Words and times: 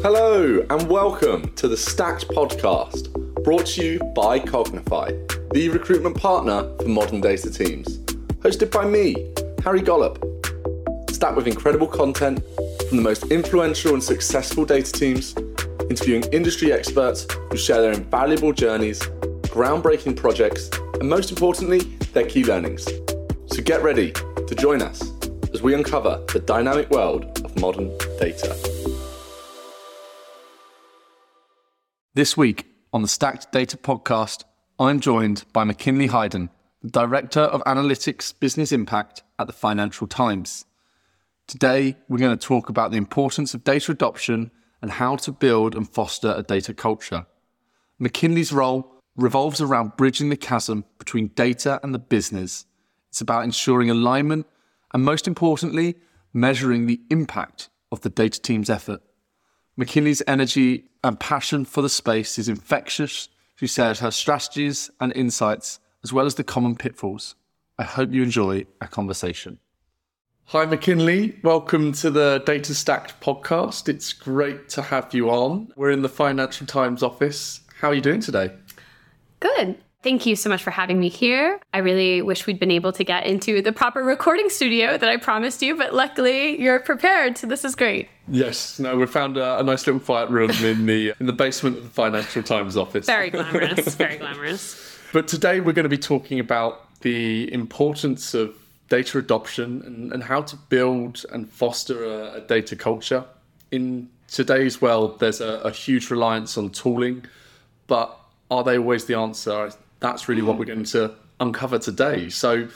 Hello, 0.00 0.64
and 0.70 0.88
welcome 0.88 1.52
to 1.56 1.66
the 1.66 1.76
Stacked 1.76 2.28
podcast, 2.28 3.12
brought 3.42 3.66
to 3.66 3.84
you 3.84 3.98
by 4.14 4.38
Cognify, 4.38 5.10
the 5.52 5.68
recruitment 5.70 6.16
partner 6.16 6.72
for 6.78 6.86
modern 6.86 7.20
data 7.20 7.50
teams. 7.50 7.98
Hosted 8.44 8.70
by 8.70 8.84
me, 8.84 9.34
Harry 9.64 9.82
Gollop. 9.82 10.24
Stacked 11.10 11.34
with 11.34 11.48
incredible 11.48 11.88
content 11.88 12.40
from 12.86 12.96
the 12.96 13.02
most 13.02 13.24
influential 13.32 13.94
and 13.94 14.02
successful 14.02 14.64
data 14.64 14.92
teams, 14.92 15.34
interviewing 15.90 16.22
industry 16.30 16.72
experts 16.72 17.26
who 17.50 17.56
share 17.56 17.82
their 17.82 17.92
invaluable 17.92 18.52
journeys, 18.52 19.00
groundbreaking 19.50 20.14
projects, 20.14 20.70
and 21.00 21.08
most 21.08 21.30
importantly, 21.30 21.80
their 22.12 22.24
key 22.24 22.44
learnings. 22.44 22.84
So 23.46 23.62
get 23.62 23.82
ready 23.82 24.12
to 24.12 24.54
join 24.54 24.80
us 24.80 25.10
as 25.52 25.60
we 25.60 25.74
uncover 25.74 26.24
the 26.32 26.38
dynamic 26.38 26.88
world 26.90 27.24
of 27.44 27.60
modern 27.60 27.88
data. 28.20 28.77
This 32.18 32.36
week 32.36 32.66
on 32.92 33.02
the 33.02 33.06
Stacked 33.06 33.52
Data 33.52 33.76
podcast, 33.76 34.42
I'm 34.76 34.98
joined 34.98 35.44
by 35.52 35.62
McKinley 35.62 36.08
Hyden, 36.08 36.50
the 36.82 36.90
Director 36.90 37.42
of 37.42 37.62
Analytics 37.62 38.34
Business 38.40 38.72
Impact 38.72 39.22
at 39.38 39.46
the 39.46 39.52
Financial 39.52 40.08
Times. 40.08 40.64
Today, 41.46 41.96
we're 42.08 42.18
going 42.18 42.36
to 42.36 42.46
talk 42.46 42.68
about 42.68 42.90
the 42.90 42.96
importance 42.96 43.54
of 43.54 43.62
data 43.62 43.92
adoption 43.92 44.50
and 44.82 44.90
how 44.90 45.14
to 45.14 45.30
build 45.30 45.76
and 45.76 45.88
foster 45.88 46.34
a 46.36 46.42
data 46.42 46.74
culture. 46.74 47.24
McKinley's 48.00 48.52
role 48.52 48.90
revolves 49.14 49.60
around 49.60 49.96
bridging 49.96 50.28
the 50.28 50.36
chasm 50.36 50.86
between 50.98 51.28
data 51.36 51.78
and 51.84 51.94
the 51.94 52.00
business. 52.00 52.66
It's 53.10 53.20
about 53.20 53.44
ensuring 53.44 53.90
alignment 53.90 54.48
and, 54.92 55.04
most 55.04 55.28
importantly, 55.28 55.94
measuring 56.32 56.86
the 56.86 57.00
impact 57.10 57.68
of 57.92 58.00
the 58.00 58.10
data 58.10 58.40
team's 58.40 58.68
effort. 58.68 59.02
McKinley's 59.78 60.24
energy 60.26 60.86
and 61.04 61.20
passion 61.20 61.64
for 61.64 61.82
the 61.82 61.88
space 61.88 62.36
is 62.36 62.48
infectious. 62.48 63.28
She 63.54 63.68
shares 63.68 64.00
her 64.00 64.10
strategies 64.10 64.90
and 64.98 65.12
insights, 65.12 65.78
as 66.02 66.12
well 66.12 66.26
as 66.26 66.34
the 66.34 66.42
common 66.42 66.74
pitfalls. 66.74 67.36
I 67.78 67.84
hope 67.84 68.10
you 68.10 68.24
enjoy 68.24 68.66
our 68.80 68.88
conversation. 68.88 69.60
Hi, 70.46 70.66
McKinley. 70.66 71.38
Welcome 71.44 71.92
to 71.92 72.10
the 72.10 72.42
Data 72.44 72.74
Stacked 72.74 73.20
podcast. 73.20 73.88
It's 73.88 74.12
great 74.12 74.68
to 74.70 74.82
have 74.82 75.14
you 75.14 75.30
on. 75.30 75.72
We're 75.76 75.92
in 75.92 76.02
the 76.02 76.08
Financial 76.08 76.66
Times 76.66 77.04
office. 77.04 77.60
How 77.80 77.90
are 77.90 77.94
you 77.94 78.00
doing 78.00 78.20
today? 78.20 78.50
Good. 79.38 79.78
Thank 80.02 80.26
you 80.26 80.34
so 80.34 80.50
much 80.50 80.62
for 80.64 80.72
having 80.72 80.98
me 80.98 81.08
here. 81.08 81.60
I 81.72 81.78
really 81.78 82.20
wish 82.20 82.48
we'd 82.48 82.58
been 82.58 82.72
able 82.72 82.92
to 82.94 83.04
get 83.04 83.26
into 83.26 83.62
the 83.62 83.72
proper 83.72 84.02
recording 84.02 84.48
studio 84.48 84.98
that 84.98 85.08
I 85.08 85.18
promised 85.18 85.62
you, 85.62 85.76
but 85.76 85.94
luckily 85.94 86.60
you're 86.60 86.80
prepared, 86.80 87.38
so 87.38 87.46
this 87.46 87.64
is 87.64 87.76
great. 87.76 88.08
Yes, 88.30 88.78
no, 88.78 88.96
we 88.96 89.06
found 89.06 89.36
a, 89.36 89.58
a 89.58 89.62
nice 89.62 89.86
little 89.86 90.00
quiet 90.00 90.30
room 90.30 90.50
in 90.50 90.86
the 90.86 91.14
in 91.20 91.26
the 91.26 91.32
basement 91.32 91.78
of 91.78 91.84
the 91.84 91.90
Financial 91.90 92.42
Times 92.42 92.76
office. 92.76 93.06
Very 93.06 93.30
glamorous, 93.36 93.94
very 93.94 94.16
glamorous. 94.16 94.98
But 95.12 95.28
today 95.28 95.60
we're 95.60 95.72
going 95.72 95.84
to 95.84 95.88
be 95.88 95.98
talking 95.98 96.38
about 96.38 97.00
the 97.00 97.52
importance 97.52 98.34
of 98.34 98.54
data 98.88 99.18
adoption 99.18 99.82
and, 99.84 100.12
and 100.12 100.22
how 100.22 100.42
to 100.42 100.56
build 100.56 101.24
and 101.32 101.48
foster 101.48 102.04
a, 102.04 102.34
a 102.34 102.40
data 102.40 102.76
culture. 102.76 103.24
In 103.70 104.08
today's 104.28 104.80
world, 104.80 105.20
there's 105.20 105.40
a, 105.40 105.60
a 105.60 105.70
huge 105.70 106.10
reliance 106.10 106.58
on 106.58 106.70
tooling, 106.70 107.24
but 107.86 108.18
are 108.50 108.64
they 108.64 108.78
always 108.78 109.04
the 109.06 109.14
answer? 109.14 109.70
that's 110.00 110.28
really 110.28 110.42
what 110.42 110.58
we're 110.58 110.64
going 110.64 110.84
to 110.84 111.12
uncover 111.40 111.78
today. 111.78 112.28
So 112.28 112.68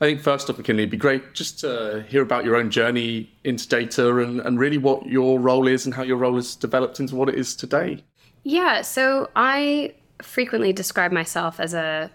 I 0.00 0.06
think 0.06 0.20
first 0.20 0.48
off, 0.48 0.56
McKinley, 0.56 0.84
it'd 0.84 0.90
be 0.90 0.96
great 0.96 1.34
just 1.34 1.60
to 1.60 2.04
hear 2.08 2.22
about 2.22 2.46
your 2.46 2.56
own 2.56 2.70
journey 2.70 3.30
into 3.44 3.68
data 3.68 4.16
and, 4.18 4.40
and 4.40 4.58
really 4.58 4.78
what 4.78 5.06
your 5.06 5.38
role 5.38 5.68
is 5.68 5.84
and 5.84 5.94
how 5.94 6.02
your 6.02 6.16
role 6.16 6.36
has 6.36 6.56
developed 6.56 7.00
into 7.00 7.14
what 7.16 7.28
it 7.28 7.34
is 7.34 7.54
today. 7.54 8.02
Yeah, 8.42 8.80
so 8.80 9.28
I 9.36 9.94
frequently 10.22 10.72
describe 10.72 11.12
myself 11.12 11.60
as 11.60 11.74
a 11.74 12.10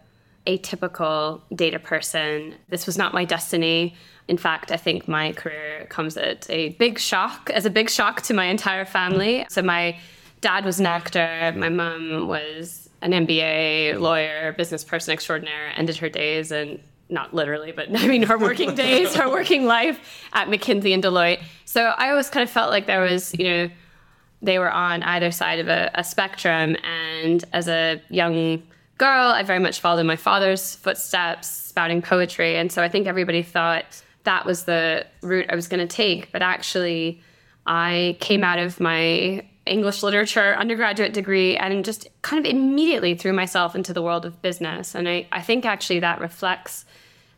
atypical 0.48 1.42
data 1.54 1.78
person. 1.78 2.56
This 2.70 2.88
was 2.88 2.98
not 2.98 3.14
my 3.14 3.24
destiny. 3.24 3.96
In 4.28 4.38
fact, 4.38 4.72
I 4.72 4.78
think 4.78 5.08
my 5.08 5.34
career 5.34 5.86
comes 5.90 6.18
at 6.18 6.50
a 6.50 6.70
big 6.70 6.98
shock, 6.98 7.52
as 7.54 7.68
a 7.68 7.70
big 7.70 7.92
shock 7.92 8.24
to 8.24 8.34
my 8.34 8.46
entire 8.46 8.86
family. 8.86 9.46
So 9.50 9.62
my 9.62 10.00
dad 10.42 10.66
was 10.66 10.80
an 10.80 10.88
actor, 10.88 11.54
my 11.56 11.70
mom 11.70 12.28
was 12.28 12.90
an 13.04 13.12
MBA, 13.12 14.00
lawyer, 14.00 14.54
business 14.54 14.84
person 14.84 15.14
extraordinaire, 15.14 15.72
ended 15.76 15.98
her 15.98 16.10
days 16.10 16.52
and 16.52 16.80
not 17.10 17.34
literally, 17.34 17.72
but 17.72 17.88
I 17.96 18.08
mean 18.08 18.24
her 18.24 18.38
working 18.38 18.76
days, 18.76 19.16
her 19.16 19.30
working 19.30 19.66
life 19.66 20.00
at 20.34 20.48
McKinsey 20.48 20.94
and 20.94 21.04
Deloitte. 21.04 21.42
So 21.66 21.82
I 21.82 22.10
always 22.10 22.30
kind 22.30 22.44
of 22.44 22.50
felt 22.50 22.72
like 22.72 22.86
there 22.88 23.02
was, 23.02 23.34
you 23.38 23.46
know, 23.46 23.70
they 24.42 24.60
were 24.60 24.72
on 24.72 25.04
either 25.04 25.32
side 25.32 25.60
of 25.60 25.68
a, 25.68 25.92
a 25.96 26.04
spectrum. 26.04 26.76
And 26.84 27.44
as 27.54 27.68
a 27.68 28.02
young 28.10 28.64
girl, 28.98 29.28
I 29.30 29.44
very 29.44 29.60
much 29.60 29.80
followed 29.80 30.02
in 30.02 30.08
my 30.08 30.16
father's 30.16 30.76
footsteps, 30.76 31.48
spouting 31.48 32.02
poetry. 32.02 32.58
And 32.58 32.72
so 32.72 32.82
I 32.82 32.90
think 32.90 33.08
everybody 33.08 33.42
thought 33.42 33.86
that 34.24 34.46
was 34.46 34.64
the 34.64 35.06
route 35.22 35.48
I 35.50 35.56
was 35.56 35.68
going 35.68 35.86
to 35.86 35.94
take. 35.94 36.32
But 36.32 36.42
actually, 36.42 37.22
I 37.66 38.18
came 38.20 38.44
out 38.44 38.60
of 38.60 38.80
my 38.80 39.46
English 39.66 40.04
literature 40.04 40.56
undergraduate 40.56 41.14
degree 41.14 41.58
and 41.58 41.84
just 41.84 42.08
kind 42.22 42.46
of 42.46 42.50
immediately 42.50 43.16
threw 43.16 43.34
myself 43.34 43.76
into 43.76 43.94
the 43.94 44.02
world 44.02 44.26
of 44.26 44.42
business. 44.42 44.94
And 44.94 45.10
I, 45.10 45.28
I 45.32 45.42
think 45.42 45.66
actually 45.66 46.00
that 46.02 46.20
reflects 46.20 46.86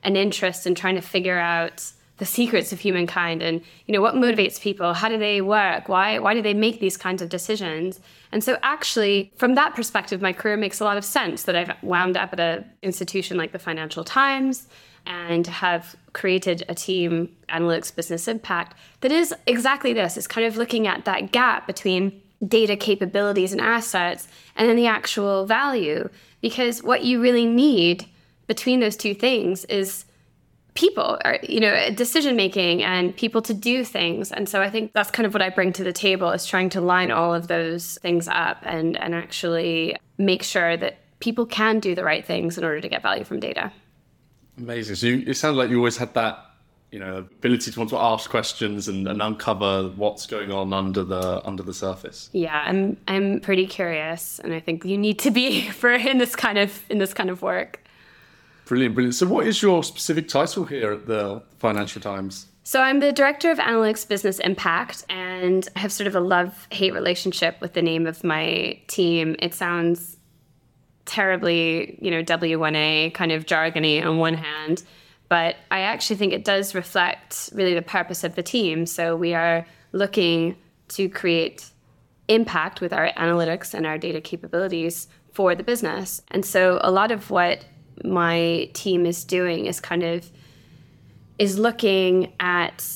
an 0.07 0.15
interest 0.15 0.65
in 0.65 0.73
trying 0.73 0.95
to 0.95 1.01
figure 1.01 1.37
out 1.37 1.91
the 2.17 2.25
secrets 2.25 2.73
of 2.73 2.79
humankind 2.79 3.43
and 3.43 3.61
you 3.85 3.93
know 3.93 4.01
what 4.01 4.15
motivates 4.15 4.59
people 4.59 4.91
how 4.95 5.07
do 5.07 5.19
they 5.19 5.39
work 5.39 5.87
why 5.87 6.17
why 6.17 6.33
do 6.33 6.41
they 6.41 6.53
make 6.53 6.79
these 6.79 6.97
kinds 6.97 7.21
of 7.21 7.29
decisions? 7.29 7.99
And 8.31 8.43
so 8.43 8.57
actually 8.63 9.31
from 9.35 9.53
that 9.53 9.75
perspective 9.75 10.19
my 10.21 10.33
career 10.33 10.57
makes 10.57 10.79
a 10.79 10.83
lot 10.83 10.97
of 10.97 11.05
sense 11.05 11.43
that 11.43 11.55
i've 11.55 11.71
wound 11.83 12.17
up 12.17 12.33
at 12.33 12.39
an 12.39 12.65
institution 12.81 13.37
like 13.37 13.51
the 13.51 13.59
financial 13.59 14.03
times 14.03 14.67
and 15.07 15.47
have 15.47 15.95
created 16.13 16.63
a 16.67 16.75
team 16.75 17.29
analytics 17.49 17.95
business 17.95 18.27
impact 18.27 18.75
that 19.01 19.11
is 19.11 19.33
exactly 19.45 19.93
this. 19.93 20.17
It's 20.17 20.27
kind 20.27 20.45
of 20.45 20.57
looking 20.57 20.85
at 20.85 21.05
that 21.05 21.31
gap 21.31 21.65
between 21.65 22.21
data 22.45 22.75
capabilities 22.75 23.51
and 23.51 23.61
assets 23.61 24.27
and 24.55 24.67
then 24.67 24.75
the 24.75 24.87
actual 24.87 25.45
value. 25.45 26.09
Because 26.41 26.83
what 26.83 27.03
you 27.03 27.21
really 27.21 27.45
need 27.45 28.05
between 28.47 28.79
those 28.79 28.95
two 28.95 29.13
things 29.13 29.65
is 29.65 30.05
people 30.73 31.17
or 31.25 31.39
you 31.41 31.59
know 31.59 31.89
decision 31.91 32.35
making 32.35 32.83
and 32.83 33.15
people 33.15 33.41
to 33.41 33.53
do 33.53 33.83
things 33.83 34.31
and 34.31 34.47
so 34.47 34.61
i 34.61 34.69
think 34.69 34.93
that's 34.93 35.09
kind 35.09 35.25
of 35.25 35.33
what 35.33 35.41
i 35.41 35.49
bring 35.49 35.73
to 35.73 35.83
the 35.83 35.91
table 35.91 36.29
is 36.29 36.45
trying 36.45 36.69
to 36.69 36.79
line 36.79 37.09
all 37.09 37.33
of 37.33 37.47
those 37.47 37.97
things 38.03 38.27
up 38.27 38.57
and 38.61 38.95
and 38.97 39.15
actually 39.15 39.97
make 40.19 40.43
sure 40.43 40.77
that 40.77 40.99
people 41.19 41.47
can 41.47 41.79
do 41.79 41.95
the 41.95 42.03
right 42.03 42.25
things 42.27 42.59
in 42.59 42.63
order 42.63 42.79
to 42.79 42.87
get 42.87 43.01
value 43.01 43.23
from 43.23 43.39
data 43.39 43.71
Amazing. 44.57 44.95
So 44.95 45.07
you, 45.07 45.23
it 45.27 45.35
sounds 45.35 45.57
like 45.57 45.69
you 45.69 45.77
always 45.77 45.97
had 45.97 46.13
that, 46.15 46.43
you 46.91 46.99
know, 46.99 47.17
ability 47.17 47.71
to 47.71 47.79
want 47.79 47.91
to 47.91 47.97
ask 47.97 48.29
questions 48.29 48.87
and, 48.87 49.07
and 49.07 49.21
uncover 49.21 49.89
what's 49.89 50.25
going 50.25 50.51
on 50.51 50.73
under 50.73 51.03
the 51.03 51.45
under 51.45 51.63
the 51.63 51.73
surface. 51.73 52.29
Yeah, 52.33 52.63
I'm 52.65 52.97
I'm 53.07 53.39
pretty 53.39 53.67
curious, 53.67 54.39
and 54.39 54.53
I 54.53 54.59
think 54.59 54.83
you 54.83 54.97
need 54.97 55.19
to 55.19 55.31
be 55.31 55.69
for 55.69 55.91
in 55.91 56.17
this 56.17 56.35
kind 56.35 56.57
of 56.57 56.83
in 56.89 56.97
this 56.97 57.13
kind 57.13 57.29
of 57.29 57.41
work. 57.41 57.83
Brilliant, 58.67 58.95
brilliant. 58.95 59.15
So, 59.15 59.25
what 59.27 59.47
is 59.47 59.61
your 59.61 59.81
specific 59.83 60.27
title 60.27 60.65
here 60.65 60.91
at 60.91 61.05
the 61.07 61.41
Financial 61.57 62.01
Times? 62.01 62.47
So, 62.63 62.81
I'm 62.81 62.99
the 62.99 63.13
director 63.13 63.49
of 63.49 63.59
analytics 63.59 64.05
business 64.05 64.39
impact, 64.39 65.05
and 65.09 65.67
I 65.75 65.79
have 65.79 65.93
sort 65.93 66.07
of 66.07 66.15
a 66.15 66.19
love 66.19 66.67
hate 66.69 66.93
relationship 66.93 67.61
with 67.61 67.73
the 67.73 67.81
name 67.81 68.05
of 68.05 68.25
my 68.25 68.77
team. 68.87 69.37
It 69.39 69.53
sounds 69.53 70.17
terribly, 71.05 71.97
you 72.01 72.11
know, 72.11 72.21
W1A 72.21 73.13
kind 73.13 73.31
of 73.31 73.45
jargony 73.45 74.05
on 74.05 74.17
one 74.17 74.33
hand, 74.33 74.83
but 75.29 75.55
I 75.71 75.79
actually 75.79 76.17
think 76.17 76.33
it 76.33 76.43
does 76.43 76.75
reflect 76.75 77.49
really 77.53 77.73
the 77.73 77.81
purpose 77.81 78.25
of 78.25 78.35
the 78.35 78.43
team. 78.43 78.85
So 78.85 79.15
we 79.15 79.33
are 79.33 79.65
looking 79.93 80.57
to 80.89 81.07
create 81.07 81.69
impact 82.27 82.81
with 82.81 82.91
our 82.91 83.11
analytics 83.13 83.73
and 83.73 83.85
our 83.85 83.97
data 83.97 84.19
capabilities 84.19 85.07
for 85.31 85.55
the 85.55 85.63
business. 85.63 86.21
And 86.29 86.45
so 86.45 86.79
a 86.81 86.91
lot 86.91 87.11
of 87.11 87.31
what 87.31 87.63
my 88.03 88.69
team 88.73 89.05
is 89.05 89.23
doing 89.23 89.65
is 89.65 89.79
kind 89.79 90.03
of 90.03 90.29
is 91.37 91.57
looking 91.59 92.33
at 92.39 92.89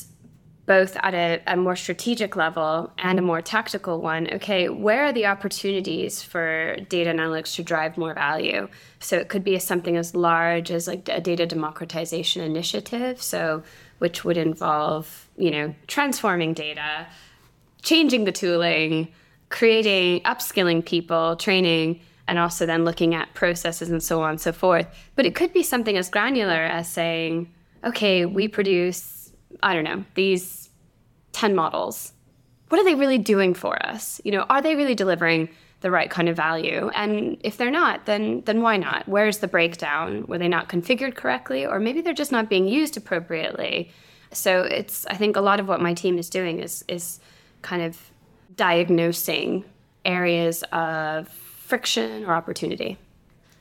both 0.66 0.96
at 1.02 1.14
a, 1.14 1.42
a, 1.48 1.58
more 1.58 1.76
strategic 1.76 2.36
level 2.36 2.92
and 2.98 3.20
a 3.20 3.22
more 3.22 3.42
tactical 3.42 4.00
one. 4.00 4.32
Okay 4.34 4.70
where 4.70 5.06
are 5.06 5.14
the 5.14 5.26
opportunities 5.26 6.22
for 6.22 6.78
data 6.88 7.10
analytics 7.10 7.56
to 7.56 7.64
drive 7.64 7.98
more 7.98 8.14
value? 8.14 8.68
So 9.00 9.18
it 9.18 9.28
could 9.28 9.44
be 9.44 9.58
something 9.60 9.98
as 9.98 10.16
large 10.16 10.72
as 10.72 10.88
like 10.88 11.10
a 11.10 11.20
data 11.20 11.46
democratization 11.46 12.42
initiative 12.44 13.22
so 13.22 13.64
which 13.98 14.24
would 14.24 14.38
involve 14.38 15.28
you 15.38 15.52
know 15.52 15.76
transforming 15.88 16.54
data 16.54 17.08
changing 17.82 18.26
the 18.26 18.32
tooling 18.32 19.08
creating 19.50 20.22
upskilling 20.22 20.84
people 20.86 21.36
training 21.36 22.00
and 22.32 22.40
also 22.40 22.66
then 22.66 22.86
looking 22.86 23.14
at 23.14 23.34
processes 23.34 23.90
and 23.90 24.02
so 24.02 24.22
on 24.22 24.32
and 24.32 24.42
so 24.42 24.54
forth 24.54 24.88
but 25.16 25.26
it 25.26 25.36
could 25.36 25.52
be 25.54 25.62
something 25.62 25.98
as 25.98 26.10
granular 26.10 26.64
as 26.64 26.88
saying 26.88 27.54
okay 27.84 28.26
we 28.26 28.48
produce 28.48 29.18
I 29.62 29.74
don't 29.74 29.84
know, 29.84 30.06
these 30.16 30.70
10 31.34 31.54
models 31.56 32.14
what 32.70 32.80
are 32.80 32.86
they 32.86 32.96
really 32.96 33.18
doing 33.18 33.54
for 33.54 33.86
us? 33.86 34.22
You 34.24 34.32
know, 34.32 34.46
are 34.50 34.62
they 34.62 34.78
really 34.78 34.96
delivering 34.96 35.50
the 35.82 35.92
right 35.92 36.10
kind 36.10 36.30
of 36.30 36.38
value? 36.38 36.90
And 36.96 37.38
if 37.44 37.58
they're 37.58 37.70
not, 37.70 38.06
then 38.06 38.44
then 38.46 38.62
why 38.62 38.78
not? 38.78 39.10
Where's 39.10 39.40
the 39.40 39.48
breakdown? 39.50 40.26
Were 40.28 40.38
they 40.38 40.48
not 40.48 40.70
configured 40.70 41.16
correctly, 41.16 41.66
or 41.66 41.82
maybe 41.82 42.00
they're 42.00 42.14
just 42.14 42.32
not 42.32 42.48
being 42.48 42.70
used 42.70 42.96
appropriately? 42.96 43.92
So 44.32 44.62
it's 44.62 45.06
I 45.08 45.16
think 45.16 45.36
a 45.36 45.42
lot 45.42 45.60
of 45.60 45.68
what 45.68 45.82
my 45.82 45.94
team 45.94 46.18
is 46.18 46.30
doing 46.30 46.60
is 46.60 46.86
is 46.88 47.20
kind 47.62 47.82
of 47.82 48.00
diagnosing 48.56 49.66
areas 50.06 50.64
of 50.72 51.28
friction 51.72 52.26
or 52.26 52.34
opportunity. 52.34 52.98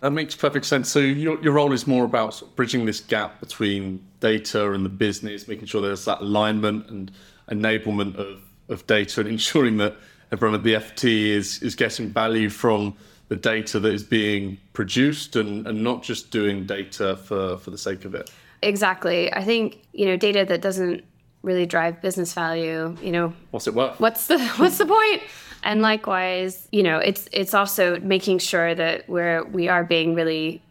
That 0.00 0.10
makes 0.10 0.34
perfect 0.34 0.66
sense. 0.66 0.88
So 0.88 0.98
your, 0.98 1.40
your 1.44 1.52
role 1.52 1.72
is 1.72 1.86
more 1.86 2.04
about 2.04 2.34
sort 2.34 2.50
of 2.50 2.56
bridging 2.56 2.84
this 2.84 2.98
gap 2.98 3.38
between 3.38 4.04
data 4.18 4.72
and 4.72 4.84
the 4.84 4.88
business, 4.88 5.46
making 5.46 5.66
sure 5.66 5.80
there's 5.80 6.04
that 6.06 6.20
alignment 6.20 6.90
and 6.90 7.12
enablement 7.52 8.16
of, 8.16 8.42
of 8.68 8.84
data 8.88 9.20
and 9.20 9.30
ensuring 9.30 9.76
that 9.76 9.96
everyone 10.32 10.56
at 10.58 10.64
the 10.64 10.74
FT 10.74 11.28
is, 11.28 11.62
is 11.62 11.76
getting 11.76 12.08
value 12.08 12.50
from 12.50 12.96
the 13.28 13.36
data 13.36 13.78
that 13.78 13.94
is 13.94 14.02
being 14.02 14.58
produced 14.72 15.36
and, 15.36 15.64
and 15.68 15.80
not 15.80 16.02
just 16.02 16.32
doing 16.32 16.66
data 16.66 17.14
for, 17.14 17.58
for 17.58 17.70
the 17.70 17.78
sake 17.78 18.04
of 18.04 18.16
it. 18.16 18.28
Exactly. 18.62 19.32
I 19.32 19.44
think, 19.44 19.84
you 19.92 20.06
know, 20.06 20.16
data 20.16 20.44
that 20.46 20.60
doesn't 20.60 21.04
really 21.42 21.64
drive 21.64 22.02
business 22.02 22.32
value, 22.32 22.96
you 23.00 23.12
know, 23.12 23.32
what's 23.52 23.68
it 23.68 23.74
worth? 23.74 24.00
What's 24.00 24.26
the 24.26 24.40
what's 24.56 24.78
the 24.78 24.86
point? 24.86 25.22
And 25.62 25.82
likewise, 25.82 26.68
you 26.72 26.82
know, 26.82 26.98
it's 26.98 27.28
it's 27.32 27.54
also 27.54 28.00
making 28.00 28.38
sure 28.38 28.74
that 28.74 29.08
we're 29.08 29.44
we 29.44 29.68
are 29.68 29.84
being 29.84 30.14
really 30.14 30.62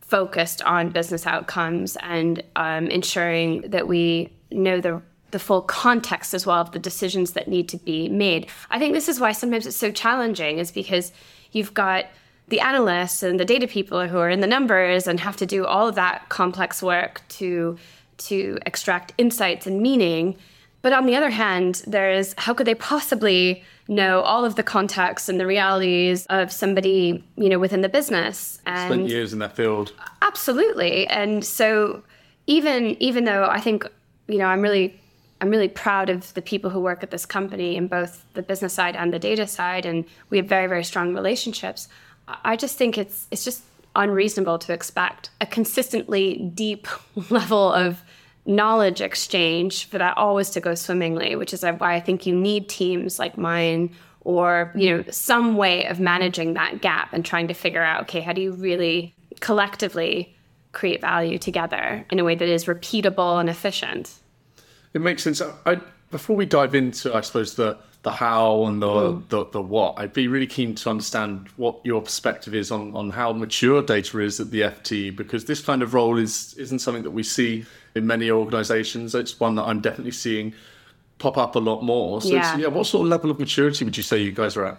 focused 0.00 0.62
on 0.62 0.90
business 0.90 1.26
outcomes 1.26 1.96
and 2.00 2.42
um, 2.54 2.86
ensuring 2.86 3.62
that 3.62 3.88
we 3.88 4.30
know 4.50 4.80
the 4.80 5.02
the 5.32 5.38
full 5.38 5.62
context 5.62 6.32
as 6.32 6.46
well 6.46 6.60
of 6.60 6.70
the 6.70 6.78
decisions 6.78 7.32
that 7.32 7.48
need 7.48 7.68
to 7.68 7.76
be 7.76 8.08
made. 8.08 8.46
I 8.70 8.78
think 8.78 8.94
this 8.94 9.08
is 9.08 9.18
why 9.18 9.32
sometimes 9.32 9.66
it's 9.66 9.76
so 9.76 9.90
challenging, 9.90 10.58
is 10.58 10.70
because 10.70 11.12
you've 11.52 11.74
got 11.74 12.06
the 12.48 12.60
analysts 12.60 13.24
and 13.24 13.40
the 13.40 13.44
data 13.44 13.66
people 13.66 14.06
who 14.06 14.18
are 14.18 14.30
in 14.30 14.40
the 14.40 14.46
numbers 14.46 15.08
and 15.08 15.18
have 15.18 15.36
to 15.36 15.46
do 15.46 15.66
all 15.66 15.88
of 15.88 15.96
that 15.96 16.28
complex 16.28 16.82
work 16.82 17.22
to 17.28 17.76
to 18.18 18.58
extract 18.64 19.12
insights 19.18 19.66
and 19.66 19.80
meaning. 19.80 20.36
But 20.86 20.92
on 20.92 21.06
the 21.06 21.16
other 21.16 21.30
hand, 21.30 21.82
there's 21.84 22.32
how 22.38 22.54
could 22.54 22.68
they 22.68 22.76
possibly 22.76 23.64
know 23.88 24.20
all 24.20 24.44
of 24.44 24.54
the 24.54 24.62
context 24.62 25.28
and 25.28 25.40
the 25.40 25.44
realities 25.44 26.26
of 26.26 26.52
somebody, 26.52 27.24
you 27.36 27.48
know, 27.48 27.58
within 27.58 27.80
the 27.80 27.88
business? 27.88 28.60
And 28.66 28.92
Spent 28.92 29.08
years 29.08 29.32
in 29.32 29.40
that 29.40 29.56
field. 29.56 29.92
Absolutely. 30.22 31.08
And 31.08 31.44
so 31.44 32.04
even 32.46 32.96
even 33.02 33.24
though 33.24 33.48
I 33.50 33.58
think, 33.58 33.84
you 34.28 34.38
know, 34.38 34.46
I'm 34.46 34.62
really 34.62 34.96
I'm 35.40 35.50
really 35.50 35.66
proud 35.66 36.08
of 36.08 36.32
the 36.34 36.40
people 36.40 36.70
who 36.70 36.78
work 36.78 37.02
at 37.02 37.10
this 37.10 37.26
company 37.26 37.74
in 37.74 37.88
both 37.88 38.24
the 38.34 38.42
business 38.42 38.72
side 38.72 38.94
and 38.94 39.12
the 39.12 39.18
data 39.18 39.48
side 39.48 39.86
and 39.86 40.04
we 40.30 40.36
have 40.36 40.46
very, 40.46 40.68
very 40.68 40.84
strong 40.84 41.14
relationships. 41.14 41.88
I 42.44 42.54
just 42.54 42.78
think 42.78 42.96
it's 42.96 43.26
it's 43.32 43.44
just 43.44 43.64
unreasonable 43.96 44.60
to 44.60 44.72
expect 44.72 45.30
a 45.40 45.46
consistently 45.46 46.48
deep 46.54 46.86
level 47.28 47.72
of 47.72 48.04
knowledge 48.46 49.00
exchange 49.00 49.86
for 49.86 49.98
that 49.98 50.16
always 50.16 50.50
to 50.50 50.60
go 50.60 50.74
swimmingly, 50.74 51.36
which 51.36 51.52
is 51.52 51.62
why 51.62 51.94
I 51.94 52.00
think 52.00 52.26
you 52.26 52.34
need 52.34 52.68
teams 52.68 53.18
like 53.18 53.36
mine 53.36 53.94
or 54.26 54.72
you 54.74 54.90
know 54.90 55.04
some 55.10 55.56
way 55.56 55.86
of 55.86 56.00
managing 56.00 56.54
that 56.54 56.80
gap 56.80 57.12
and 57.12 57.24
trying 57.24 57.46
to 57.46 57.54
figure 57.54 57.82
out 57.82 58.02
okay 58.02 58.20
how 58.20 58.32
do 58.32 58.40
you 58.40 58.52
really 58.52 59.14
collectively 59.38 60.34
create 60.72 61.00
value 61.00 61.38
together 61.38 62.04
in 62.10 62.18
a 62.18 62.24
way 62.24 62.34
that 62.34 62.48
is 62.48 62.64
repeatable 62.64 63.38
and 63.38 63.48
efficient 63.48 64.14
it 64.94 65.00
makes 65.00 65.22
sense 65.22 65.40
I, 65.64 65.78
before 66.10 66.34
we 66.34 66.44
dive 66.44 66.74
into 66.74 67.14
i 67.14 67.20
suppose 67.20 67.54
the 67.54 67.78
the 68.06 68.12
how 68.12 68.66
and 68.66 68.80
the, 68.80 68.86
mm. 68.86 69.28
the, 69.30 69.46
the 69.46 69.60
what. 69.60 69.98
I'd 69.98 70.12
be 70.12 70.28
really 70.28 70.46
keen 70.46 70.76
to 70.76 70.90
understand 70.90 71.48
what 71.56 71.80
your 71.82 72.00
perspective 72.00 72.54
is 72.54 72.70
on, 72.70 72.94
on 72.94 73.10
how 73.10 73.32
mature 73.32 73.82
data 73.82 74.20
is 74.20 74.38
at 74.38 74.52
the 74.52 74.60
FT 74.60 75.16
because 75.16 75.46
this 75.46 75.60
kind 75.60 75.82
of 75.82 75.92
role 75.92 76.16
is 76.16 76.54
isn't 76.54 76.78
something 76.78 77.02
that 77.02 77.10
we 77.10 77.24
see 77.24 77.66
in 77.96 78.06
many 78.06 78.30
organisations. 78.30 79.14
It's 79.14 79.40
one 79.40 79.54
that 79.56 79.64
I'm 79.64 79.80
definitely 79.80 80.12
seeing 80.12 80.54
pop 81.18 81.38
up 81.38 81.56
a 81.56 81.58
lot 81.58 81.82
more. 81.82 82.20
So 82.20 82.28
yeah. 82.28 82.56
yeah, 82.56 82.66
what 82.68 82.86
sort 82.86 83.04
of 83.04 83.08
level 83.08 83.30
of 83.30 83.38
maturity 83.38 83.84
would 83.84 83.96
you 83.96 84.02
say 84.02 84.22
you 84.22 84.32
guys 84.32 84.56
are 84.56 84.66
at? 84.66 84.78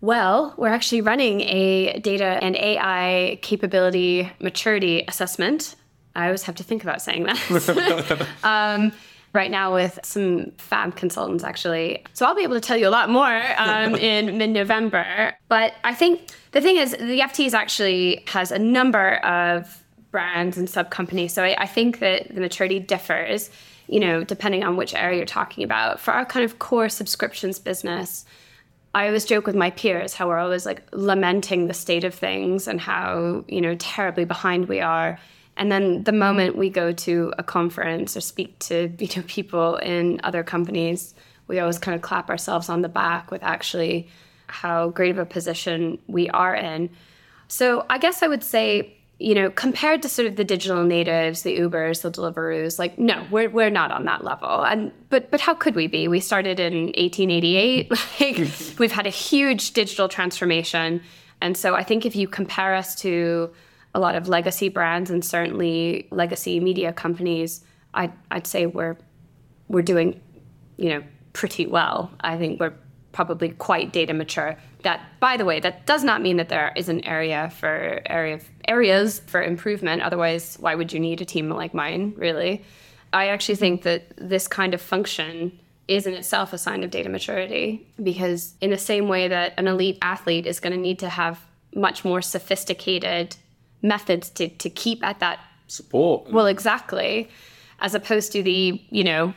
Well, 0.00 0.54
we're 0.56 0.68
actually 0.68 1.00
running 1.00 1.40
a 1.42 1.98
data 2.00 2.38
and 2.42 2.56
AI 2.56 3.38
capability 3.42 4.30
maturity 4.40 5.04
assessment. 5.08 5.76
I 6.14 6.26
always 6.26 6.42
have 6.44 6.54
to 6.56 6.62
think 6.62 6.82
about 6.82 7.02
saying 7.02 7.24
that. 7.24 8.28
um, 8.44 8.92
right 9.32 9.50
now 9.50 9.74
with 9.74 9.98
some 10.02 10.52
fab 10.58 10.94
consultants, 10.96 11.42
actually. 11.42 12.04
So 12.12 12.24
I'll 12.24 12.36
be 12.36 12.42
able 12.42 12.54
to 12.54 12.60
tell 12.60 12.76
you 12.76 12.88
a 12.88 12.90
lot 12.90 13.10
more 13.10 13.42
um, 13.58 13.94
in 14.10 14.38
mid 14.38 14.50
November. 14.50 15.34
But 15.48 15.74
I 15.84 15.94
think 15.94 16.30
the 16.52 16.60
thing 16.60 16.76
is, 16.76 16.92
the 16.92 17.20
FTs 17.20 17.52
actually 17.52 18.22
has 18.28 18.52
a 18.52 18.58
number 18.58 19.16
of 19.16 19.83
brands 20.14 20.56
and 20.56 20.70
sub 20.70 20.90
companies. 20.90 21.32
So 21.32 21.42
I, 21.42 21.56
I 21.58 21.66
think 21.66 21.98
that 21.98 22.32
the 22.32 22.40
maturity 22.40 22.78
differs, 22.78 23.50
you 23.88 23.98
know, 23.98 24.22
depending 24.22 24.62
on 24.62 24.76
which 24.76 24.94
area 24.94 25.16
you're 25.16 25.26
talking 25.26 25.64
about. 25.64 25.98
For 25.98 26.12
our 26.12 26.24
kind 26.24 26.44
of 26.44 26.60
core 26.60 26.88
subscriptions 26.88 27.58
business, 27.58 28.24
I 28.94 29.08
always 29.08 29.24
joke 29.24 29.44
with 29.44 29.56
my 29.56 29.70
peers 29.70 30.14
how 30.14 30.28
we're 30.28 30.38
always 30.38 30.64
like 30.64 30.84
lamenting 30.92 31.66
the 31.66 31.74
state 31.74 32.04
of 32.04 32.14
things 32.14 32.68
and 32.68 32.80
how, 32.80 33.44
you 33.48 33.60
know, 33.60 33.74
terribly 33.74 34.24
behind 34.24 34.68
we 34.68 34.80
are. 34.80 35.18
And 35.56 35.72
then 35.72 36.04
the 36.04 36.12
moment 36.12 36.56
we 36.56 36.70
go 36.70 36.92
to 36.92 37.34
a 37.36 37.42
conference 37.42 38.16
or 38.16 38.20
speak 38.20 38.56
to 38.60 38.92
you 39.00 39.08
know 39.16 39.24
people 39.26 39.78
in 39.78 40.20
other 40.22 40.44
companies, 40.44 41.12
we 41.48 41.58
always 41.58 41.80
kind 41.80 41.96
of 41.96 42.02
clap 42.02 42.30
ourselves 42.30 42.68
on 42.68 42.82
the 42.82 42.88
back 42.88 43.32
with 43.32 43.42
actually 43.42 44.08
how 44.46 44.90
great 44.90 45.10
of 45.10 45.18
a 45.18 45.26
position 45.26 45.98
we 46.06 46.30
are 46.30 46.54
in. 46.54 46.88
So 47.48 47.84
I 47.90 47.98
guess 47.98 48.22
I 48.22 48.28
would 48.28 48.44
say, 48.44 48.96
you 49.24 49.34
know, 49.34 49.48
compared 49.48 50.02
to 50.02 50.08
sort 50.10 50.28
of 50.28 50.36
the 50.36 50.44
digital 50.44 50.84
natives, 50.84 51.44
the 51.44 51.58
Ubers, 51.58 52.02
the 52.02 52.10
Deliveroos, 52.10 52.78
like 52.78 52.98
no, 52.98 53.26
we're 53.30 53.48
we're 53.48 53.70
not 53.70 53.90
on 53.90 54.04
that 54.04 54.22
level. 54.22 54.62
And 54.64 54.92
but 55.08 55.30
but 55.30 55.40
how 55.40 55.54
could 55.54 55.74
we 55.74 55.86
be? 55.86 56.08
We 56.08 56.20
started 56.20 56.60
in 56.60 56.88
1888. 56.88 57.90
Like 58.20 58.48
we've 58.78 58.92
had 58.92 59.06
a 59.06 59.10
huge 59.10 59.72
digital 59.72 60.08
transformation. 60.08 61.00
And 61.40 61.56
so 61.56 61.74
I 61.74 61.82
think 61.82 62.04
if 62.04 62.14
you 62.14 62.28
compare 62.28 62.74
us 62.74 62.94
to 62.96 63.50
a 63.94 63.98
lot 63.98 64.14
of 64.14 64.28
legacy 64.28 64.68
brands 64.68 65.10
and 65.10 65.24
certainly 65.24 66.06
legacy 66.10 66.60
media 66.60 66.92
companies, 66.92 67.64
I'd, 67.94 68.12
I'd 68.30 68.46
say 68.46 68.66
we're 68.66 68.98
we're 69.68 69.82
doing, 69.82 70.20
you 70.76 70.90
know, 70.90 71.02
pretty 71.32 71.66
well. 71.66 72.10
I 72.20 72.36
think 72.36 72.60
we're 72.60 72.74
probably 73.12 73.48
quite 73.48 73.90
data 73.90 74.12
mature. 74.12 74.58
That, 74.84 75.00
by 75.18 75.36
the 75.36 75.44
way, 75.44 75.60
that 75.60 75.86
does 75.86 76.04
not 76.04 76.22
mean 76.22 76.36
that 76.36 76.48
there 76.48 76.72
is 76.76 76.88
an 76.88 77.04
area 77.04 77.50
for 77.58 78.00
area 78.06 78.40
areas 78.68 79.20
for 79.26 79.42
improvement. 79.42 80.02
Otherwise, 80.02 80.56
why 80.60 80.74
would 80.74 80.92
you 80.92 81.00
need 81.00 81.20
a 81.20 81.24
team 81.24 81.50
like 81.50 81.74
mine? 81.74 82.14
Really, 82.16 82.62
I 83.12 83.28
actually 83.28 83.56
think 83.56 83.82
that 83.82 84.02
this 84.16 84.46
kind 84.46 84.74
of 84.74 84.80
function 84.80 85.58
is 85.88 86.06
in 86.06 86.14
itself 86.14 86.52
a 86.52 86.58
sign 86.58 86.82
of 86.82 86.90
data 86.90 87.08
maturity 87.08 87.86
because 88.02 88.54
in 88.60 88.70
the 88.70 88.78
same 88.78 89.08
way 89.08 89.28
that 89.28 89.52
an 89.58 89.66
elite 89.68 89.98
athlete 90.00 90.46
is 90.46 90.60
going 90.60 90.72
to 90.72 90.78
need 90.78 90.98
to 90.98 91.08
have 91.08 91.40
much 91.74 92.04
more 92.04 92.22
sophisticated 92.22 93.36
methods 93.82 94.30
to 94.30 94.48
to 94.48 94.70
keep 94.70 95.04
at 95.04 95.18
that 95.20 95.38
support. 95.66 96.30
Well, 96.30 96.46
exactly, 96.46 97.28
as 97.80 97.94
opposed 97.94 98.32
to 98.32 98.42
the 98.42 98.80
you 98.90 99.04
know 99.04 99.34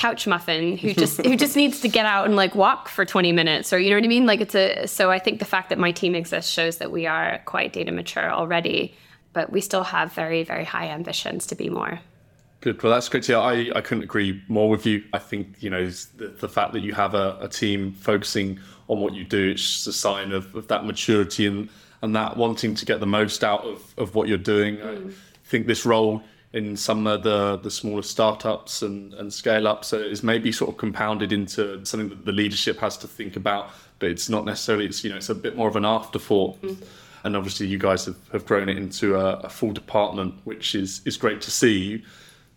couch 0.00 0.26
muffin 0.26 0.78
who 0.78 0.94
just 1.04 1.24
who 1.24 1.36
just 1.36 1.56
needs 1.56 1.80
to 1.80 1.88
get 1.88 2.06
out 2.06 2.24
and 2.24 2.34
like 2.34 2.54
walk 2.54 2.88
for 2.88 3.04
20 3.04 3.32
minutes 3.32 3.72
or 3.72 3.78
you 3.78 3.90
know 3.90 3.96
what 3.96 4.04
I 4.04 4.08
mean 4.08 4.24
like 4.24 4.40
it's 4.40 4.54
a 4.54 4.86
so 4.86 5.10
I 5.10 5.18
think 5.18 5.38
the 5.38 5.44
fact 5.44 5.68
that 5.68 5.78
my 5.78 5.92
team 5.92 6.14
exists 6.14 6.50
shows 6.50 6.78
that 6.78 6.90
we 6.90 7.06
are 7.06 7.40
quite 7.44 7.72
data 7.72 7.92
mature 7.92 8.30
already 8.30 8.94
but 9.34 9.52
we 9.52 9.60
still 9.60 9.84
have 9.84 10.12
very 10.12 10.42
very 10.42 10.64
high 10.64 10.88
ambitions 10.88 11.46
to 11.48 11.54
be 11.54 11.68
more 11.68 12.00
Good. 12.62 12.82
Well, 12.82 12.92
that's 12.92 13.08
great 13.08 13.22
to 13.22 13.32
hear. 13.32 13.40
I, 13.40 13.70
I 13.74 13.80
couldn't 13.80 14.04
agree 14.04 14.42
more 14.48 14.68
with 14.68 14.84
you. 14.84 15.02
I 15.14 15.18
think, 15.18 15.62
you 15.62 15.70
know, 15.70 15.88
the, 15.88 16.26
the 16.26 16.48
fact 16.48 16.74
that 16.74 16.80
you 16.80 16.92
have 16.92 17.14
a, 17.14 17.38
a, 17.40 17.48
team 17.48 17.94
focusing 17.94 18.60
on 18.88 19.00
what 19.00 19.14
you 19.14 19.24
do, 19.24 19.52
it's 19.52 19.62
just 19.62 19.86
a 19.86 19.94
sign 19.94 20.32
of, 20.32 20.54
of 20.54 20.68
that 20.68 20.84
maturity 20.84 21.46
and 21.46 21.70
and 22.02 22.14
that 22.14 22.36
wanting 22.36 22.74
to 22.74 22.84
get 22.84 23.00
the 23.00 23.06
most 23.06 23.44
out 23.44 23.64
of, 23.64 23.94
of 23.96 24.14
what 24.14 24.28
you're 24.28 24.38
doing. 24.38 24.76
Mm. 24.76 25.10
I 25.10 25.14
think 25.44 25.66
this 25.66 25.86
role 25.86 26.22
in 26.52 26.76
some 26.76 27.06
of 27.06 27.22
the, 27.22 27.58
the 27.58 27.70
smaller 27.70 28.02
startups 28.02 28.82
and, 28.82 29.14
and 29.14 29.32
scale 29.32 29.68
ups 29.68 29.92
is 29.92 30.22
maybe 30.22 30.50
sort 30.50 30.70
of 30.70 30.76
compounded 30.76 31.32
into 31.32 31.84
something 31.84 32.08
that 32.08 32.24
the 32.24 32.32
leadership 32.32 32.78
has 32.78 32.96
to 32.98 33.06
think 33.06 33.36
about, 33.36 33.70
but 34.00 34.10
it's 34.10 34.28
not 34.28 34.44
necessarily, 34.44 34.86
it's, 34.86 35.04
you 35.04 35.10
know, 35.10 35.16
it's 35.16 35.28
a 35.28 35.34
bit 35.34 35.56
more 35.56 35.68
of 35.68 35.76
an 35.76 35.84
afterthought. 35.84 36.60
Mm. 36.62 36.82
And 37.22 37.36
obviously 37.36 37.66
you 37.66 37.78
guys 37.78 38.06
have, 38.06 38.16
have 38.32 38.46
grown 38.46 38.68
it 38.68 38.78
into 38.78 39.14
a, 39.14 39.36
a 39.40 39.48
full 39.48 39.72
department, 39.72 40.34
which 40.44 40.74
is, 40.74 41.02
is 41.04 41.16
great 41.16 41.40
to 41.42 41.50
see. 41.50 42.02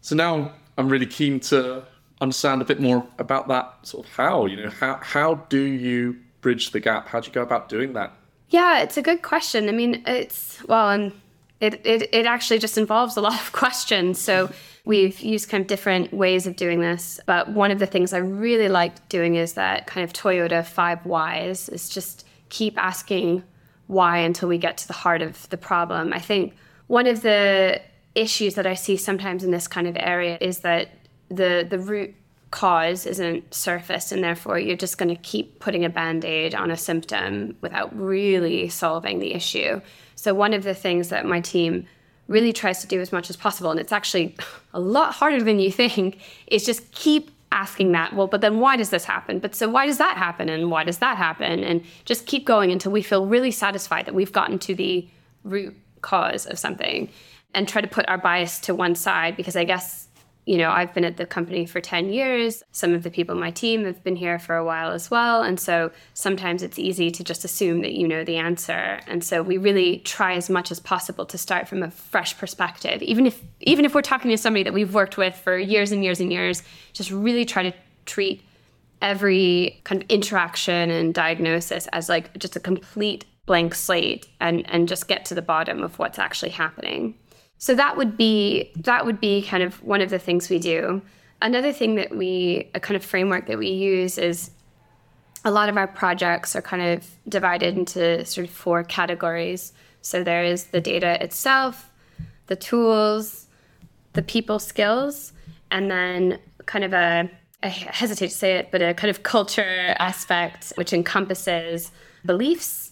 So 0.02 0.16
now 0.16 0.52
I'm 0.78 0.90
really 0.90 1.06
keen 1.06 1.40
to 1.42 1.84
understand 2.20 2.62
a 2.62 2.66
bit 2.66 2.80
more 2.80 3.06
about 3.20 3.48
that 3.50 3.76
sort 3.84 4.08
of 4.08 4.14
how, 4.14 4.46
you 4.48 4.56
know, 4.56 4.70
how, 4.70 5.00
how 5.04 5.36
do 5.50 5.62
you 5.62 6.18
bridge 6.42 6.72
the 6.72 6.80
gap? 6.80 7.08
How 7.08 7.20
do 7.20 7.28
you 7.28 7.34
go 7.34 7.42
about 7.42 7.70
doing 7.70 7.94
that? 7.94 8.14
Yeah, 8.50 8.82
it's 8.82 8.98
a 8.98 9.02
good 9.02 9.22
question. 9.22 9.68
I 9.68 9.72
mean, 9.72 10.04
it's 10.06 10.64
well, 10.68 10.90
and 10.90 11.12
it, 11.64 11.86
it, 11.86 12.10
it 12.14 12.26
actually 12.26 12.60
just 12.60 12.78
involves 12.78 13.18
a 13.18 13.22
lot 13.22 13.40
of 13.40 13.52
questions. 13.64 14.20
So 14.20 14.50
We've 14.86 15.18
used 15.22 15.48
kind 15.48 15.62
of 15.62 15.68
different 15.68 16.12
ways 16.12 16.46
of 16.46 16.58
doing 16.58 16.82
this, 16.82 17.20
but 17.26 17.50
one 17.50 17.72
of 17.72 17.80
the 17.80 17.86
things 17.86 18.12
I 18.12 18.18
really 18.18 18.68
like 18.68 19.08
doing 19.08 19.36
is 19.36 19.54
that 19.54 19.88
kind 19.88 20.04
of 20.04 20.12
Toyota 20.12 20.66
five 20.66 21.06
whys 21.06 21.70
is 21.70 21.88
just 21.88 22.28
keep 22.50 22.78
asking 22.78 23.44
why 23.88 24.18
until 24.18 24.50
we 24.50 24.58
get 24.58 24.78
to 24.80 24.88
the 24.88 24.94
heart 24.94 25.22
of 25.22 25.50
the 25.50 25.58
problem. 25.58 26.12
I 26.12 26.20
think 26.20 26.56
one 26.88 27.08
of 27.08 27.22
the 27.22 27.82
issues 28.14 28.56
that 28.56 28.68
I 28.68 28.74
see 28.74 28.98
sometimes 28.98 29.46
in 29.46 29.52
this 29.52 29.70
kind 29.70 29.88
of 29.88 29.96
area 29.98 30.38
is 30.42 30.60
that 30.60 30.90
the 31.30 31.66
the 31.68 31.80
root 31.80 32.14
cause 32.52 33.06
isn't 33.06 33.54
surfaced 33.54 34.12
and 34.12 34.24
therefore 34.24 34.60
you're 34.60 34.78
just 34.78 34.98
going 34.98 35.10
to 35.10 35.22
keep 35.22 35.60
putting 35.60 35.86
a 35.86 35.90
band-aid 35.90 36.54
on 36.54 36.70
a 36.70 36.78
symptom 36.78 37.58
without 37.62 37.98
really 37.98 38.68
solving 38.68 39.20
the 39.20 39.34
issue. 39.34 39.82
So 40.24 40.34
one 40.34 40.54
of 40.54 40.64
the 40.64 40.74
things 40.74 41.10
that 41.10 41.26
my 41.26 41.42
team 41.42 41.86
really 42.30 42.54
tries 42.54 42.80
to 42.80 42.88
do 42.88 43.02
as 43.02 43.12
much 43.12 43.30
as 43.30 43.36
possible 43.36 43.72
and 43.72 43.78
it's 43.78 43.92
actually 43.92 44.38
a 44.74 44.80
lot 44.80 45.14
harder 45.14 45.44
than 45.44 45.60
you 45.60 45.70
think 45.70 46.20
is 46.48 46.66
just 46.66 46.90
keep 46.94 47.30
asking 47.52 47.92
that 47.92 48.16
well 48.16 48.26
but 48.26 48.40
then 48.40 48.62
why 48.62 48.78
does 48.78 48.90
this 48.90 49.04
happen? 49.04 49.40
But 49.40 49.54
so 49.54 49.68
why 49.68 49.86
does 49.86 49.98
that 49.98 50.16
happen? 50.16 50.48
And 50.48 50.72
why 50.72 50.86
does 50.86 51.00
that 51.00 51.18
happen? 51.18 51.62
And 51.62 51.84
just 52.06 52.26
keep 52.26 52.46
going 52.46 52.72
until 52.72 52.94
we 52.94 53.02
feel 53.02 53.26
really 53.26 53.52
satisfied 53.52 54.06
that 54.06 54.16
we've 54.16 54.32
gotten 54.32 54.60
to 54.60 54.74
the 54.74 55.06
root 55.44 55.76
cause 56.02 56.46
of 56.46 56.58
something 56.58 57.10
and 57.54 57.68
try 57.68 57.82
to 57.82 57.88
put 57.88 58.08
our 58.08 58.18
bias 58.18 58.60
to 58.62 58.74
one 58.74 58.96
side 58.96 59.36
because 59.36 59.58
I 59.58 59.66
guess 59.66 60.08
you 60.46 60.58
know, 60.58 60.70
I've 60.70 60.94
been 60.94 61.06
at 61.06 61.16
the 61.16 61.26
company 61.26 61.66
for 61.66 61.80
10 61.80 62.10
years. 62.10 62.64
Some 62.72 62.94
of 62.94 63.04
the 63.04 63.10
people 63.10 63.34
on 63.36 63.40
my 63.40 63.52
team 63.52 63.86
have 63.86 64.04
been 64.04 64.18
here 64.18 64.38
for 64.40 64.58
a 64.58 64.66
while 64.66 64.92
as 64.92 65.10
well. 65.10 65.42
And 65.42 65.58
so 65.58 65.92
sometimes 66.14 66.62
it's 66.62 66.78
easy 66.78 67.10
to 67.12 67.24
just 67.24 67.46
assume 67.46 67.82
that 67.82 67.94
you 67.94 68.08
know 68.08 68.26
the 68.26 68.36
answer. 68.36 69.00
And 69.08 69.24
so 69.24 69.42
we 69.42 69.58
really 69.58 70.00
try 70.00 70.34
as 70.34 70.50
much 70.50 70.70
as 70.70 70.82
possible 70.82 71.26
to 71.28 71.38
start 71.38 71.70
from 71.70 71.82
a 71.82 71.92
fresh 71.92 72.38
perspective. 72.38 73.02
Even 73.02 73.26
if 73.26 73.42
even 73.62 73.86
if 73.86 73.96
we're 73.96 74.02
talking 74.02 74.32
to 74.32 74.38
somebody 74.38 74.64
that 74.64 74.74
we've 74.74 74.94
worked 74.94 75.18
with 75.18 75.36
for 75.36 75.58
years 75.58 75.94
and 75.94 76.04
years 76.04 76.20
and 76.20 76.32
years, 76.32 76.62
just 76.92 77.10
really 77.10 77.46
try 77.46 77.64
to 77.64 77.74
treat 78.06 78.42
every 79.02 79.80
kind 79.86 80.02
of 80.02 80.10
interaction 80.10 80.90
and 80.90 81.14
diagnosis 81.14 81.88
as 81.94 82.10
like 82.10 82.38
just 82.38 82.56
a 82.58 82.60
complete 82.60 83.26
blank 83.46 83.76
slate 83.76 84.28
and 84.40 84.70
and 84.70 84.88
just 84.88 85.08
get 85.08 85.26
to 85.26 85.36
the 85.36 85.42
bottom 85.42 85.84
of 85.84 86.00
what's 86.00 86.20
actually 86.20 86.52
happening. 86.52 87.16
So 87.64 87.74
that 87.76 87.96
would 87.96 88.18
be 88.18 88.74
that 88.76 89.06
would 89.06 89.22
be 89.22 89.42
kind 89.42 89.64
of 89.64 89.82
one 89.82 90.02
of 90.02 90.10
the 90.10 90.20
things 90.20 90.50
we 90.50 90.60
do. 90.60 91.02
Another 91.42 91.72
thing 91.72 91.96
that 91.96 92.14
we 92.14 92.70
a 92.76 92.82
kind 92.82 92.98
of 92.98 93.06
framework 93.06 93.48
that 93.48 93.58
we 93.58 93.70
use 93.70 94.18
is 94.18 94.52
a 95.46 95.50
lot 95.50 95.70
of 95.70 95.78
our 95.78 95.88
projects 95.88 96.58
are 96.58 96.62
kind 96.62 96.82
of 96.82 97.10
divided 97.30 97.78
into 97.78 98.26
sort 98.26 98.48
of 98.48 98.54
four 98.54 98.84
categories. 98.84 99.72
So 100.02 100.26
there 100.26 100.44
is 100.44 100.66
the 100.76 100.82
data 100.82 101.24
itself, 101.24 101.90
the 102.48 102.58
tools, 102.58 103.48
the 104.12 104.24
people 104.24 104.60
skills, 104.60 105.32
and 105.72 105.90
then 105.90 106.40
kind 106.66 106.84
of 106.84 106.92
a 106.92 107.32
I 107.64 107.68
hesitate 107.70 108.28
to 108.28 108.36
say 108.36 108.56
it, 108.58 108.72
but 108.72 108.82
a 108.82 108.94
kind 108.94 109.10
of 109.10 109.24
culture 109.24 109.96
aspect 110.00 110.74
which 110.76 110.92
encompasses 110.92 111.94
beliefs 112.26 112.92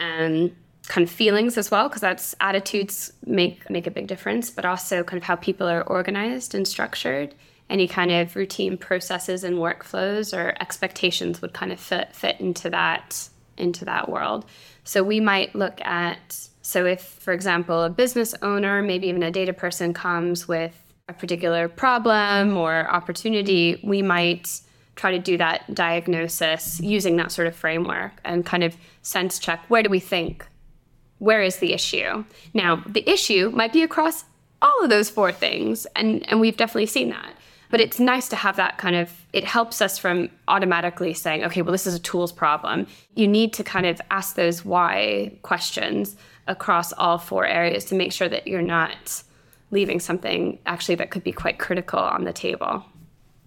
and 0.00 0.50
kind 0.90 1.06
of 1.06 1.10
feelings 1.10 1.56
as 1.56 1.70
well 1.70 1.88
because 1.88 2.00
that's 2.00 2.34
attitudes 2.40 3.12
make 3.24 3.70
make 3.70 3.86
a 3.86 3.92
big 3.92 4.08
difference 4.08 4.50
but 4.50 4.64
also 4.64 5.04
kind 5.04 5.18
of 5.18 5.22
how 5.22 5.36
people 5.36 5.68
are 5.68 5.82
organized 5.84 6.52
and 6.52 6.66
structured. 6.66 7.32
Any 7.70 7.86
kind 7.86 8.10
of 8.10 8.34
routine 8.34 8.76
processes 8.76 9.44
and 9.44 9.58
workflows 9.58 10.36
or 10.36 10.56
expectations 10.60 11.40
would 11.40 11.52
kind 11.52 11.70
of 11.70 11.78
fit 11.78 12.12
fit 12.12 12.40
into 12.40 12.68
that 12.70 13.28
into 13.56 13.84
that 13.84 14.08
world. 14.08 14.44
So 14.82 15.04
we 15.04 15.20
might 15.20 15.54
look 15.54 15.80
at 15.82 16.48
so 16.62 16.86
if 16.86 17.02
for 17.02 17.32
example 17.32 17.84
a 17.84 17.90
business 17.90 18.34
owner 18.42 18.82
maybe 18.82 19.06
even 19.06 19.22
a 19.22 19.30
data 19.30 19.52
person 19.52 19.94
comes 19.94 20.48
with 20.48 20.76
a 21.08 21.12
particular 21.12 21.68
problem 21.68 22.56
or 22.56 22.90
opportunity 22.90 23.80
we 23.84 24.02
might 24.02 24.60
try 24.96 25.12
to 25.12 25.20
do 25.20 25.36
that 25.36 25.72
diagnosis 25.72 26.80
using 26.80 27.16
that 27.16 27.30
sort 27.30 27.46
of 27.46 27.54
framework 27.54 28.12
and 28.24 28.44
kind 28.44 28.64
of 28.64 28.76
sense 29.02 29.38
check 29.38 29.64
where 29.68 29.84
do 29.84 29.88
we 29.88 30.00
think 30.00 30.44
where 31.20 31.42
is 31.42 31.58
the 31.58 31.72
issue? 31.72 32.24
Now, 32.52 32.82
the 32.86 33.08
issue 33.08 33.50
might 33.54 33.72
be 33.72 33.82
across 33.82 34.24
all 34.60 34.82
of 34.82 34.90
those 34.90 35.08
four 35.08 35.30
things, 35.30 35.86
and, 35.94 36.28
and 36.28 36.40
we've 36.40 36.56
definitely 36.56 36.86
seen 36.86 37.10
that. 37.10 37.34
But 37.70 37.80
it's 37.80 38.00
nice 38.00 38.28
to 38.30 38.36
have 38.36 38.56
that 38.56 38.78
kind 38.78 38.96
of, 38.96 39.12
it 39.32 39.44
helps 39.44 39.80
us 39.80 39.96
from 39.96 40.28
automatically 40.48 41.14
saying, 41.14 41.44
okay, 41.44 41.62
well, 41.62 41.72
this 41.72 41.86
is 41.86 41.94
a 41.94 42.00
tools 42.00 42.32
problem. 42.32 42.86
You 43.14 43.28
need 43.28 43.52
to 43.54 43.62
kind 43.62 43.86
of 43.86 44.00
ask 44.10 44.34
those 44.34 44.64
why 44.64 45.38
questions 45.42 46.16
across 46.48 46.92
all 46.94 47.18
four 47.18 47.46
areas 47.46 47.84
to 47.86 47.94
make 47.94 48.12
sure 48.12 48.28
that 48.28 48.48
you're 48.48 48.60
not 48.60 49.22
leaving 49.70 50.00
something 50.00 50.58
actually 50.66 50.96
that 50.96 51.10
could 51.10 51.22
be 51.22 51.32
quite 51.32 51.60
critical 51.60 52.00
on 52.00 52.24
the 52.24 52.32
table. 52.32 52.84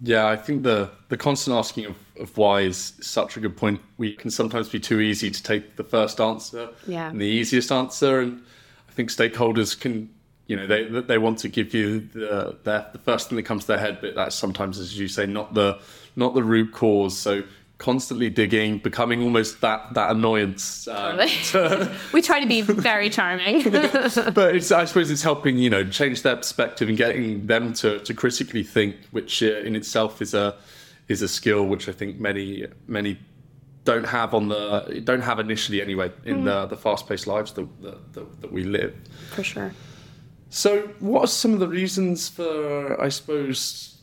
Yeah, 0.06 0.26
I 0.26 0.36
think 0.36 0.64
the 0.64 0.90
the 1.08 1.16
constant 1.16 1.56
asking 1.56 1.86
of, 1.86 1.96
of 2.20 2.36
why 2.36 2.60
is 2.60 2.92
such 3.00 3.38
a 3.38 3.40
good 3.40 3.56
point. 3.56 3.80
We 3.96 4.12
can 4.12 4.30
sometimes 4.30 4.68
be 4.68 4.78
too 4.78 5.00
easy 5.00 5.30
to 5.30 5.42
take 5.42 5.76
the 5.76 5.84
first 5.84 6.20
answer 6.20 6.68
yeah. 6.86 7.08
and 7.08 7.18
the 7.18 7.26
easiest 7.26 7.72
answer, 7.72 8.20
and 8.20 8.42
I 8.86 8.92
think 8.92 9.08
stakeholders 9.08 9.80
can, 9.80 10.10
you 10.46 10.56
know, 10.56 10.66
they 10.66 10.84
they 10.84 11.16
want 11.16 11.38
to 11.38 11.48
give 11.48 11.72
you 11.72 12.00
the 12.00 12.58
the, 12.64 12.86
the 12.92 12.98
first 12.98 13.30
thing 13.30 13.36
that 13.36 13.44
comes 13.44 13.62
to 13.62 13.68
their 13.68 13.78
head, 13.78 13.98
but 14.02 14.14
that's 14.14 14.36
sometimes, 14.36 14.78
as 14.78 14.98
you 14.98 15.08
say, 15.08 15.24
not 15.24 15.54
the 15.54 15.80
not 16.16 16.34
the 16.34 16.44
root 16.44 16.72
cause. 16.72 17.16
So 17.16 17.42
constantly 17.78 18.30
digging, 18.30 18.78
becoming 18.78 19.22
almost 19.22 19.60
that 19.60 19.94
that 19.94 20.10
annoyance. 20.10 20.88
Um, 20.88 21.18
to, 21.18 21.94
we 22.12 22.22
try 22.22 22.40
to 22.40 22.46
be 22.46 22.62
very 22.62 23.10
charming, 23.10 23.62
but 23.70 24.54
it's, 24.54 24.72
I 24.72 24.84
suppose 24.84 25.10
it's 25.10 25.22
helping 25.22 25.58
you 25.58 25.70
know 25.70 25.84
change 25.84 26.22
their 26.22 26.36
perspective 26.36 26.88
and 26.88 26.96
getting 26.96 27.46
them 27.46 27.72
to 27.74 27.98
to 28.00 28.14
critically 28.14 28.62
think, 28.62 28.96
which 29.10 29.42
uh, 29.42 29.58
in 29.58 29.76
itself 29.76 30.22
is 30.22 30.34
a 30.34 30.56
is 31.08 31.22
a 31.22 31.28
skill 31.28 31.66
which 31.66 31.88
I 31.88 31.92
think 31.92 32.18
many 32.18 32.66
many 32.86 33.18
don't 33.84 34.06
have 34.06 34.32
on 34.32 34.48
the 34.48 35.02
don't 35.04 35.20
have 35.20 35.38
initially 35.38 35.82
anyway 35.82 36.10
in 36.24 36.42
mm. 36.42 36.44
the 36.44 36.66
the 36.66 36.76
fast 36.76 37.06
paced 37.06 37.26
lives 37.26 37.52
that, 37.52 37.68
that 37.82 38.40
that 38.40 38.52
we 38.52 38.64
live. 38.64 38.94
For 39.32 39.42
sure. 39.42 39.72
So, 40.54 40.82
what 41.00 41.24
are 41.24 41.26
some 41.26 41.52
of 41.52 41.58
the 41.58 41.66
reasons 41.66 42.28
for, 42.28 43.00
I 43.02 43.08
suppose, 43.08 43.93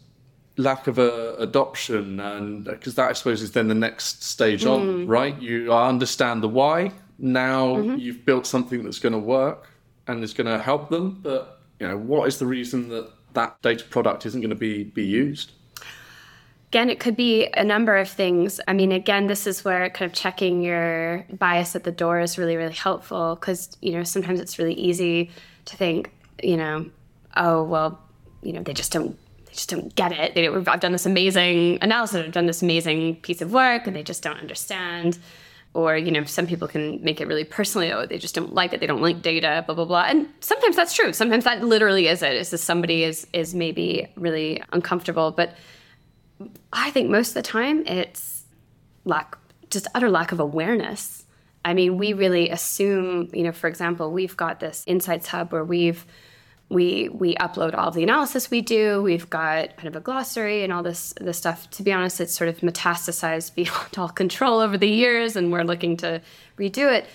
lack 0.62 0.88
of 0.88 0.98
a 0.98 1.36
adoption 1.38 2.20
and 2.20 2.66
because 2.66 2.96
that 2.96 3.10
i 3.10 3.14
suppose 3.14 3.42
is 3.42 3.52
then 3.52 3.68
the 3.68 3.76
next 3.76 4.24
stage 4.24 4.64
mm. 4.64 4.72
on 4.72 5.08
right 5.08 5.42
you 5.42 5.72
understand 5.74 6.44
the 6.44 6.48
why 6.48 6.92
now 7.18 7.76
mm-hmm. 7.76 7.98
you've 7.98 8.26
built 8.26 8.46
something 8.46 8.84
that's 8.84 9.00
going 9.00 9.14
to 9.14 9.20
work 9.20 9.70
and 10.08 10.24
is 10.24 10.34
going 10.34 10.48
to 10.48 10.60
help 10.60 10.90
them 10.90 11.20
but 11.22 11.62
you 11.80 11.88
know 11.88 11.98
what 11.98 12.28
is 12.28 12.40
the 12.40 12.46
reason 12.46 12.90
that 12.90 13.10
that 13.34 13.62
data 13.62 13.84
product 13.86 14.26
isn't 14.26 14.42
going 14.42 14.50
to 14.50 14.56
be 14.56 14.84
be 14.84 15.06
used 15.06 15.52
Again, 16.72 16.90
it 16.90 17.02
could 17.02 17.18
be 17.18 17.48
a 17.48 17.66
number 17.66 17.98
of 17.98 18.08
things. 18.08 18.62
I 18.66 18.72
mean, 18.72 18.94
again, 18.94 19.28
this 19.28 19.46
is 19.46 19.66
where 19.66 19.90
kind 19.90 20.10
of 20.10 20.18
checking 20.18 20.62
your 20.62 21.26
bias 21.34 21.76
at 21.76 21.84
the 21.84 21.92
door 21.92 22.22
is 22.22 22.38
really, 22.38 22.56
really 22.56 22.72
helpful 22.72 23.36
because, 23.36 23.76
you 23.82 23.92
know, 23.92 24.06
sometimes 24.06 24.40
it's 24.40 24.58
really 24.58 24.76
easy 24.76 25.32
to 25.66 25.76
think, 25.76 26.14
you 26.42 26.56
know, 26.56 26.90
oh, 27.36 27.64
well, 27.64 28.00
you 28.42 28.54
know, 28.54 28.64
they 28.64 28.72
just 28.72 28.94
don't 28.94 29.20
they 29.52 29.56
just 29.56 29.70
don't 29.70 29.94
get 29.96 30.14
it. 30.14 30.34
They, 30.34 30.48
I've 30.48 30.80
done 30.80 30.94
this 30.94 31.06
amazing 31.06 31.78
analysis, 31.82 32.26
I've 32.26 32.32
done 32.32 32.46
this 32.46 32.62
amazing 32.62 33.18
piece 33.18 33.42
of 33.42 33.52
work, 33.52 33.86
and 33.86 33.96
they 33.96 34.04
just 34.04 34.24
don't 34.24 34.38
understand. 34.38 35.20
Or, 35.74 35.98
you 35.98 36.12
know, 36.12 36.24
some 36.24 36.48
people 36.48 36.68
can 36.68 37.04
make 37.04 37.20
it 37.20 37.28
really 37.28 37.44
personally, 37.44 37.92
oh, 37.92 38.06
they 38.06 38.18
just 38.18 38.34
don't 38.34 38.54
like 38.54 38.74
it, 38.74 38.80
they 38.80 38.88
don't 38.88 39.02
like 39.02 39.22
data, 39.22 39.64
blah, 39.66 39.76
blah, 39.76 39.86
blah. 39.86 40.06
And 40.08 40.28
sometimes 40.40 40.76
that's 40.76 40.94
true. 40.94 41.12
Sometimes 41.12 41.44
that 41.44 41.64
literally 41.64 42.08
is 42.08 42.22
it. 42.24 42.34
it. 42.34 42.40
Is 42.42 42.50
that 42.52 42.60
somebody 42.60 43.04
is 43.04 43.28
is 43.34 43.54
maybe 43.54 44.08
really 44.16 44.64
uncomfortable. 44.72 45.32
But 45.32 45.56
I 46.72 46.92
think 46.92 47.10
most 47.10 47.30
of 47.30 47.34
the 47.36 47.42
time 47.42 47.86
it's 47.88 48.44
lack 49.06 49.38
just 49.70 49.88
utter 49.96 50.10
lack 50.10 50.32
of 50.32 50.40
awareness. 50.40 51.26
I 51.64 51.74
mean, 51.74 51.98
we 51.98 52.14
really 52.14 52.50
assume, 52.50 53.30
you 53.34 53.44
know, 53.44 53.52
for 53.52 53.68
example, 53.68 54.12
we've 54.12 54.36
got 54.36 54.60
this 54.60 54.84
insights 54.88 55.28
hub 55.28 55.54
where 55.54 55.64
we've 55.64 56.06
we 56.72 57.10
we 57.10 57.36
upload 57.36 57.78
all 57.78 57.90
of 57.90 57.94
the 57.94 58.04
analysis 58.04 58.50
we 58.50 58.62
do. 58.62 59.04
We've 59.04 59.30
got 59.30 59.76
kind 59.76 59.90
of 59.90 59.96
a 59.96 60.00
glossary 60.00 60.64
and 60.64 60.72
all 60.72 60.82
this 60.82 61.14
this 61.20 61.38
stuff. 61.38 61.70
To 61.72 61.84
be 61.84 61.92
honest, 61.92 62.22
it's 62.22 62.34
sort 62.34 62.50
of 62.50 62.60
metastasized 62.60 63.54
beyond 63.56 63.98
all 63.98 64.10
control 64.10 64.60
over 64.60 64.78
the 64.78 64.88
years, 64.88 65.36
and 65.36 65.52
we're 65.52 65.64
looking 65.64 65.98
to 65.98 66.22
redo 66.58 66.92
it. 66.92 67.06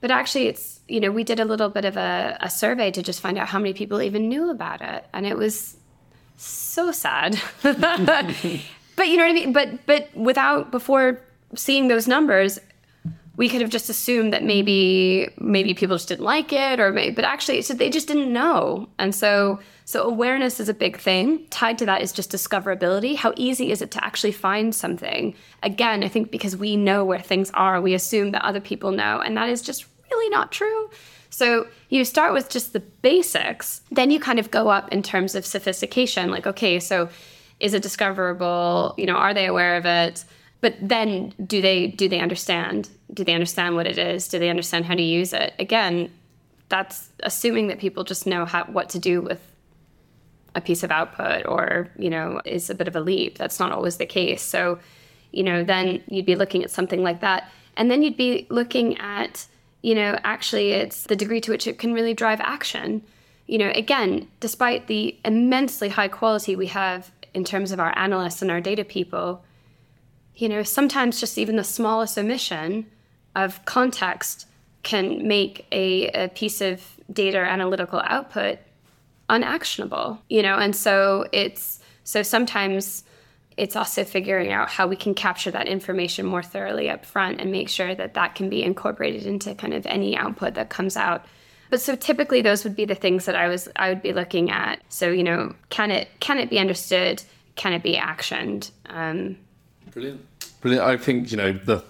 But 0.00 0.10
actually, 0.10 0.46
it's 0.46 0.80
you 0.88 1.00
know 1.00 1.10
we 1.10 1.24
did 1.24 1.40
a 1.40 1.44
little 1.44 1.68
bit 1.68 1.84
of 1.84 1.96
a, 1.96 2.38
a 2.40 2.48
survey 2.48 2.90
to 2.92 3.02
just 3.02 3.20
find 3.20 3.36
out 3.36 3.48
how 3.48 3.58
many 3.58 3.74
people 3.74 4.00
even 4.00 4.28
knew 4.28 4.50
about 4.50 4.80
it, 4.80 5.04
and 5.12 5.26
it 5.26 5.36
was 5.36 5.76
so 6.36 6.92
sad. 6.92 7.38
but 7.62 8.44
you 8.44 9.16
know 9.16 9.24
what 9.24 9.30
I 9.30 9.32
mean. 9.32 9.52
But 9.52 9.86
but 9.86 10.08
without 10.14 10.70
before 10.70 11.20
seeing 11.56 11.88
those 11.88 12.06
numbers, 12.06 12.60
we 13.36 13.48
could 13.48 13.60
have 13.60 13.70
just 13.70 13.88
assumed 13.88 14.32
that 14.32 14.44
maybe 14.44 15.28
maybe 15.38 15.74
people 15.74 15.96
just 15.96 16.08
didn't 16.08 16.24
like 16.24 16.52
it 16.52 16.80
or 16.80 16.92
maybe, 16.92 17.14
but 17.14 17.24
actually 17.24 17.62
so 17.62 17.74
they 17.74 17.90
just 17.90 18.08
didn't 18.08 18.32
know 18.32 18.88
and 18.98 19.14
so 19.14 19.58
so 19.84 20.02
awareness 20.02 20.60
is 20.60 20.68
a 20.68 20.74
big 20.74 20.98
thing 20.98 21.44
tied 21.50 21.78
to 21.78 21.86
that 21.86 22.02
is 22.02 22.12
just 22.12 22.30
discoverability 22.30 23.16
how 23.16 23.32
easy 23.36 23.70
is 23.70 23.82
it 23.82 23.90
to 23.90 24.04
actually 24.04 24.32
find 24.32 24.74
something 24.74 25.34
again 25.62 26.04
i 26.04 26.08
think 26.08 26.30
because 26.30 26.56
we 26.56 26.76
know 26.76 27.04
where 27.04 27.20
things 27.20 27.50
are 27.52 27.80
we 27.80 27.94
assume 27.94 28.30
that 28.32 28.44
other 28.44 28.60
people 28.60 28.90
know 28.92 29.20
and 29.20 29.36
that 29.36 29.48
is 29.48 29.62
just 29.62 29.86
really 30.10 30.28
not 30.28 30.52
true 30.52 30.90
So 31.30 31.68
you 31.88 32.04
start 32.04 32.32
with 32.32 32.50
just 32.50 32.72
the 32.72 32.80
basics, 32.80 33.82
then 33.90 34.10
you 34.10 34.18
kind 34.20 34.38
of 34.38 34.50
go 34.50 34.68
up 34.68 34.92
in 34.92 35.02
terms 35.02 35.34
of 35.34 35.46
sophistication. 35.46 36.30
Like, 36.30 36.46
okay, 36.46 36.80
so 36.80 37.08
is 37.60 37.72
it 37.72 37.82
discoverable? 37.82 38.94
You 38.98 39.06
know, 39.06 39.14
are 39.14 39.32
they 39.32 39.46
aware 39.46 39.76
of 39.76 39.86
it? 39.86 40.24
But 40.60 40.76
then 40.80 41.32
do 41.44 41.60
they 41.60 41.88
do 41.88 42.08
they 42.08 42.20
understand? 42.20 42.90
Do 43.12 43.24
they 43.24 43.34
understand 43.34 43.76
what 43.76 43.86
it 43.86 43.98
is? 43.98 44.28
Do 44.28 44.38
they 44.38 44.50
understand 44.50 44.84
how 44.84 44.94
to 44.94 45.02
use 45.02 45.32
it? 45.32 45.54
Again, 45.58 46.10
that's 46.68 47.10
assuming 47.22 47.68
that 47.68 47.78
people 47.78 48.04
just 48.04 48.26
know 48.26 48.44
how 48.44 48.64
what 48.64 48.88
to 48.90 48.98
do 48.98 49.20
with 49.22 49.40
a 50.54 50.60
piece 50.60 50.82
of 50.82 50.90
output 50.90 51.46
or, 51.46 51.88
you 51.96 52.10
know, 52.10 52.40
is 52.44 52.70
a 52.70 52.74
bit 52.74 52.88
of 52.88 52.96
a 52.96 53.00
leap. 53.00 53.38
That's 53.38 53.60
not 53.60 53.72
always 53.72 53.98
the 53.98 54.06
case. 54.06 54.42
So, 54.42 54.80
you 55.30 55.44
know, 55.44 55.62
then 55.62 56.02
you'd 56.08 56.26
be 56.26 56.34
looking 56.34 56.64
at 56.64 56.70
something 56.70 57.02
like 57.02 57.20
that. 57.20 57.50
And 57.76 57.90
then 57.90 58.02
you'd 58.02 58.16
be 58.16 58.46
looking 58.50 58.98
at 58.98 59.46
you 59.82 59.94
know, 59.94 60.18
actually 60.24 60.72
it's 60.72 61.04
the 61.04 61.16
degree 61.16 61.40
to 61.40 61.50
which 61.50 61.66
it 61.66 61.78
can 61.78 61.92
really 61.92 62.14
drive 62.14 62.40
action. 62.40 63.02
You 63.46 63.58
know, 63.58 63.72
again, 63.74 64.28
despite 64.38 64.86
the 64.86 65.18
immensely 65.24 65.88
high 65.88 66.08
quality 66.08 66.54
we 66.54 66.66
have 66.68 67.10
in 67.32 67.44
terms 67.44 67.72
of 67.72 67.80
our 67.80 67.96
analysts 67.98 68.42
and 68.42 68.50
our 68.50 68.60
data 68.60 68.84
people, 68.84 69.42
you 70.40 70.48
know, 70.48 70.62
sometimes 70.62 71.20
just 71.20 71.36
even 71.36 71.56
the 71.56 71.64
smallest 71.64 72.16
omission 72.16 72.86
of 73.36 73.62
context 73.66 74.46
can 74.82 75.28
make 75.28 75.66
a, 75.70 76.08
a 76.08 76.28
piece 76.28 76.62
of 76.62 76.82
data 77.12 77.38
analytical 77.38 78.00
output 78.06 78.58
unactionable, 79.28 80.18
you 80.30 80.42
know, 80.42 80.56
and 80.56 80.74
so 80.74 81.28
it's 81.32 81.80
so 82.04 82.22
sometimes 82.22 83.04
it's 83.58 83.76
also 83.76 84.02
figuring 84.02 84.50
out 84.50 84.70
how 84.70 84.86
we 84.86 84.96
can 84.96 85.14
capture 85.14 85.50
that 85.50 85.68
information 85.68 86.24
more 86.24 86.42
thoroughly 86.42 86.88
up 86.88 87.04
front 87.04 87.38
and 87.38 87.52
make 87.52 87.68
sure 87.68 87.94
that 87.94 88.14
that 88.14 88.34
can 88.34 88.48
be 88.48 88.62
incorporated 88.62 89.26
into 89.26 89.54
kind 89.54 89.74
of 89.74 89.84
any 89.84 90.16
output 90.16 90.54
that 90.54 90.70
comes 90.70 90.96
out. 90.96 91.26
But 91.68 91.82
so 91.82 91.94
typically 91.94 92.40
those 92.40 92.64
would 92.64 92.74
be 92.74 92.86
the 92.86 92.94
things 92.94 93.26
that 93.26 93.36
i 93.36 93.46
was 93.46 93.68
i 93.76 93.90
would 93.90 94.02
be 94.02 94.14
looking 94.14 94.50
at. 94.50 94.80
So 94.88 95.10
you 95.10 95.22
know 95.22 95.54
can 95.68 95.90
it 95.90 96.08
can 96.20 96.38
it 96.38 96.48
be 96.48 96.58
understood? 96.58 97.22
Can 97.56 97.74
it 97.74 97.82
be 97.82 97.96
actioned? 97.96 98.70
Um, 98.86 99.36
brilliant 99.90 100.29
brilliant 100.60 100.86
i 100.86 100.96
think 100.96 101.30
you 101.30 101.36
know 101.36 101.52
the 101.52 101.82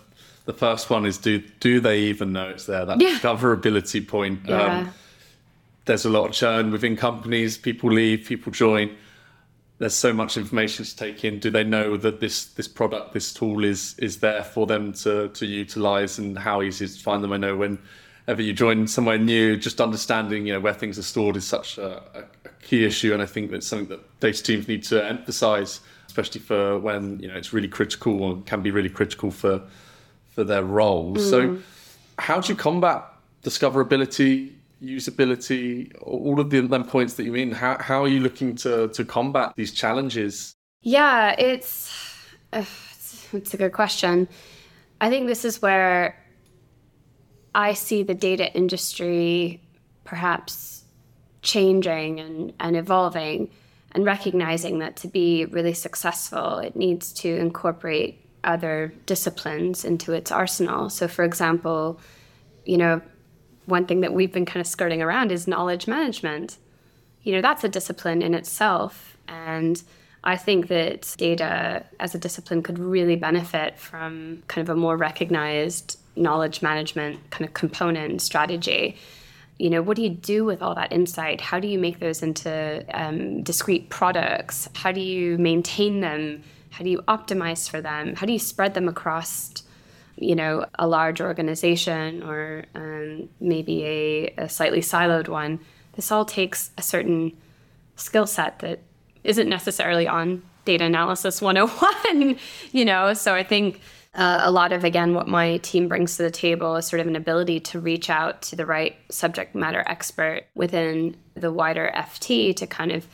the 0.46 0.52
first 0.52 0.90
one 0.90 1.06
is 1.06 1.18
do 1.18 1.38
do 1.60 1.80
they 1.80 2.00
even 2.00 2.32
know 2.32 2.48
it's 2.48 2.66
there 2.66 2.84
that 2.84 3.00
yeah. 3.00 3.18
discoverability 3.18 4.06
point 4.06 4.40
yeah. 4.46 4.78
um, 4.78 4.92
there's 5.84 6.04
a 6.04 6.10
lot 6.10 6.26
of 6.26 6.32
churn 6.32 6.70
within 6.70 6.96
companies 6.96 7.58
people 7.58 7.90
leave 7.90 8.26
people 8.26 8.52
join 8.52 8.96
there's 9.80 9.94
so 9.94 10.12
much 10.12 10.36
information 10.36 10.84
to 10.84 10.94
take 10.94 11.24
in. 11.24 11.38
Do 11.38 11.50
they 11.50 11.64
know 11.64 11.96
that 11.96 12.20
this 12.20 12.44
this 12.44 12.68
product, 12.68 13.14
this 13.14 13.32
tool 13.32 13.64
is 13.64 13.98
is 13.98 14.20
there 14.20 14.44
for 14.44 14.66
them 14.66 14.92
to 15.04 15.28
to 15.28 15.46
utilize, 15.46 16.18
and 16.18 16.38
how 16.38 16.62
easy 16.62 16.86
to 16.86 16.98
find 16.98 17.24
them? 17.24 17.32
I 17.32 17.38
know 17.38 17.56
whenever 17.56 18.42
you 18.42 18.52
join 18.52 18.86
somewhere 18.86 19.16
new, 19.16 19.56
just 19.56 19.80
understanding 19.80 20.46
you 20.46 20.52
know 20.52 20.60
where 20.60 20.74
things 20.74 20.98
are 20.98 21.02
stored 21.02 21.36
is 21.36 21.46
such 21.46 21.78
a, 21.78 22.02
a, 22.14 22.20
a 22.44 22.48
key 22.62 22.84
issue, 22.84 23.14
and 23.14 23.22
I 23.22 23.26
think 23.26 23.50
that's 23.50 23.66
something 23.66 23.88
that 23.88 24.20
data 24.20 24.42
teams 24.42 24.68
need 24.68 24.84
to 24.84 25.02
emphasize, 25.02 25.80
especially 26.10 26.40
for 26.40 26.78
when 26.78 27.20
you 27.20 27.28
know 27.28 27.36
it's 27.36 27.52
really 27.52 27.68
critical 27.68 28.22
or 28.22 28.42
can 28.42 28.60
be 28.62 28.70
really 28.70 28.88
critical 28.90 29.30
for 29.30 29.62
for 30.34 30.44
their 30.44 30.64
roles. 30.64 31.18
Mm. 31.18 31.30
So, 31.30 31.58
how 32.18 32.40
do 32.40 32.52
you 32.52 32.56
combat 32.56 33.04
discoverability? 33.42 34.52
usability, 34.82 35.92
all 36.00 36.40
of 36.40 36.48
the 36.48 36.60
them 36.60 36.84
points 36.84 37.12
that 37.14 37.24
you 37.24 37.32
mean. 37.32 37.52
How 37.52 37.76
how 37.78 38.02
are 38.02 38.08
you 38.08 38.20
looking 38.20 38.56
to 38.64 38.88
to 38.88 39.04
combat 39.04 39.52
these 39.56 39.72
challenges? 39.72 40.54
Yeah, 40.80 41.34
it's 41.38 41.92
uh, 42.52 42.64
it's, 42.92 43.28
it's 43.34 43.54
a 43.54 43.56
good 43.56 43.72
question. 43.72 44.26
I 45.02 45.10
think 45.10 45.26
this 45.26 45.44
is 45.44 45.60
where 45.60 46.16
I 47.54 47.74
see 47.74 48.02
the 48.02 48.14
data 48.14 48.52
industry 48.54 49.60
perhaps 50.04 50.84
changing 51.42 52.20
and, 52.20 52.52
and 52.60 52.76
evolving 52.76 53.50
and 53.92 54.04
recognizing 54.04 54.78
that 54.78 54.96
to 54.96 55.08
be 55.08 55.44
really 55.46 55.74
successful, 55.74 56.58
it 56.58 56.76
needs 56.76 57.12
to 57.14 57.36
incorporate 57.36 58.24
other 58.44 58.94
disciplines 59.06 59.84
into 59.84 60.12
its 60.12 60.30
arsenal. 60.30 60.88
So, 60.90 61.08
for 61.08 61.24
example, 61.24 62.00
you 62.64 62.76
know, 62.76 63.00
one 63.66 63.86
thing 63.86 64.00
that 64.00 64.12
we've 64.12 64.32
been 64.32 64.46
kind 64.46 64.60
of 64.60 64.66
skirting 64.66 65.02
around 65.02 65.32
is 65.32 65.46
knowledge 65.46 65.86
management. 65.86 66.58
You 67.22 67.34
know, 67.34 67.40
that's 67.40 67.64
a 67.64 67.68
discipline 67.68 68.22
in 68.22 68.34
itself. 68.34 69.16
And 69.28 69.82
I 70.24 70.36
think 70.36 70.68
that 70.68 71.14
data 71.18 71.84
as 71.98 72.14
a 72.14 72.18
discipline 72.18 72.62
could 72.62 72.78
really 72.78 73.16
benefit 73.16 73.78
from 73.78 74.42
kind 74.48 74.68
of 74.68 74.76
a 74.76 74.78
more 74.78 74.96
recognized 74.96 75.98
knowledge 76.16 76.62
management 76.62 77.30
kind 77.30 77.46
of 77.46 77.54
component 77.54 78.20
strategy. 78.20 78.96
You 79.60 79.70
know, 79.70 79.82
what 79.82 79.96
do 79.96 80.02
you 80.02 80.10
do 80.10 80.44
with 80.44 80.62
all 80.62 80.74
that 80.74 80.92
insight? 80.92 81.40
How 81.40 81.60
do 81.60 81.68
you 81.68 81.78
make 81.78 82.00
those 82.00 82.22
into 82.22 82.84
um, 82.94 83.42
discrete 83.42 83.90
products? 83.90 84.68
How 84.74 84.90
do 84.90 85.00
you 85.00 85.36
maintain 85.38 86.00
them? 86.00 86.42
How 86.70 86.82
do 86.82 86.90
you 86.90 87.02
optimize 87.02 87.68
for 87.68 87.80
them? 87.80 88.14
How 88.14 88.26
do 88.26 88.32
you 88.32 88.38
spread 88.38 88.74
them 88.74 88.88
across 88.88 89.52
you 90.20 90.34
know, 90.34 90.66
a 90.78 90.86
large 90.86 91.20
organization 91.20 92.22
or 92.22 92.64
um, 92.74 93.28
maybe 93.40 93.84
a, 93.84 94.34
a 94.44 94.48
slightly 94.48 94.80
siloed 94.80 95.28
one, 95.28 95.58
this 95.94 96.12
all 96.12 96.24
takes 96.24 96.70
a 96.78 96.82
certain 96.82 97.36
skill 97.96 98.26
set 98.26 98.58
that 98.60 98.80
isn't 99.24 99.48
necessarily 99.48 100.06
on 100.06 100.42
data 100.66 100.84
analysis 100.84 101.40
101, 101.40 102.38
you 102.72 102.84
know? 102.84 103.14
So 103.14 103.34
I 103.34 103.42
think 103.42 103.80
uh, 104.14 104.40
a 104.42 104.50
lot 104.50 104.72
of, 104.72 104.82
again, 104.82 105.14
what 105.14 105.28
my 105.28 105.58
team 105.58 105.86
brings 105.86 106.16
to 106.16 106.24
the 106.24 106.30
table 106.30 106.76
is 106.76 106.86
sort 106.86 107.00
of 107.00 107.06
an 107.06 107.16
ability 107.16 107.60
to 107.60 107.80
reach 107.80 108.10
out 108.10 108.42
to 108.42 108.56
the 108.56 108.66
right 108.66 108.96
subject 109.08 109.54
matter 109.54 109.84
expert 109.86 110.42
within 110.54 111.16
the 111.34 111.52
wider 111.52 111.90
FT 111.94 112.54
to 112.56 112.66
kind 112.66 112.90
of 112.90 113.06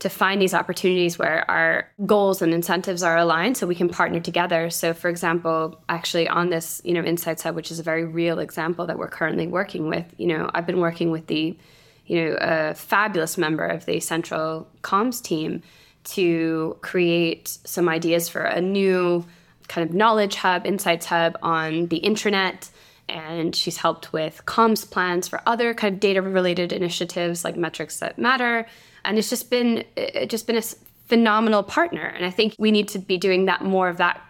to 0.00 0.08
find 0.10 0.42
these 0.42 0.54
opportunities 0.54 1.18
where 1.18 1.48
our 1.50 1.88
goals 2.04 2.42
and 2.42 2.52
incentives 2.52 3.02
are 3.02 3.16
aligned 3.16 3.56
so 3.56 3.66
we 3.66 3.74
can 3.74 3.88
partner 3.88 4.20
together. 4.20 4.68
So 4.68 4.92
for 4.92 5.08
example 5.08 5.80
actually 5.88 6.28
on 6.28 6.50
this 6.50 6.80
you 6.84 6.92
know 6.92 7.02
insights 7.02 7.42
hub 7.42 7.54
which 7.54 7.70
is 7.70 7.78
a 7.78 7.82
very 7.82 8.04
real 8.04 8.38
example 8.38 8.86
that 8.86 8.98
we're 8.98 9.08
currently 9.08 9.46
working 9.46 9.88
with 9.88 10.04
you 10.18 10.26
know 10.26 10.50
i've 10.52 10.66
been 10.66 10.80
working 10.80 11.10
with 11.10 11.26
the 11.28 11.56
you 12.06 12.22
know 12.22 12.36
a 12.40 12.74
fabulous 12.74 13.38
member 13.38 13.64
of 13.64 13.86
the 13.86 14.00
central 14.00 14.68
comms 14.82 15.22
team 15.22 15.62
to 16.04 16.76
create 16.82 17.56
some 17.64 17.88
ideas 17.88 18.28
for 18.28 18.42
a 18.42 18.60
new 18.60 19.24
kind 19.68 19.88
of 19.88 19.94
knowledge 19.94 20.36
hub 20.36 20.66
insights 20.66 21.06
hub 21.06 21.38
on 21.42 21.86
the 21.86 22.00
intranet 22.00 22.70
and 23.08 23.54
she's 23.54 23.76
helped 23.76 24.12
with 24.12 24.42
comms 24.46 24.90
plans 24.90 25.28
for 25.28 25.40
other 25.46 25.74
kind 25.74 25.94
of 25.94 26.00
data 26.00 26.22
related 26.22 26.72
initiatives 26.72 27.44
like 27.44 27.56
metrics 27.56 28.00
that 28.00 28.18
matter. 28.18 28.66
And 29.04 29.18
it's 29.18 29.28
just 29.28 29.50
been 29.50 29.84
it's 29.96 30.30
just 30.30 30.46
been 30.46 30.56
a 30.56 30.62
phenomenal 31.06 31.62
partner. 31.62 32.06
And 32.06 32.24
i 32.24 32.30
think 32.30 32.54
we 32.58 32.70
need 32.70 32.88
to 32.88 32.98
be 32.98 33.18
doing 33.18 33.44
that 33.44 33.62
more 33.62 33.88
of 33.88 33.98
that 33.98 34.20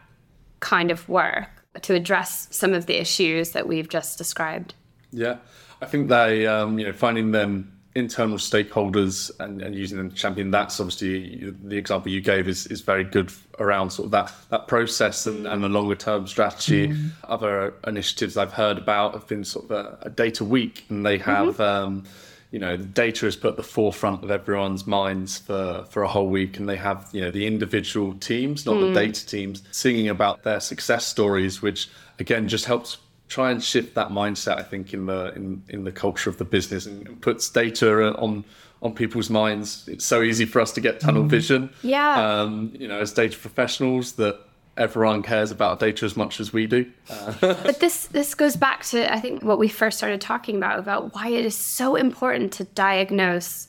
kind 0.61 0.91
of 0.91 1.09
work 1.09 1.49
to 1.83 1.95
address 1.95 2.49
some 2.51 2.73
of 2.73 2.87
the 2.87 3.01
issues 3.01 3.51
that 3.51 3.67
we've 3.67 3.89
just 3.89 4.19
described. 4.19 4.75
Yeah. 5.11 5.37
I 5.81 5.87
think 5.87 6.09
they 6.09 6.47
um, 6.47 6.79
you 6.79 6.87
know 6.87 6.93
finding 6.93 7.31
them 7.33 7.74
internal 7.95 8.39
stakeholders 8.39 9.31
and, 9.39 9.63
and 9.63 9.75
using 9.75 9.99
them 9.99 10.11
to 10.11 10.17
champion 10.17 10.51
that's 10.51 10.81
obviously 10.81 11.53
the 11.63 11.77
example 11.77 12.11
you 12.11 12.21
gave 12.21 12.49
is, 12.49 12.67
is 12.67 12.81
very 12.81 13.05
good 13.05 13.33
around 13.61 13.91
sort 13.91 14.07
of 14.07 14.11
that 14.11 14.33
that 14.49 14.67
process 14.67 15.27
and, 15.27 15.47
and 15.47 15.63
the 15.63 15.69
longer 15.69 15.95
term 15.95 16.27
strategy 16.27 16.89
mm. 16.89 17.11
other 17.25 17.73
initiatives 17.87 18.37
i've 18.37 18.53
heard 18.53 18.79
about 18.79 19.15
have 19.15 19.27
been 19.29 19.45
sort 19.45 19.67
of 19.67 19.71
a, 19.71 19.99
a 20.03 20.11
data 20.11 20.45
week 20.45 20.85
and 20.89 21.07
they 21.07 21.19
have 21.19 21.57
mm-hmm. 21.57 21.63
um, 21.63 22.05
you 22.51 22.59
know 22.59 22.77
the 22.77 22.85
data 22.85 23.27
is 23.27 23.37
put 23.37 23.51
at 23.51 23.57
the 23.57 23.63
forefront 23.63 24.25
of 24.25 24.31
everyone's 24.31 24.89
minds 24.89 25.39
for 25.39 25.85
for 25.89 26.03
a 26.03 26.09
whole 26.09 26.29
week 26.29 26.59
and 26.59 26.69
they 26.69 26.77
have 26.77 27.09
you 27.13 27.21
know 27.21 27.31
the 27.31 27.47
individual 27.47 28.13
teams 28.15 28.67
not 28.67 28.75
mm. 28.75 28.93
the 28.93 29.01
data 29.01 29.25
teams 29.25 29.63
singing 29.71 30.09
about 30.09 30.43
their 30.43 30.59
success 30.59 31.07
stories 31.07 31.63
which 31.63 31.89
again 32.19 32.49
just 32.49 32.65
helps 32.65 32.99
try 33.35 33.51
and 33.51 33.63
shift 33.63 33.97
that 33.97 34.11
mindset 34.11 34.57
i 34.59 34.63
think 34.63 34.95
in 34.95 35.07
the 35.07 35.35
in, 35.35 35.61
in 35.69 35.83
the 35.83 35.91
culture 35.91 36.31
of 36.31 36.39
the 36.39 36.45
business 36.45 36.87
and, 36.87 37.05
and 37.09 37.21
puts 37.21 37.51
data 37.51 38.15
on 38.17 38.45
on 38.81 38.95
people's 38.95 39.29
minds 39.29 39.89
it's 39.89 40.05
so 40.05 40.23
easy 40.23 40.45
for 40.45 40.61
us 40.61 40.71
to 40.71 40.81
get 40.81 41.01
tunnel 41.01 41.25
mm. 41.25 41.29
vision 41.29 41.69
yeah 41.83 42.41
um, 42.41 42.71
you 42.79 42.87
know 42.87 43.01
as 43.01 43.13
data 43.13 43.37
professionals 43.37 44.13
that 44.13 44.39
everyone 44.77 45.21
cares 45.21 45.51
about 45.51 45.81
data 45.81 46.05
as 46.05 46.17
much 46.17 46.41
as 46.41 46.53
we 46.53 46.67
do. 46.67 46.91
Uh. 47.09 47.33
but 47.41 47.79
this 47.81 48.07
this 48.09 48.35
goes 48.35 48.57
back 48.57 48.83
to 48.85 49.13
I 49.13 49.21
think 49.21 49.43
what 49.43 49.59
we 49.59 49.69
first 49.69 49.99
started 49.99 50.21
talking 50.21 50.57
about 50.57 50.79
about 50.79 51.15
why 51.15 51.29
it 51.29 51.45
is 51.45 51.57
so 51.57 51.95
important 51.95 52.53
to 52.55 52.65
diagnose 52.65 53.69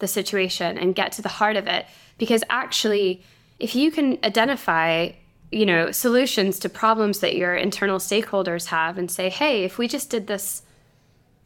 the 0.00 0.08
situation 0.08 0.76
and 0.78 0.94
get 0.94 1.12
to 1.12 1.22
the 1.22 1.28
heart 1.28 1.56
of 1.56 1.66
it 1.66 1.86
because 2.18 2.42
actually 2.50 3.22
if 3.58 3.74
you 3.74 3.90
can 3.92 4.18
identify 4.24 5.10
you 5.50 5.66
know 5.66 5.90
solutions 5.90 6.58
to 6.58 6.68
problems 6.68 7.20
that 7.20 7.36
your 7.36 7.54
internal 7.54 7.98
stakeholders 7.98 8.66
have 8.66 8.98
and 8.98 9.10
say 9.10 9.28
hey 9.28 9.64
if 9.64 9.78
we 9.78 9.88
just 9.88 10.10
did 10.10 10.26
this 10.26 10.62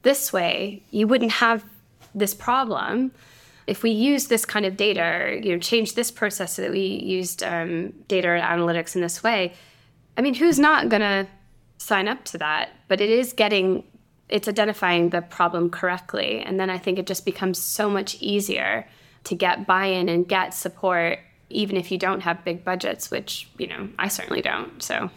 this 0.03 0.33
way 0.33 0.83
you 0.91 1.07
wouldn't 1.07 1.33
have 1.33 1.65
this 2.15 2.35
problem 2.35 3.11
if 3.67 3.83
we 3.83 3.91
use 3.91 4.27
this 4.27 4.45
kind 4.45 4.67
of 4.67 4.77
data, 4.77 5.41
you 5.43 5.53
know, 5.53 5.59
change 5.59 5.95
this 5.95 6.11
process 6.11 6.55
so 6.55 6.63
that 6.63 6.71
we 6.71 6.81
used 6.81 7.43
um, 7.43 7.93
data 8.09 8.29
analytics 8.29 8.95
in 8.95 9.01
this 9.01 9.23
way, 9.23 9.55
I 10.17 10.21
mean, 10.21 10.35
who's 10.35 10.59
not 10.59 10.89
going 10.89 11.01
to 11.01 11.27
sign 11.79 12.09
up 12.09 12.25
to 12.27 12.39
that? 12.39 12.71
But 12.89 13.01
it 13.01 13.11
is 13.11 13.33
getting 13.33 13.85
it's 14.31 14.49
identifying 14.49 15.11
the 15.11 15.21
problem 15.21 15.69
correctly. 15.69 16.41
And 16.41 16.59
then 16.59 16.71
I 16.71 16.79
think 16.79 16.99
it 16.99 17.07
just 17.07 17.27
becomes 17.27 17.59
so 17.59 17.91
much 17.91 18.17
easier 18.21 18.89
to 19.25 19.35
get 19.35 19.67
buy 19.67 19.87
in 19.87 20.09
and 20.09 20.27
get 20.27 20.55
support, 20.55 21.19
even 21.51 21.77
if 21.77 21.91
you 21.91 21.99
don't 21.99 22.21
have 22.21 22.45
big 22.45 22.65
budgets, 22.65 23.11
which, 23.11 23.49
you 23.59 23.67
know, 23.67 23.89
I 23.99 24.09
certainly 24.09 24.43
don't. 24.43 24.83
So, 24.83 25.11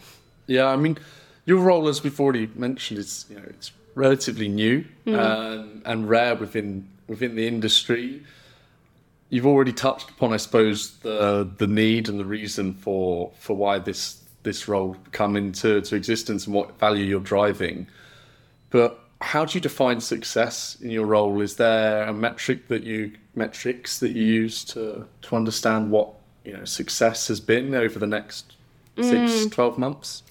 yeah, 0.46 0.66
I 0.66 0.76
mean, 0.76 0.98
your 1.46 1.58
role, 1.60 1.88
as 1.88 2.02
we've 2.02 2.20
already 2.20 2.50
mentioned, 2.54 2.98
is, 2.98 3.26
you 3.28 3.36
know, 3.36 3.44
it's 3.48 3.72
relatively 3.94 4.48
new 4.48 4.84
mm. 5.06 5.18
um, 5.18 5.82
and 5.84 6.08
rare 6.08 6.34
within 6.34 6.88
within 7.06 7.34
the 7.34 7.46
industry. 7.46 8.22
You've 9.30 9.46
already 9.46 9.72
touched 9.72 10.10
upon, 10.10 10.32
I 10.32 10.36
suppose, 10.36 10.96
the 10.98 11.48
the 11.58 11.66
need 11.66 12.08
and 12.08 12.18
the 12.18 12.24
reason 12.24 12.74
for 12.74 13.32
for 13.38 13.56
why 13.56 13.78
this 13.78 14.22
this 14.42 14.68
role 14.68 14.96
come 15.12 15.36
into 15.36 15.80
to 15.80 15.96
existence 15.96 16.46
and 16.46 16.54
what 16.54 16.78
value 16.78 17.04
you're 17.04 17.20
driving. 17.20 17.86
But 18.70 18.98
how 19.20 19.44
do 19.44 19.58
you 19.58 19.60
define 19.60 20.00
success 20.00 20.76
in 20.80 20.90
your 20.90 21.06
role? 21.06 21.40
Is 21.40 21.56
there 21.56 22.04
a 22.04 22.12
metric 22.12 22.68
that 22.68 22.84
you 22.84 23.12
metrics 23.34 23.98
that 24.00 24.12
you 24.12 24.24
use 24.24 24.64
to 24.64 25.06
to 25.22 25.36
understand 25.36 25.90
what 25.90 26.14
you 26.48 26.56
know 26.56 26.64
success 26.64 27.28
has 27.28 27.40
been 27.40 27.74
over 27.74 27.98
the 27.98 28.06
next 28.06 28.56
six, 28.96 29.32
mm. 29.32 29.52
12 29.52 29.78
months? 29.78 30.22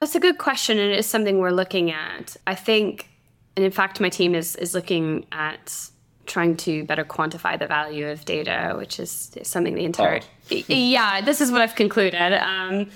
That's 0.00 0.14
a 0.14 0.20
good 0.20 0.38
question, 0.38 0.78
and 0.78 0.92
it 0.92 0.98
is 1.00 1.06
something 1.06 1.38
we're 1.38 1.50
looking 1.50 1.90
at. 1.90 2.36
I 2.46 2.54
think, 2.54 3.08
and 3.56 3.64
in 3.64 3.72
fact, 3.72 4.00
my 4.00 4.08
team 4.08 4.36
is 4.36 4.54
is 4.54 4.72
looking 4.72 5.26
at 5.32 5.90
trying 6.26 6.56
to 6.58 6.84
better 6.84 7.04
quantify 7.04 7.58
the 7.58 7.66
value 7.66 8.06
of 8.06 8.24
data, 8.24 8.74
which 8.78 9.00
is 9.00 9.36
something 9.42 9.74
the 9.74 9.84
entire. 9.84 10.20
Oh. 10.22 10.54
yeah, 10.68 11.20
this 11.20 11.40
is 11.40 11.50
what 11.50 11.60
I've 11.60 11.74
concluded. 11.74 12.32
Um, 12.34 12.88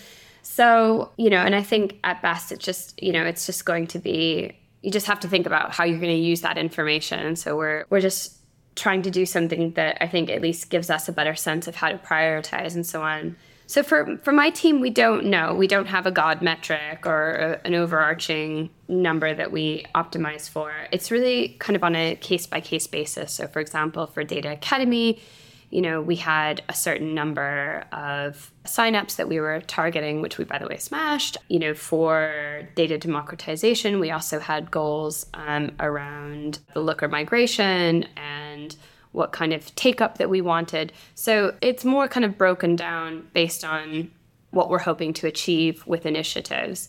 so 0.43 1.11
you 1.17 1.31
know, 1.31 1.41
and 1.41 1.57
I 1.57 1.63
think 1.65 1.99
at 2.05 2.23
best, 2.23 2.53
it's 2.53 2.65
just 2.65 3.03
you 3.03 3.13
know, 3.13 3.25
it's 3.25 3.45
just 3.45 3.65
going 3.65 3.89
to 3.89 3.99
be 3.99 4.57
you 4.83 4.93
just 4.93 5.07
have 5.07 5.19
to 5.21 5.29
think 5.29 5.47
about 5.47 5.73
how 5.73 5.83
you're 5.83 5.99
going 5.99 6.17
to 6.17 6.23
use 6.23 6.43
that 6.43 6.59
information. 6.59 7.35
So 7.35 7.57
we're 7.57 7.87
we're 7.91 8.01
just 8.01 8.37
trying 8.75 9.03
to 9.03 9.11
do 9.11 9.27
something 9.27 9.73
that 9.73 9.99
I 10.01 10.09
think 10.09 10.31
at 10.31 10.41
least 10.41 10.71
gives 10.71 10.91
us 10.91 11.09
a 11.09 11.13
better 11.13 11.35
sense 11.35 11.69
of 11.69 11.77
how 11.77 11.91
to 11.91 11.99
prioritize 11.99 12.75
and 12.75 12.87
so 12.87 13.03
on. 13.03 13.37
So 13.67 13.83
for 13.83 14.19
for 14.19 14.33
my 14.33 14.51
team, 14.51 14.81
we 14.81 14.91
don't 14.91 15.27
know. 15.27 15.55
We 15.55 15.67
don't 15.67 15.87
have 15.87 16.07
a 16.07 16.11
god 16.11 16.43
metric 16.43 17.07
or 17.07 17.31
a, 17.33 17.67
an 17.67 17.75
overarching 17.75 18.71
number 18.89 19.35
that 19.35 19.51
we 19.51 19.87
optimize 19.95 20.49
for. 20.49 20.73
It's 20.91 21.11
really 21.11 21.57
kind 21.59 21.77
of 21.77 21.83
on 21.83 21.97
a 21.97 22.17
case 22.17 22.47
by 22.47 22.61
case 22.61 22.87
basis. 22.87 23.33
So 23.33 23.47
for 23.47 23.61
example, 23.61 24.07
for 24.07 24.25
Data 24.25 24.53
Academy, 24.53 25.23
you 25.73 25.81
know, 25.81 26.03
we 26.03 26.17
had 26.17 26.63
a 26.69 26.75
certain 26.75 27.15
number 27.15 27.87
of 27.93 28.53
signups 28.67 29.17
that 29.17 29.27
we 29.27 29.41
were 29.41 29.63
targeting, 29.63 30.21
which 30.21 30.37
we, 30.37 30.45
by 30.45 30.59
the 30.59 30.67
way, 30.67 30.77
smashed. 30.77 31.39
You 31.49 31.59
know, 31.61 31.73
for 31.73 32.69
data 32.75 32.99
democratization, 32.99 33.99
we 33.99 34.11
also 34.11 34.39
had 34.39 34.71
goals 34.71 35.25
um, 35.33 35.73
around 35.81 36.59
the 36.75 36.81
Looker 36.81 37.09
migration 37.09 38.07
and 38.63 38.77
what 39.13 39.33
kind 39.33 39.53
of 39.53 39.75
take 39.75 40.01
up 40.01 40.19
that 40.19 40.31
we 40.31 40.41
wanted. 40.41 40.93
So 41.15 41.55
it's 41.61 41.85
more 41.85 42.09
kind 42.09 42.25
of 42.25 42.39
broken 42.39 42.77
down 42.77 43.29
based 43.35 43.65
on 43.65 44.11
what 44.51 44.71
we're 44.71 44.79
hoping 44.79 45.13
to 45.15 45.27
achieve 45.27 45.87
with 45.87 46.07
initiatives. 46.07 46.89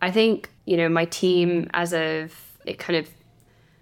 I 0.00 0.10
think, 0.10 0.50
you 0.66 0.76
know, 0.76 0.88
my 0.88 1.06
team, 1.06 1.70
as 1.72 1.92
of 1.92 2.34
it 2.64 2.78
kind 2.78 2.96
of 2.96 3.08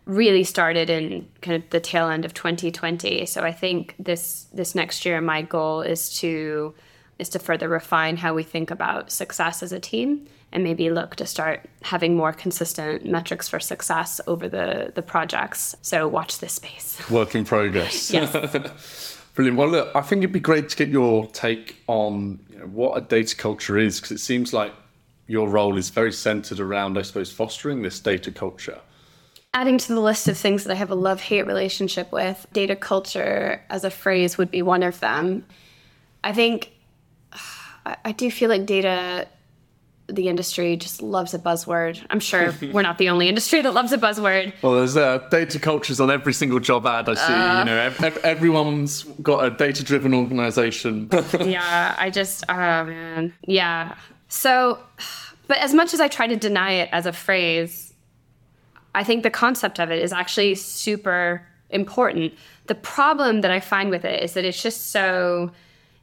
really 0.06 0.44
started 0.44 0.90
in 0.90 1.28
kind 1.40 1.62
of 1.62 1.68
the 1.70 1.80
tail 1.80 2.08
end 2.08 2.24
of 2.24 2.34
2020. 2.34 3.26
So 3.26 3.42
I 3.42 3.52
think 3.52 3.94
this 3.98 4.46
this 4.52 4.74
next 4.74 5.04
year 5.04 5.20
my 5.20 5.42
goal 5.42 5.82
is 5.82 6.18
to 6.20 6.74
is 7.18 7.28
to 7.28 7.38
further 7.38 7.68
refine 7.68 8.16
how 8.16 8.34
we 8.34 8.42
think 8.42 8.70
about 8.70 9.12
success 9.12 9.62
as 9.62 9.72
a 9.72 9.78
team 9.78 10.26
and 10.52 10.64
maybe 10.64 10.90
look 10.90 11.16
to 11.16 11.26
start 11.26 11.68
having 11.82 12.16
more 12.16 12.32
consistent 12.32 13.04
metrics 13.04 13.48
for 13.48 13.60
success 13.60 14.20
over 14.26 14.48
the 14.48 14.92
the 14.94 15.02
projects. 15.02 15.76
So 15.82 16.08
watch 16.08 16.38
this 16.38 16.54
space. 16.54 17.00
Work 17.10 17.34
in 17.34 17.44
progress. 17.44 18.10
yes. 18.10 19.18
Brilliant. 19.34 19.58
Well, 19.58 19.68
look, 19.68 19.94
I 19.94 20.00
think 20.00 20.20
it'd 20.20 20.32
be 20.32 20.40
great 20.40 20.68
to 20.70 20.76
get 20.76 20.88
your 20.88 21.26
take 21.28 21.76
on 21.86 22.40
you 22.50 22.58
know, 22.58 22.66
what 22.66 22.98
a 22.98 23.00
data 23.00 23.36
culture 23.36 23.78
is 23.78 24.00
because 24.00 24.10
it 24.10 24.18
seems 24.18 24.52
like 24.52 24.72
your 25.28 25.48
role 25.48 25.76
is 25.76 25.90
very 25.90 26.12
centered 26.12 26.58
around, 26.58 26.98
I 26.98 27.02
suppose, 27.02 27.30
fostering 27.30 27.82
this 27.82 28.00
data 28.00 28.32
culture. 28.32 28.80
Adding 29.54 29.78
to 29.78 29.94
the 29.94 30.00
list 30.00 30.26
of 30.26 30.36
things 30.36 30.64
that 30.64 30.72
I 30.72 30.74
have 30.74 30.90
a 30.90 30.96
love 30.96 31.20
hate 31.20 31.46
relationship 31.46 32.10
with, 32.10 32.46
data 32.52 32.74
culture 32.74 33.64
as 33.70 33.84
a 33.84 33.90
phrase 33.90 34.36
would 34.36 34.50
be 34.50 34.62
one 34.62 34.82
of 34.82 34.98
them. 34.98 35.44
I 36.24 36.32
think 36.32 36.72
I 37.86 38.12
do 38.12 38.30
feel 38.30 38.50
like 38.50 38.66
data, 38.66 39.28
the 40.12 40.28
industry 40.28 40.76
just 40.76 41.02
loves 41.02 41.34
a 41.34 41.38
buzzword. 41.38 42.04
I'm 42.10 42.20
sure 42.20 42.54
we're 42.72 42.82
not 42.82 42.98
the 42.98 43.08
only 43.08 43.28
industry 43.28 43.62
that 43.62 43.72
loves 43.72 43.92
a 43.92 43.98
buzzword. 43.98 44.52
Well, 44.62 44.74
there's 44.74 44.96
uh, 44.96 45.18
data 45.30 45.58
cultures 45.58 46.00
on 46.00 46.10
every 46.10 46.32
single 46.32 46.60
job 46.60 46.86
ad 46.86 47.08
I 47.08 47.14
see. 47.14 47.32
Uh, 47.32 47.58
you 47.60 47.64
know, 47.66 47.76
ev- 47.76 48.18
everyone's 48.24 49.04
got 49.22 49.44
a 49.44 49.50
data 49.50 49.84
driven 49.84 50.14
organization. 50.14 51.08
yeah, 51.40 51.94
I 51.98 52.10
just, 52.10 52.44
oh 52.48 52.84
man. 52.84 53.32
Yeah. 53.46 53.96
So, 54.28 54.78
but 55.46 55.58
as 55.58 55.74
much 55.74 55.94
as 55.94 56.00
I 56.00 56.08
try 56.08 56.26
to 56.26 56.36
deny 56.36 56.72
it 56.72 56.88
as 56.92 57.06
a 57.06 57.12
phrase, 57.12 57.92
I 58.94 59.04
think 59.04 59.22
the 59.22 59.30
concept 59.30 59.78
of 59.78 59.90
it 59.90 60.02
is 60.02 60.12
actually 60.12 60.54
super 60.56 61.46
important. 61.70 62.34
The 62.66 62.74
problem 62.74 63.40
that 63.42 63.50
I 63.50 63.60
find 63.60 63.90
with 63.90 64.04
it 64.04 64.22
is 64.22 64.34
that 64.34 64.44
it's 64.44 64.62
just 64.62 64.90
so 64.90 65.52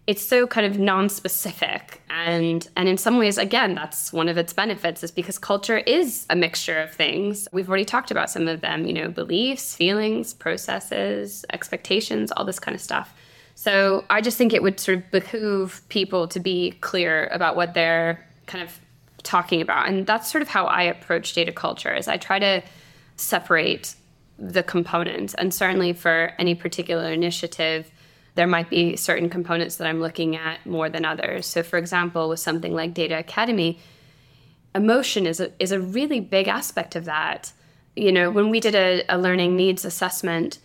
it's 0.08 0.26
so 0.26 0.48
kind 0.48 0.66
of 0.66 0.80
non-specific. 0.80 2.02
And 2.10 2.68
and 2.76 2.90
in 2.90 2.98
some 2.98 3.18
ways 3.18 3.38
again 3.38 3.76
that's 3.76 4.12
one 4.12 4.30
of 4.30 4.38
its 4.38 4.54
benefits 4.54 5.04
is 5.04 5.12
because 5.12 5.38
culture 5.38 5.78
is 5.80 6.26
a 6.30 6.36
mixture 6.36 6.80
of 6.80 6.92
things. 6.94 7.48
We've 7.52 7.68
already 7.68 7.86
talked 7.86 8.10
about 8.10 8.30
some 8.30 8.48
of 8.48 8.62
them 8.62 8.86
you 8.88 8.94
know 8.94 9.10
beliefs 9.10 9.76
feelings 9.76 10.34
processes 10.34 11.46
expectations 11.52 12.32
all 12.32 12.46
this 12.46 12.60
kind 12.60 12.74
of 12.74 12.82
stuff. 12.82 13.14
So 13.56 14.06
i 14.10 14.22
just 14.22 14.38
think 14.38 14.54
it 14.54 14.64
would 14.64 14.80
sort 14.80 15.00
of 15.00 15.12
behoove 15.12 15.82
people 15.90 16.28
to 16.30 16.40
be 16.40 16.72
clear 16.82 17.28
about 17.28 17.56
what 17.56 17.74
they're 17.74 18.26
kind 18.46 18.64
of 18.64 18.80
talking 19.24 19.62
about. 19.62 19.90
And 19.90 20.08
that's 20.08 20.32
sort 20.32 20.42
of 20.42 20.48
how 20.48 20.66
i 20.66 20.84
approach 20.84 21.34
data 21.34 21.52
culture 21.52 21.94
is 21.94 22.08
i 22.08 22.18
try 22.18 22.40
to 22.40 22.64
separate 23.18 23.96
the 24.40 24.64
components. 24.64 25.34
And 25.34 25.54
certainly 25.54 25.94
for 25.94 26.32
any 26.38 26.56
particular 26.56 27.12
initiative, 27.12 27.92
there 28.38 28.48
might 28.48 28.70
be 28.70 28.96
certain 28.96 29.30
components 29.30 29.76
that 29.76 29.88
I'm 29.88 30.00
looking 30.00 30.36
at 30.36 30.66
more 30.66 30.90
than 30.90 31.04
others. 31.04 31.46
So, 31.46 31.64
for 31.64 31.78
example, 31.78 32.30
with 32.30 32.40
something 32.40 32.74
like 32.74 32.94
Data 32.94 33.18
Academy, 33.18 33.80
emotion 34.74 35.26
is 35.26 35.40
a, 35.40 35.52
is 35.62 35.72
a 35.72 35.80
really 35.80 36.20
big 36.20 36.48
aspect 36.48 36.96
of 36.96 37.06
that. 37.06 37.52
You 37.96 38.12
know, 38.12 38.30
when 38.30 38.50
we 38.50 38.60
did 38.60 38.76
a, 38.76 39.04
a 39.10 39.18
learning 39.18 39.56
needs 39.56 39.84
assessment, 39.84 40.60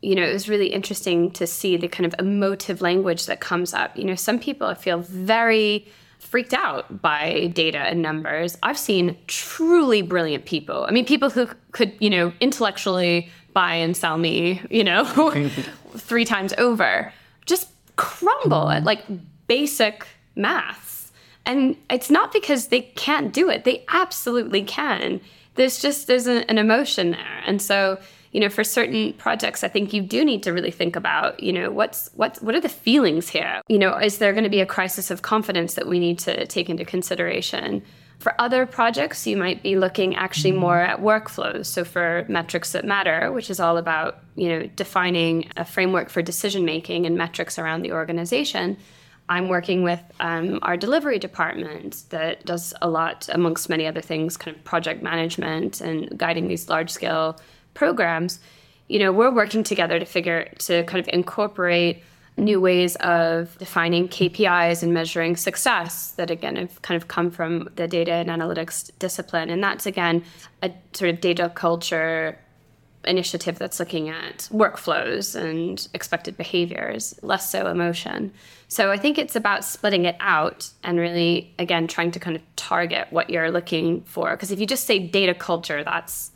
you 0.00 0.14
know, 0.14 0.22
it 0.22 0.32
was 0.32 0.48
really 0.48 0.68
interesting 0.68 1.30
to 1.32 1.46
see 1.46 1.76
the 1.76 1.86
kind 1.86 2.06
of 2.06 2.14
emotive 2.18 2.80
language 2.80 3.26
that 3.26 3.40
comes 3.40 3.74
up. 3.74 3.96
You 3.96 4.04
know, 4.04 4.14
some 4.14 4.38
people 4.38 4.74
feel 4.74 5.00
very 5.00 5.86
freaked 6.18 6.54
out 6.54 7.02
by 7.02 7.48
data 7.54 7.78
and 7.78 8.02
numbers. 8.02 8.56
I've 8.62 8.78
seen 8.78 9.16
truly 9.26 10.02
brilliant 10.02 10.46
people. 10.46 10.84
I 10.88 10.90
mean, 10.90 11.04
people 11.04 11.30
who 11.30 11.48
could, 11.72 11.92
you 12.00 12.10
know, 12.10 12.32
intellectually 12.40 13.28
buy 13.52 13.74
and 13.74 13.96
sell 13.96 14.18
me, 14.18 14.62
you 14.70 14.84
know, 14.84 15.04
three 15.96 16.24
times 16.24 16.52
over, 16.58 17.12
just 17.48 17.68
crumble 17.96 18.70
at 18.70 18.84
like 18.84 19.04
basic 19.48 20.06
maths. 20.36 21.10
And 21.44 21.76
it's 21.90 22.10
not 22.10 22.32
because 22.32 22.68
they 22.68 22.82
can't 22.82 23.32
do 23.32 23.48
it, 23.48 23.64
they 23.64 23.84
absolutely 23.88 24.62
can. 24.62 25.20
There's 25.54 25.80
just, 25.80 26.06
there's 26.06 26.26
an 26.28 26.58
emotion 26.58 27.10
there. 27.10 27.42
And 27.44 27.60
so, 27.60 27.98
you 28.32 28.40
know, 28.40 28.48
for 28.48 28.62
certain 28.62 29.14
projects, 29.14 29.64
I 29.64 29.68
think 29.68 29.92
you 29.92 30.02
do 30.02 30.24
need 30.24 30.42
to 30.44 30.52
really 30.52 30.70
think 30.70 30.94
about, 30.94 31.42
you 31.42 31.52
know, 31.52 31.70
what's 31.70 32.10
what's 32.14 32.40
what 32.42 32.54
are 32.54 32.60
the 32.60 32.68
feelings 32.68 33.30
here? 33.30 33.62
You 33.68 33.78
know, 33.78 33.96
is 33.96 34.18
there 34.18 34.32
going 34.32 34.44
to 34.44 34.50
be 34.50 34.60
a 34.60 34.66
crisis 34.66 35.10
of 35.10 35.22
confidence 35.22 35.74
that 35.74 35.88
we 35.88 35.98
need 35.98 36.18
to 36.20 36.46
take 36.46 36.68
into 36.68 36.84
consideration? 36.84 37.82
For 38.18 38.34
other 38.40 38.66
projects, 38.66 39.26
you 39.26 39.36
might 39.36 39.62
be 39.62 39.76
looking 39.76 40.16
actually 40.16 40.52
more 40.52 40.80
at 40.80 41.00
workflows. 41.00 41.66
So 41.66 41.84
for 41.84 42.24
metrics 42.28 42.72
that 42.72 42.84
matter, 42.84 43.30
which 43.30 43.48
is 43.48 43.60
all 43.60 43.76
about, 43.76 44.18
you 44.34 44.48
know, 44.48 44.66
defining 44.74 45.48
a 45.56 45.64
framework 45.64 46.10
for 46.10 46.20
decision 46.20 46.64
making 46.64 47.06
and 47.06 47.16
metrics 47.16 47.58
around 47.58 47.82
the 47.82 47.92
organization. 47.92 48.76
I'm 49.28 49.48
working 49.48 49.82
with 49.82 50.02
um, 50.20 50.58
our 50.62 50.76
delivery 50.76 51.18
department 51.18 52.04
that 52.08 52.44
does 52.44 52.74
a 52.80 52.88
lot, 52.88 53.28
amongst 53.30 53.68
many 53.68 53.86
other 53.86 54.00
things, 54.00 54.36
kind 54.36 54.56
of 54.56 54.64
project 54.64 55.02
management 55.02 55.80
and 55.80 56.18
guiding 56.18 56.48
these 56.48 56.68
large 56.68 56.90
scale 56.90 57.38
programs, 57.74 58.40
you 58.88 58.98
know, 58.98 59.12
we're 59.12 59.30
working 59.30 59.62
together 59.62 59.98
to 59.98 60.04
figure 60.04 60.50
to 60.58 60.82
kind 60.84 60.98
of 60.98 61.08
incorporate 61.12 62.02
new 62.38 62.60
ways 62.60 62.96
of 62.96 63.56
defining 63.58 64.08
KPIs 64.08 64.82
and 64.82 64.94
measuring 64.94 65.36
success 65.36 66.12
that 66.12 66.30
again 66.30 66.56
have 66.56 66.80
kind 66.82 67.00
of 67.00 67.08
come 67.08 67.30
from 67.30 67.68
the 67.76 67.88
data 67.88 68.12
and 68.12 68.28
analytics 68.28 68.90
discipline. 68.98 69.50
And 69.50 69.62
that's 69.62 69.86
again 69.86 70.24
a 70.62 70.72
sort 70.92 71.10
of 71.10 71.20
data 71.20 71.50
culture 71.54 72.38
initiative 73.04 73.58
that's 73.58 73.78
looking 73.80 74.08
at 74.08 74.48
workflows 74.52 75.34
and 75.34 75.88
expected 75.94 76.36
behaviors, 76.36 77.18
less 77.22 77.50
so 77.50 77.66
emotion. 77.66 78.32
So 78.68 78.90
I 78.90 78.96
think 78.96 79.18
it's 79.18 79.36
about 79.36 79.64
splitting 79.64 80.04
it 80.04 80.16
out 80.20 80.70
and 80.82 80.98
really 80.98 81.54
again 81.58 81.86
trying 81.86 82.10
to 82.12 82.20
kind 82.20 82.36
of 82.36 82.42
target 82.56 83.08
what 83.10 83.30
you're 83.30 83.50
looking 83.50 84.02
for. 84.02 84.32
Because 84.32 84.50
if 84.50 84.60
you 84.60 84.66
just 84.66 84.84
say 84.84 84.98
data 84.98 85.34
culture, 85.34 85.82
that's 85.82 86.32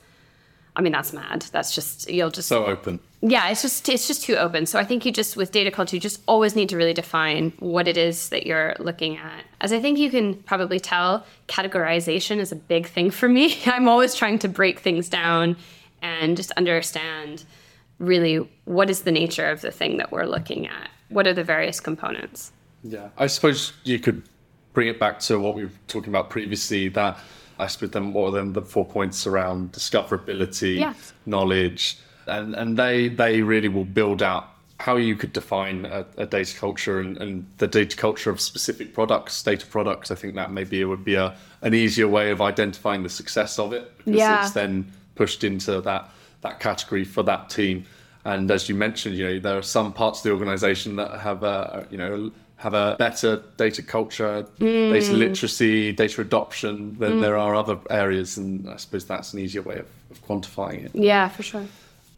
I 0.74 0.80
mean, 0.80 0.92
that's 0.92 1.12
mad. 1.12 1.42
That's 1.52 1.74
just 1.74 2.08
you'll 2.11 2.30
just 2.30 2.48
so 2.48 2.64
open. 2.64 2.98
Yeah, 3.20 3.48
it's 3.50 3.62
just 3.62 3.88
it's 3.88 4.06
just 4.06 4.24
too 4.24 4.37
open. 4.37 4.66
So 4.66 4.78
I 4.78 4.85
think 4.85 5.04
you 5.04 5.12
just 5.12 5.37
with 5.37 5.52
data 5.52 5.70
culture, 5.70 5.96
you 5.96 6.00
just 6.00 6.22
always 6.26 6.56
need 6.56 6.68
to 6.70 6.76
really 6.76 6.94
define 6.94 7.52
what 7.58 7.87
it 7.88 7.96
is 7.96 8.30
that 8.30 8.46
you're 8.46 8.74
looking 8.78 9.16
at. 9.18 9.44
As 9.61 9.72
I 9.72 9.80
think 9.80 9.98
you 9.98 10.11
can 10.11 10.35
probably 10.35 10.80
tell, 10.80 11.26
categorization 11.46 12.38
is 12.38 12.52
a 12.52 12.56
big 12.56 12.87
thing 12.87 13.11
for 13.11 13.28
me. 13.28 13.58
I'm 13.66 13.87
always 13.87 14.14
trying 14.14 14.38
to 14.40 14.48
break 14.48 14.80
things 14.80 15.08
down 15.08 15.56
and 16.00 16.37
just 16.37 16.50
understand 16.52 17.44
really 17.98 18.48
what 18.64 18.90
is 18.90 19.02
the 19.02 19.12
nature 19.12 19.48
of 19.48 19.61
the 19.61 19.70
thing 19.70 19.98
that 19.98 20.11
we're 20.11 20.26
looking 20.26 20.66
at. 20.66 20.90
What 21.11 21.26
are 21.26 21.35
the 21.35 21.44
various 21.44 21.80
components? 21.80 22.52
Yeah, 22.82 23.11
I 23.18 23.26
suppose 23.26 23.74
you 23.85 23.98
could 23.98 24.22
bring 24.72 24.88
it 24.88 24.98
back 24.98 25.20
to 25.20 25.38
what 25.38 25.54
we 25.54 25.64
were 25.64 25.70
talking 25.87 26.08
about 26.08 26.30
previously. 26.30 26.88
That 26.88 27.18
I 27.62 27.87
then 27.92 28.12
what 28.12 28.35
are 28.35 28.44
the 28.44 28.62
four 28.62 28.85
points 28.85 29.27
around 29.27 29.72
discoverability, 29.72 30.79
Yes. 30.79 31.12
knowledge, 31.27 31.98
and 32.27 32.55
and 32.55 32.77
they 32.77 33.09
they 33.09 33.42
really 33.42 33.68
will 33.68 33.85
build 33.85 34.22
out 34.22 34.48
how 34.79 34.96
you 34.96 35.14
could 35.14 35.33
define 35.33 35.85
a, 35.85 36.05
a 36.16 36.27
data 36.27 36.57
culture 36.59 36.98
and, 36.98 37.16
and 37.18 37.46
the 37.59 37.68
data 37.68 37.96
culture 37.96 38.31
of 38.31 38.40
specific 38.40 38.92
products, 38.92 39.40
data 39.42 39.64
products. 39.66 40.11
I 40.11 40.16
think 40.16 40.35
that 40.35 40.51
maybe 40.51 40.81
it 40.81 40.87
would 40.87 41.05
be 41.05 41.14
a 41.14 41.35
an 41.62 41.72
easier 41.75 42.09
way 42.09 42.31
of 42.33 42.40
identifying 42.40 43.03
the 43.05 43.09
success 43.09 43.59
of 43.59 43.72
it 43.72 43.96
because 43.98 44.18
Yeah. 44.18 44.40
it's 44.42 44.51
then 44.51 44.90
pushed 45.14 45.44
into 45.44 45.81
that 45.83 46.11
that 46.40 46.59
category 46.61 47.05
for 47.05 47.22
that 47.22 47.48
team. 47.51 47.85
And 48.25 48.51
as 48.51 48.68
you 48.68 48.75
mentioned, 48.75 49.16
you 49.16 49.25
know 49.29 49.38
there 49.38 49.59
are 49.59 49.62
some 49.62 49.92
parts 49.92 50.18
of 50.20 50.25
the 50.25 50.31
organisation 50.33 50.96
that 50.96 51.20
have 51.20 51.42
a 51.44 51.87
you 51.90 51.98
know 51.98 52.33
have 52.62 52.75
a 52.75 52.94
better 52.96 53.42
data 53.57 53.83
culture, 53.83 54.46
data 54.59 55.07
hmm. 55.12 55.18
literacy, 55.18 55.92
data 55.92 56.20
adoption 56.20 56.96
than 56.98 57.14
hmm. 57.14 57.20
there 57.20 57.37
are 57.37 57.57
other 57.57 57.77
areas, 57.90 58.37
and 58.37 58.68
I 58.70 58.77
suppose 58.77 59.05
that's 59.05 59.33
an 59.33 59.40
easier 59.40 59.62
way 59.62 59.79
of, 59.79 59.87
of 60.12 60.25
quantifying 60.25 60.85
it. 60.85 60.92
Yeah, 60.94 61.29
for 61.29 61.42
sure. 61.42 61.66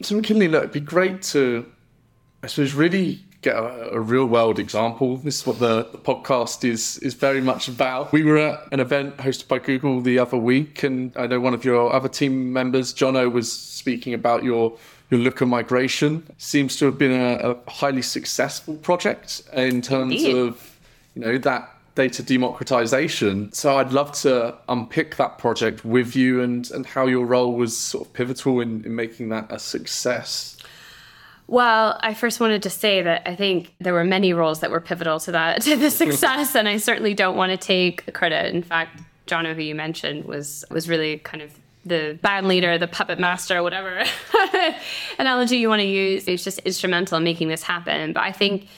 So 0.03 0.17
McKinley, 0.17 0.49
look, 0.49 0.65
it'd 0.65 0.73
be 0.73 0.81
great 0.81 1.23
to, 1.35 1.65
I 2.43 2.49
suppose, 2.49 2.75
really 2.75 3.21
get 3.41 3.57
a, 3.57 3.95
a 3.95 4.01
real 4.01 4.27
world 4.27 4.59
example. 4.59 5.17
This 5.17 5.41
is 5.41 5.47
what 5.47 5.61
the, 5.61 5.89
the 5.91 5.99
podcast 5.99 6.63
is 6.63 6.99
is 6.99 7.15
very 7.15 7.41
much 7.41 7.69
about. 7.69 8.13
We 8.13 8.23
were 8.23 8.37
at 8.37 8.69
an 8.71 8.81
event 8.81 9.17
hosted 9.17 9.49
by 9.49 9.61
Google 9.61 10.03
the 10.03 10.19
other 10.19 10.37
week, 10.37 10.83
and 10.83 11.17
I 11.17 11.27
know 11.27 11.41
one 11.41 11.55
of 11.55 11.65
your 11.65 11.91
other 11.91 12.11
team 12.11 12.53
members, 12.53 12.93
Jono, 12.93 13.33
was 13.33 13.51
speaking 13.51 14.13
about 14.13 14.45
your 14.45 14.77
your 15.11 15.21
Looker 15.21 15.47
migration. 15.47 16.27
Seems 16.39 16.77
to 16.77 16.87
have 16.87 16.99
been 16.99 17.13
a, 17.13 17.51
a 17.51 17.71
highly 17.71 18.03
successful 18.03 18.77
project 18.77 19.43
in 19.53 19.83
terms 19.83 20.13
Indeed. 20.13 20.37
of 20.37 20.79
you 21.15 21.23
know 21.23 21.39
that 21.39 21.71
data 21.95 22.23
democratization. 22.23 23.53
So 23.53 23.79
I'd 23.79 23.93
love 23.93 24.13
to 24.23 24.57
unpick 24.69 25.17
that 25.17 25.39
project 25.39 25.85
with 25.85 26.17
you 26.17 26.43
and 26.43 26.71
and 26.71 26.87
how 26.87 27.07
your 27.07 27.25
role 27.27 27.55
was 27.55 27.77
sort 27.77 28.07
of 28.07 28.13
pivotal 28.13 28.61
in, 28.61 28.85
in 28.85 28.95
making 28.95 29.29
that 29.31 29.47
a 29.51 29.59
success. 29.59 30.57
Well, 31.47 31.99
I 32.03 32.15
first 32.15 32.41
wanted 32.41 32.63
to 32.63 32.71
say 32.71 33.03
that 33.03 33.23
I 33.27 33.37
think 33.37 33.75
there 33.79 33.93
were 33.93 34.05
many 34.05 34.33
roles 34.33 34.61
that 34.61 34.71
were 34.71 34.81
pivotal 34.81 35.21
to 35.21 35.33
that 35.33 35.63
to 35.63 35.77
the 35.77 35.91
success, 36.03 36.55
and 36.55 36.69
I 36.69 36.79
certainly 36.79 37.15
don't 37.15 37.37
want 37.37 37.51
to 37.51 37.57
take 37.57 38.07
the 38.07 38.13
credit. 38.13 38.55
In 38.55 38.63
fact, 38.63 39.01
John, 39.27 39.45
who 39.45 39.61
you 39.61 39.75
mentioned, 39.75 40.25
was 40.25 40.65
was 40.71 40.89
really 40.89 41.19
kind 41.19 41.43
of 41.43 41.53
the 41.85 42.19
band 42.23 42.49
leader, 42.49 42.79
the 42.79 42.89
puppet 42.89 43.19
master, 43.19 43.63
whatever 43.63 44.05
analogy 45.19 45.59
you 45.59 45.69
want 45.69 45.81
to 45.81 45.87
use. 45.87 46.27
Was 46.27 46.45
just 46.45 46.59
instrumental 46.61 47.19
in 47.19 47.25
making 47.25 47.49
this 47.49 47.63
happen. 47.63 48.13
But 48.13 48.23
I 48.23 48.33
think 48.33 48.69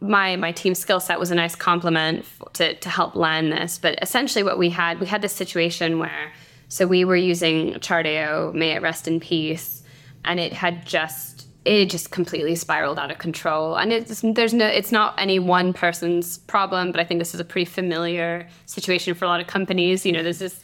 my 0.00 0.36
my 0.36 0.52
team 0.52 0.74
skill 0.74 1.00
set 1.00 1.18
was 1.18 1.30
a 1.30 1.34
nice 1.34 1.54
complement 1.54 2.24
to 2.54 2.74
to 2.74 2.88
help 2.88 3.14
land 3.14 3.52
this. 3.52 3.78
But 3.78 3.98
essentially, 4.02 4.42
what 4.42 4.58
we 4.58 4.70
had 4.70 5.00
we 5.00 5.06
had 5.06 5.22
this 5.22 5.32
situation 5.32 5.98
where 5.98 6.32
so 6.68 6.86
we 6.86 7.04
were 7.04 7.16
using 7.16 7.72
Chartio, 7.74 8.52
may 8.52 8.72
it 8.72 8.82
rest 8.82 9.08
in 9.08 9.20
peace, 9.20 9.82
and 10.24 10.38
it 10.38 10.52
had 10.52 10.84
just 10.86 11.46
it 11.64 11.90
just 11.90 12.10
completely 12.10 12.54
spiraled 12.54 12.98
out 12.98 13.10
of 13.10 13.18
control. 13.18 13.76
And 13.76 13.92
it's 13.92 14.22
there's 14.22 14.54
no 14.54 14.66
it's 14.66 14.92
not 14.92 15.14
any 15.18 15.38
one 15.38 15.72
person's 15.72 16.38
problem, 16.38 16.92
but 16.92 17.00
I 17.00 17.04
think 17.04 17.20
this 17.20 17.34
is 17.34 17.40
a 17.40 17.44
pretty 17.44 17.64
familiar 17.64 18.48
situation 18.66 19.14
for 19.14 19.24
a 19.24 19.28
lot 19.28 19.40
of 19.40 19.46
companies. 19.46 20.04
You 20.04 20.12
know, 20.12 20.22
there's 20.22 20.38
this 20.38 20.62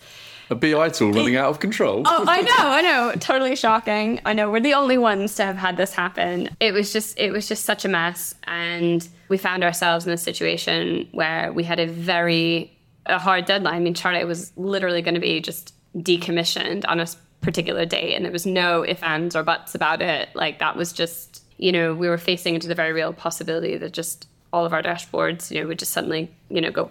A 0.50 0.54
BI 0.54 0.88
tool 0.90 1.12
running 1.12 1.36
out 1.36 1.50
of 1.50 1.60
control. 1.60 2.02
Oh, 2.04 2.24
I 2.26 2.40
know, 2.42 2.52
I 2.56 2.82
know. 2.82 3.12
Totally 3.18 3.56
shocking. 3.56 4.20
I 4.24 4.32
know 4.32 4.50
we're 4.50 4.60
the 4.60 4.74
only 4.74 4.98
ones 4.98 5.34
to 5.36 5.44
have 5.44 5.56
had 5.56 5.76
this 5.76 5.94
happen. 5.94 6.54
It 6.60 6.72
was 6.72 6.92
just 6.92 7.18
it 7.18 7.30
was 7.30 7.48
just 7.48 7.64
such 7.64 7.84
a 7.84 7.88
mess 7.88 8.34
and 8.44 9.06
we 9.28 9.38
found 9.38 9.64
ourselves 9.64 10.06
in 10.06 10.12
a 10.12 10.18
situation 10.18 11.08
where 11.12 11.52
we 11.52 11.64
had 11.64 11.80
a 11.80 11.86
very 11.86 12.76
a 13.06 13.18
hard 13.18 13.44
deadline. 13.46 13.74
I 13.74 13.80
mean, 13.80 13.94
Chartio 13.94 14.26
was 14.26 14.52
literally 14.56 15.02
going 15.02 15.14
to 15.14 15.20
be 15.20 15.40
just 15.40 15.74
decommissioned 15.96 16.84
on 16.88 17.00
a 17.00 17.06
particular 17.40 17.84
date 17.84 18.14
and 18.14 18.24
there 18.24 18.32
was 18.32 18.46
no 18.46 18.84
ifs 18.84 19.02
ands 19.02 19.36
or 19.36 19.42
buts 19.42 19.74
about 19.74 20.02
it. 20.02 20.28
Like 20.34 20.58
that 20.58 20.76
was 20.76 20.92
just, 20.92 21.42
you 21.58 21.72
know, 21.72 21.94
we 21.94 22.08
were 22.08 22.18
facing 22.18 22.54
into 22.54 22.68
the 22.68 22.74
very 22.74 22.92
real 22.92 23.12
possibility 23.12 23.76
that 23.76 23.92
just 23.92 24.26
all 24.54 24.64
of 24.64 24.72
our 24.72 24.82
dashboards, 24.82 25.50
you 25.50 25.60
know, 25.60 25.66
would 25.68 25.78
just 25.84 25.92
suddenly, 25.92 26.22
you 26.48 26.60
know, 26.60 26.70
go 26.70 26.90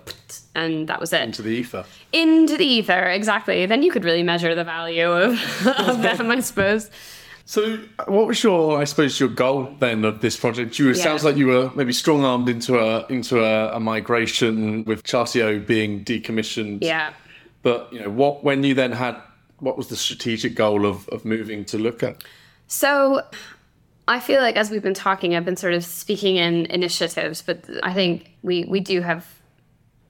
and 0.54 0.88
that 0.90 1.00
was 1.00 1.14
it 1.14 1.22
Into 1.22 1.42
the 1.42 1.50
ether. 1.62 1.84
into 2.12 2.56
the 2.58 2.66
ether 2.78 3.04
exactly 3.20 3.66
then 3.72 3.82
you 3.84 3.92
could 3.94 4.04
really 4.10 4.24
measure 4.24 4.54
the 4.62 4.64
value 4.78 5.10
of, 5.26 5.32
of 5.90 6.02
them 6.02 6.30
i 6.32 6.40
suppose 6.42 6.90
So, 7.46 7.62
what 8.18 8.26
was 8.28 8.42
your, 8.44 8.80
I 8.84 8.86
suppose, 8.86 9.20
your 9.20 9.30
goal 9.44 9.60
then 9.80 10.06
of 10.06 10.16
this 10.26 10.36
project? 10.44 10.80
You, 10.80 10.86
it 10.92 10.98
Yeah. 10.98 11.04
sounds 11.08 11.24
like 11.26 11.36
you 11.42 11.48
were 11.54 11.66
maybe 11.76 11.92
strong 12.04 12.24
armed 12.32 12.48
into 12.56 12.74
a 12.80 13.06
into 13.18 13.36
a, 13.52 13.76
a 13.76 13.80
migration 13.80 14.86
with 14.90 15.00
Chartio 15.04 15.48
being 15.74 15.92
decommissioned. 16.12 16.78
yeah 16.94 17.08
But 17.68 17.80
you 17.94 18.00
know, 18.02 18.12
what 18.22 18.34
when 18.48 18.64
you 18.68 18.74
then 18.82 18.92
had, 18.94 19.16
what 19.66 19.76
was 19.80 19.88
the 19.94 20.00
strategic 20.06 20.52
goal 20.64 20.82
of 20.92 20.98
of 21.16 21.20
moving 21.26 21.66
to 21.72 21.78
Looker? 21.78 22.12
so 22.68 23.22
i 24.08 24.20
feel 24.20 24.42
like 24.42 24.56
as 24.56 24.70
we've 24.70 24.84
been 24.84 24.94
talking 24.94 25.36
i've 25.36 25.46
been 25.46 25.58
sort 25.58 25.74
of 25.74 25.84
speaking 25.84 26.38
in 26.38 26.66
initiatives 26.68 27.42
but 27.42 27.64
i 27.84 27.94
think 27.94 28.32
we 28.42 28.66
we 28.66 28.80
do 28.80 29.02
have 29.02 29.26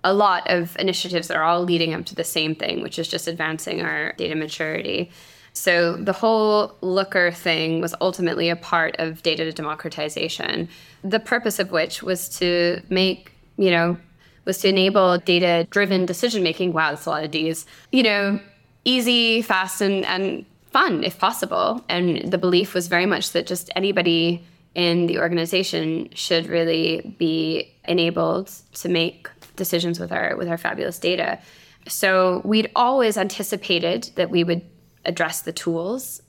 a 0.03 0.13
lot 0.13 0.49
of 0.49 0.75
initiatives 0.79 1.27
that 1.27 1.37
are 1.37 1.43
all 1.43 1.63
leading 1.63 1.93
up 1.93 2.05
to 2.05 2.15
the 2.15 2.23
same 2.23 2.55
thing 2.55 2.81
which 2.81 2.99
is 2.99 3.07
just 3.07 3.27
advancing 3.27 3.81
our 3.81 4.13
data 4.13 4.35
maturity. 4.35 5.09
So 5.53 5.95
the 5.95 6.13
whole 6.13 6.75
looker 6.81 7.31
thing 7.31 7.79
was 7.79 7.93
ultimately 8.01 8.49
a 8.49 8.55
part 8.55 8.95
of 8.97 9.21
data 9.23 9.51
democratization 9.51 10.67
the 11.03 11.19
purpose 11.19 11.59
of 11.59 11.71
which 11.71 12.01
was 12.01 12.27
to 12.39 12.81
make 12.89 13.31
you 13.57 13.69
know 13.69 13.97
was 14.45 14.57
to 14.59 14.69
enable 14.69 15.19
data 15.19 15.67
driven 15.69 16.05
decision 16.05 16.43
making 16.43 16.73
wow 16.73 16.89
that's 16.89 17.05
a 17.05 17.09
lot 17.09 17.23
of 17.23 17.31
d's. 17.31 17.65
You 17.91 18.03
know 18.03 18.39
easy 18.85 19.41
fast 19.41 19.79
and, 19.79 20.03
and 20.05 20.45
fun 20.73 21.03
if 21.03 21.17
possible 21.19 21.83
and 21.87 22.31
the 22.31 22.37
belief 22.37 22.73
was 22.73 22.87
very 22.87 23.05
much 23.05 23.31
that 23.31 23.47
just 23.47 23.69
anybody 23.75 24.43
in 24.75 25.05
the 25.05 25.19
organization 25.19 26.09
should 26.13 26.47
really 26.47 27.15
be 27.19 27.71
enabled 27.85 28.47
to 28.73 28.89
make 28.89 29.29
decisions 29.55 29.99
with 29.99 30.11
our 30.11 30.35
with 30.35 30.47
our 30.47 30.57
fabulous 30.57 30.99
data 30.99 31.39
so 31.87 32.41
we'd 32.43 32.71
always 32.75 33.17
anticipated 33.17 34.09
that 34.15 34.29
we 34.29 34.43
would 34.43 34.61
address 35.05 35.41
the 35.41 35.53
tools 35.53 36.21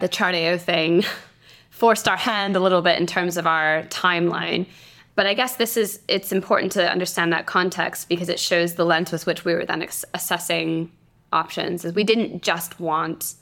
the 0.00 0.08
Chartio 0.08 0.60
thing 0.60 1.04
forced 1.70 2.08
our 2.08 2.16
hand 2.16 2.56
a 2.56 2.60
little 2.60 2.82
bit 2.82 2.98
in 2.98 3.06
terms 3.06 3.36
of 3.36 3.46
our 3.46 3.84
timeline. 3.84 4.66
But 5.14 5.26
I 5.26 5.34
guess 5.34 5.56
this 5.56 5.76
is 5.76 6.00
it's 6.08 6.32
important 6.32 6.72
to 6.72 6.90
understand 6.90 7.32
that 7.32 7.46
context 7.46 8.08
because 8.08 8.28
it 8.28 8.40
shows 8.40 8.74
the 8.74 8.84
lens 8.84 9.12
with 9.12 9.26
which 9.26 9.44
we 9.44 9.54
were 9.54 9.64
then 9.64 9.82
ex- 9.82 10.04
assessing 10.12 10.90
options. 11.32 11.84
Is 11.84 11.94
we 11.94 12.04
didn't 12.04 12.42
just 12.42 12.80
want 12.80 13.34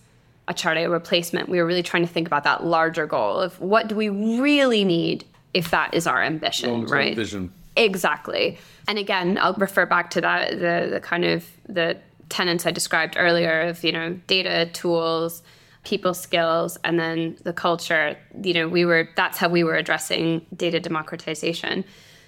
a 0.48 0.54
Chartio 0.54 0.90
replacement. 0.90 1.48
We 1.48 1.58
were 1.58 1.66
really 1.66 1.82
trying 1.82 2.06
to 2.06 2.12
think 2.12 2.26
about 2.26 2.44
that 2.44 2.64
larger 2.64 3.06
goal 3.06 3.38
of 3.38 3.60
what 3.60 3.86
do 3.88 3.94
we 3.94 4.08
really 4.08 4.84
need 4.84 5.24
if 5.54 5.70
that 5.70 5.94
is 5.94 6.06
our 6.06 6.22
ambition, 6.22 6.70
Long-term 6.70 6.92
right? 6.92 7.16
vision. 7.16 7.52
Exactly. 7.76 8.58
And 8.88 8.98
again, 8.98 9.38
I'll 9.40 9.54
refer 9.54 9.86
back 9.86 10.10
to 10.10 10.20
that 10.20 10.50
the 10.52 10.88
the 10.90 11.00
kind 11.00 11.24
of 11.24 11.44
the 11.68 11.96
tenets 12.28 12.66
I 12.66 12.70
described 12.70 13.14
earlier 13.16 13.60
of, 13.60 13.84
you 13.84 13.92
know, 13.92 14.14
data, 14.26 14.66
tools, 14.72 15.42
people 15.84 16.12
skills, 16.14 16.76
and 16.84 16.98
then 16.98 17.36
the 17.44 17.52
culture. 17.52 18.16
You 18.42 18.54
know, 18.54 18.68
we 18.68 18.84
were 18.84 19.08
that's 19.16 19.38
how 19.38 19.48
we 19.48 19.62
were 19.64 19.76
addressing 19.76 20.44
data 20.56 20.80
democratization. 20.80 21.84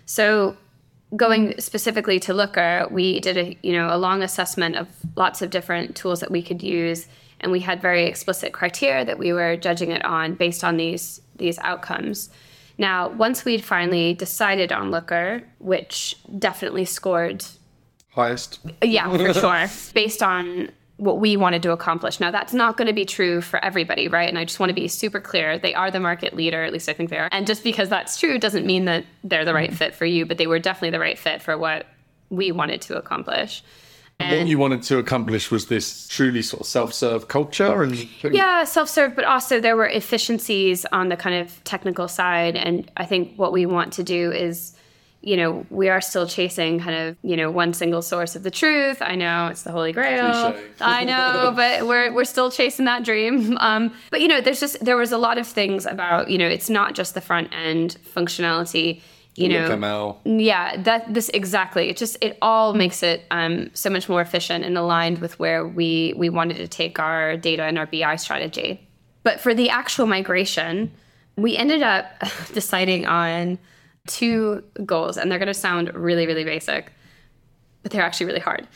So 0.06 0.56
going 1.16 1.58
specifically 1.60 2.20
to 2.20 2.34
Looker, 2.34 2.86
we 2.90 3.20
did 3.20 3.36
a 3.36 3.56
you 3.62 3.72
know 3.72 3.94
a 3.94 3.98
long 3.98 4.22
assessment 4.22 4.76
of 4.76 4.88
lots 5.16 5.42
of 5.42 5.50
different 5.50 5.96
tools 5.96 6.20
that 6.20 6.30
we 6.30 6.42
could 6.42 6.62
use, 6.62 7.08
and 7.40 7.52
we 7.52 7.60
had 7.60 7.80
very 7.80 8.06
explicit 8.06 8.52
criteria 8.52 9.04
that 9.04 9.18
we 9.18 9.32
were 9.32 9.56
judging 9.56 9.90
it 9.90 10.04
on 10.04 10.34
based 10.34 10.64
on 10.64 10.76
these 10.76 11.20
these 11.36 11.58
outcomes. 11.60 12.30
Now, 12.78 13.08
once 13.10 13.44
we'd 13.44 13.64
finally 13.64 14.14
decided 14.14 14.72
on 14.72 14.90
Looker, 14.90 15.42
which 15.58 16.16
definitely 16.38 16.86
scored, 16.86 17.44
Highest. 18.10 18.60
yeah, 18.82 19.14
for 19.14 19.34
sure, 19.40 19.66
based 19.92 20.22
on 20.22 20.70
what 21.00 21.18
we 21.18 21.36
wanted 21.36 21.62
to 21.62 21.72
accomplish. 21.72 22.20
Now, 22.20 22.30
that's 22.30 22.52
not 22.52 22.76
going 22.76 22.86
to 22.86 22.92
be 22.92 23.06
true 23.06 23.40
for 23.40 23.62
everybody, 23.64 24.06
right? 24.06 24.28
And 24.28 24.38
I 24.38 24.44
just 24.44 24.60
want 24.60 24.68
to 24.68 24.74
be 24.74 24.86
super 24.86 25.20
clear. 25.20 25.58
They 25.58 25.74
are 25.74 25.90
the 25.90 26.00
market 26.00 26.34
leader, 26.34 26.62
at 26.62 26.72
least 26.72 26.88
I 26.90 26.92
think 26.92 27.08
they 27.08 27.18
are. 27.18 27.28
And 27.32 27.46
just 27.46 27.64
because 27.64 27.88
that's 27.88 28.18
true 28.18 28.38
doesn't 28.38 28.66
mean 28.66 28.84
that 28.84 29.06
they're 29.24 29.46
the 29.46 29.54
right 29.54 29.72
fit 29.72 29.94
for 29.94 30.04
you, 30.04 30.26
but 30.26 30.36
they 30.36 30.46
were 30.46 30.58
definitely 30.58 30.90
the 30.90 31.00
right 31.00 31.18
fit 31.18 31.40
for 31.40 31.56
what 31.56 31.86
we 32.28 32.52
wanted 32.52 32.82
to 32.82 32.98
accomplish. 32.98 33.62
What 34.20 34.46
you 34.46 34.58
wanted 34.58 34.82
to 34.82 34.98
accomplish 34.98 35.50
was 35.50 35.66
this 35.66 36.06
truly 36.08 36.42
sort 36.42 36.60
of 36.60 36.66
self-serve 36.66 37.28
culture 37.28 37.82
and 37.82 37.96
yeah 38.30 38.64
self-serve 38.64 39.14
but 39.14 39.24
also 39.24 39.60
there 39.60 39.76
were 39.76 39.88
efficiencies 39.88 40.84
on 40.92 41.08
the 41.08 41.16
kind 41.16 41.36
of 41.36 41.62
technical 41.64 42.08
side. 42.08 42.56
And 42.56 42.90
i 42.96 43.04
think 43.04 43.36
what 43.36 43.52
we 43.52 43.66
want 43.66 43.92
to 43.94 44.02
do 44.02 44.32
is 44.32 44.76
you 45.22 45.36
know 45.36 45.66
we 45.70 45.88
are 45.88 46.00
still 46.00 46.26
chasing 46.26 46.80
kind 46.80 46.96
of 46.96 47.16
you 47.22 47.36
know 47.36 47.50
one 47.50 47.74
single 47.74 48.02
source 48.02 48.36
of 48.36 48.42
the 48.42 48.50
truth. 48.50 49.02
I 49.02 49.16
know 49.16 49.48
it's 49.48 49.62
the 49.62 49.72
holy 49.72 49.92
grail. 49.92 50.54
I 50.80 51.04
know 51.04 51.52
but 51.56 51.86
we're, 51.86 52.12
we're 52.12 52.24
still 52.24 52.50
chasing 52.50 52.86
that 52.86 53.04
dream. 53.04 53.58
Um, 53.60 53.92
but 54.10 54.20
you 54.20 54.28
know 54.28 54.40
there's 54.40 54.60
just 54.60 54.82
there 54.84 54.96
was 54.96 55.12
a 55.12 55.18
lot 55.18 55.38
of 55.38 55.46
things 55.46 55.86
about 55.86 56.30
you 56.30 56.38
know 56.38 56.48
it's 56.48 56.70
not 56.70 56.94
just 56.94 57.14
the 57.14 57.20
front 57.20 57.52
end 57.52 57.98
functionality 58.14 59.02
you 59.40 59.48
know 59.48 59.66
yeah 60.24 60.80
that 60.82 61.12
this 61.12 61.28
exactly. 61.30 61.88
It 61.88 61.96
just 61.96 62.16
it 62.20 62.36
all 62.42 62.74
makes 62.74 63.02
it 63.02 63.24
um, 63.30 63.70
so 63.74 63.90
much 63.90 64.08
more 64.08 64.20
efficient 64.20 64.64
and 64.64 64.76
aligned 64.76 65.18
with 65.18 65.38
where 65.38 65.66
we 65.66 66.14
we 66.16 66.28
wanted 66.28 66.56
to 66.58 66.68
take 66.68 66.98
our 66.98 67.36
data 67.36 67.64
and 67.64 67.78
our 67.78 67.86
bi 67.86 68.16
strategy. 68.16 68.86
But 69.22 69.40
for 69.40 69.54
the 69.54 69.70
actual 69.70 70.06
migration 70.06 70.92
we 71.36 71.56
ended 71.56 71.82
up 71.82 72.06
deciding 72.52 73.06
on 73.06 73.58
two 74.06 74.62
goals 74.84 75.16
and 75.16 75.30
they're 75.30 75.38
going 75.38 75.46
to 75.46 75.54
sound 75.54 75.92
really 75.94 76.26
really 76.26 76.44
basic 76.44 76.92
but 77.82 77.92
they're 77.92 78.02
actually 78.02 78.26
really 78.26 78.40
hard. 78.40 78.68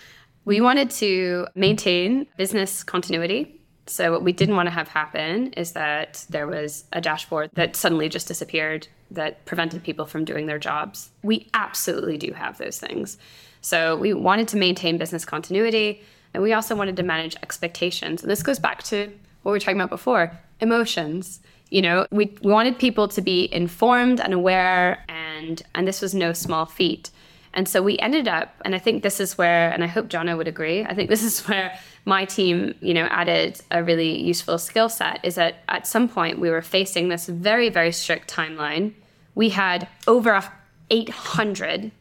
We 0.46 0.60
wanted 0.60 0.90
to 0.92 1.46
maintain 1.54 2.26
business 2.36 2.82
continuity 2.82 3.60
so 3.86 4.12
what 4.12 4.22
we 4.22 4.32
didn't 4.32 4.56
want 4.56 4.66
to 4.66 4.70
have 4.70 4.88
happen 4.88 5.52
is 5.52 5.72
that 5.72 6.24
there 6.30 6.46
was 6.46 6.84
a 6.92 7.00
dashboard 7.00 7.50
that 7.54 7.76
suddenly 7.76 8.08
just 8.08 8.26
disappeared 8.28 8.88
that 9.10 9.44
prevented 9.44 9.82
people 9.82 10.06
from 10.06 10.24
doing 10.24 10.46
their 10.46 10.58
jobs. 10.58 11.10
We 11.22 11.48
absolutely 11.54 12.16
do 12.16 12.32
have 12.32 12.58
those 12.58 12.78
things. 12.78 13.18
So 13.60 13.96
we 13.96 14.14
wanted 14.14 14.48
to 14.48 14.56
maintain 14.56 14.98
business 14.98 15.24
continuity 15.24 16.02
and 16.32 16.42
we 16.42 16.52
also 16.52 16.74
wanted 16.74 16.96
to 16.96 17.02
manage 17.02 17.36
expectations. 17.36 18.22
And 18.22 18.30
this 18.30 18.42
goes 18.42 18.58
back 18.58 18.82
to 18.84 19.06
what 19.42 19.52
we 19.52 19.56
were 19.56 19.60
talking 19.60 19.76
about 19.76 19.90
before, 19.90 20.32
emotions. 20.60 21.40
You 21.70 21.82
know, 21.82 22.06
we, 22.10 22.34
we 22.42 22.50
wanted 22.50 22.78
people 22.78 23.08
to 23.08 23.20
be 23.20 23.52
informed 23.52 24.20
and 24.20 24.32
aware 24.32 25.04
and 25.08 25.62
and 25.74 25.86
this 25.86 26.00
was 26.00 26.14
no 26.14 26.32
small 26.32 26.64
feat. 26.66 27.10
And 27.54 27.68
so 27.68 27.82
we 27.82 27.96
ended 27.98 28.26
up, 28.28 28.54
and 28.64 28.74
I 28.74 28.78
think 28.78 29.02
this 29.02 29.20
is 29.20 29.38
where, 29.38 29.70
and 29.70 29.82
I 29.82 29.86
hope 29.86 30.08
Jono 30.08 30.36
would 30.36 30.48
agree, 30.48 30.84
I 30.84 30.92
think 30.92 31.08
this 31.08 31.22
is 31.22 31.40
where 31.48 31.78
my 32.04 32.24
team, 32.24 32.74
you 32.80 32.92
know, 32.92 33.04
added 33.06 33.60
a 33.70 33.82
really 33.82 34.20
useful 34.20 34.58
skill 34.58 34.88
set 34.88 35.20
is 35.22 35.36
that 35.36 35.62
at 35.68 35.86
some 35.86 36.08
point 36.08 36.40
we 36.40 36.50
were 36.50 36.62
facing 36.62 37.08
this 37.08 37.26
very, 37.26 37.68
very 37.68 37.92
strict 37.92 38.32
timeline. 38.32 38.92
We 39.36 39.50
had 39.50 39.88
over 40.06 40.42
800 40.90 41.92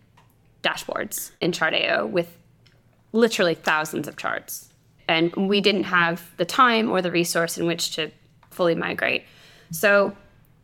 dashboards 0.64 1.32
in 1.40 1.52
Chartio 1.52 2.10
with 2.10 2.36
literally 3.12 3.54
thousands 3.54 4.08
of 4.08 4.18
charts. 4.18 4.70
And 5.08 5.34
we 5.36 5.62
didn't 5.62 5.84
have 5.84 6.32
the 6.38 6.46
time 6.46 6.90
or 6.90 7.02
the 7.02 7.12
resource 7.12 7.58
in 7.58 7.68
which 7.68 7.96
to 7.96 8.10
fully 8.50 8.74
migrate. 8.74 9.24
So 9.70 10.16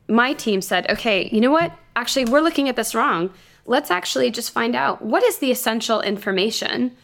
my 0.08 0.34
team 0.34 0.62
said, 0.62 0.90
okay, 0.90 1.30
you 1.32 1.42
know 1.42 1.52
what? 1.52 1.72
Actually, 1.96 2.26
we're 2.26 2.42
looking 2.42 2.70
at 2.70 2.76
this 2.76 2.96
wrong. 2.96 3.32
Let's 3.70 3.92
actually 3.92 4.32
just 4.32 4.50
find 4.50 4.76
out 4.76 5.04
what 5.04 5.24
is 5.24 5.38
the 5.38 5.52
essential 5.52 6.02
information 6.02 6.98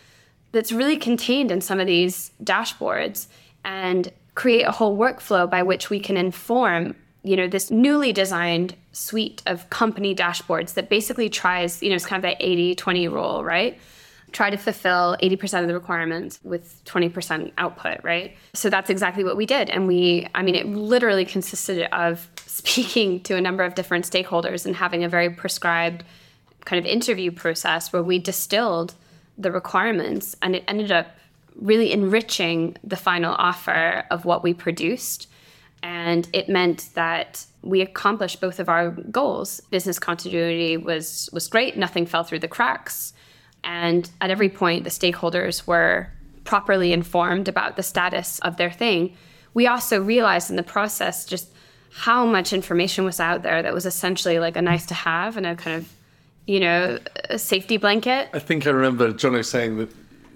that's 0.51 0.71
really 0.71 0.97
contained 0.97 1.51
in 1.51 1.62
some 1.62 1.80
of 1.80 1.86
these 1.86 2.32
dashboards 2.43 3.28
and 3.63 4.12
create 4.34 4.63
a 4.63 4.71
whole 4.71 4.97
workflow 4.97 5.47
by 5.47 5.62
which 5.62 5.91
we 5.91 5.99
can 5.99 6.17
inform 6.17 6.95
you 7.21 7.36
know 7.36 7.47
this 7.47 7.69
newly 7.69 8.12
designed 8.12 8.75
suite 8.93 9.43
of 9.45 9.69
company 9.69 10.15
dashboards 10.15 10.73
that 10.73 10.89
basically 10.89 11.30
tries 11.30 11.84
you 11.84 11.89
know 11.89 11.95
it's 11.95 12.06
kind 12.08 12.23
of 12.25 12.28
that 12.30 12.38
80 12.39 12.73
20 12.73 13.08
rule 13.10 13.43
right? 13.43 13.78
Try 14.32 14.49
to 14.49 14.58
fulfill 14.58 15.15
80% 15.21 15.62
of 15.62 15.67
the 15.67 15.73
requirements 15.73 16.39
with 16.43 16.84
20% 16.86 17.54
output 17.60 18.04
right? 18.04 18.36
So 18.54 18.71
that's 18.71 18.89
exactly 18.89 19.23
what 19.23 19.38
we 19.38 19.45
did. 19.45 19.69
And 19.69 19.88
we 19.88 20.28
i 20.34 20.41
mean 20.41 20.56
it 20.56 20.65
literally 20.65 21.25
consisted 21.25 21.88
of 21.95 22.28
speaking 22.47 23.21
to 23.21 23.36
a 23.36 23.41
number 23.41 23.63
of 23.63 23.75
different 23.75 24.10
stakeholders 24.10 24.65
and 24.65 24.75
having 24.75 25.04
a 25.04 25.10
very 25.10 25.30
prescribed 25.30 26.04
kind 26.65 26.84
of 26.84 26.86
interview 26.86 27.32
process 27.32 27.93
where 27.93 28.04
we 28.04 28.19
distilled 28.19 28.95
the 29.38 29.51
requirements 29.51 30.36
and 30.41 30.56
it 30.56 30.63
ended 30.67 30.91
up 30.91 31.08
really 31.56 31.91
enriching 31.91 32.75
the 32.84 32.95
final 32.95 33.34
offer 33.38 34.06
of 34.12 34.25
what 34.25 34.43
we 34.43 34.54
produced. 34.54 35.28
And 35.82 36.28
it 36.34 36.49
meant 36.49 36.89
that 36.95 37.45
we 37.62 37.82
accomplished 37.82 38.41
both 38.41 38.60
of 38.60 38.69
our 38.69 38.91
goals. 38.91 39.62
Business 39.69 39.99
continuity 39.99 40.78
was 40.78 41.30
was 41.32 41.47
great. 41.47 41.78
Nothing 41.78 42.06
fell 42.06 42.23
through 42.23 42.39
the 42.39 42.47
cracks. 42.47 43.13
And 43.63 44.10
at 44.21 44.32
every 44.32 44.49
point 44.49 44.84
the 44.84 44.89
stakeholders 44.89 45.67
were 45.67 46.10
properly 46.43 46.93
informed 46.93 47.47
about 47.47 47.75
the 47.75 47.84
status 47.84 48.39
of 48.39 48.58
their 48.58 48.71
thing. 48.71 49.15
We 49.54 49.67
also 49.67 50.01
realized 50.01 50.49
in 50.49 50.56
the 50.56 50.63
process 50.63 51.25
just 51.25 51.49
how 51.91 52.25
much 52.25 52.51
information 52.51 53.06
was 53.06 53.19
out 53.19 53.41
there 53.41 53.63
that 53.63 53.73
was 53.73 53.86
essentially 53.86 54.38
like 54.38 54.58
a 54.58 54.62
nice 54.62 54.86
to 54.88 54.93
have 54.93 55.38
and 55.38 55.45
a 55.45 55.56
kind 55.56 55.78
of 55.78 55.89
you 56.47 56.60
know, 56.60 56.99
a 57.29 57.39
safety 57.39 57.77
blanket. 57.77 58.29
I 58.34 58.39
think 58.39 58.67
I 58.67 58.71
remember 58.71 59.12
Jono 59.12 59.43
saying 59.43 59.77
that 59.77 59.89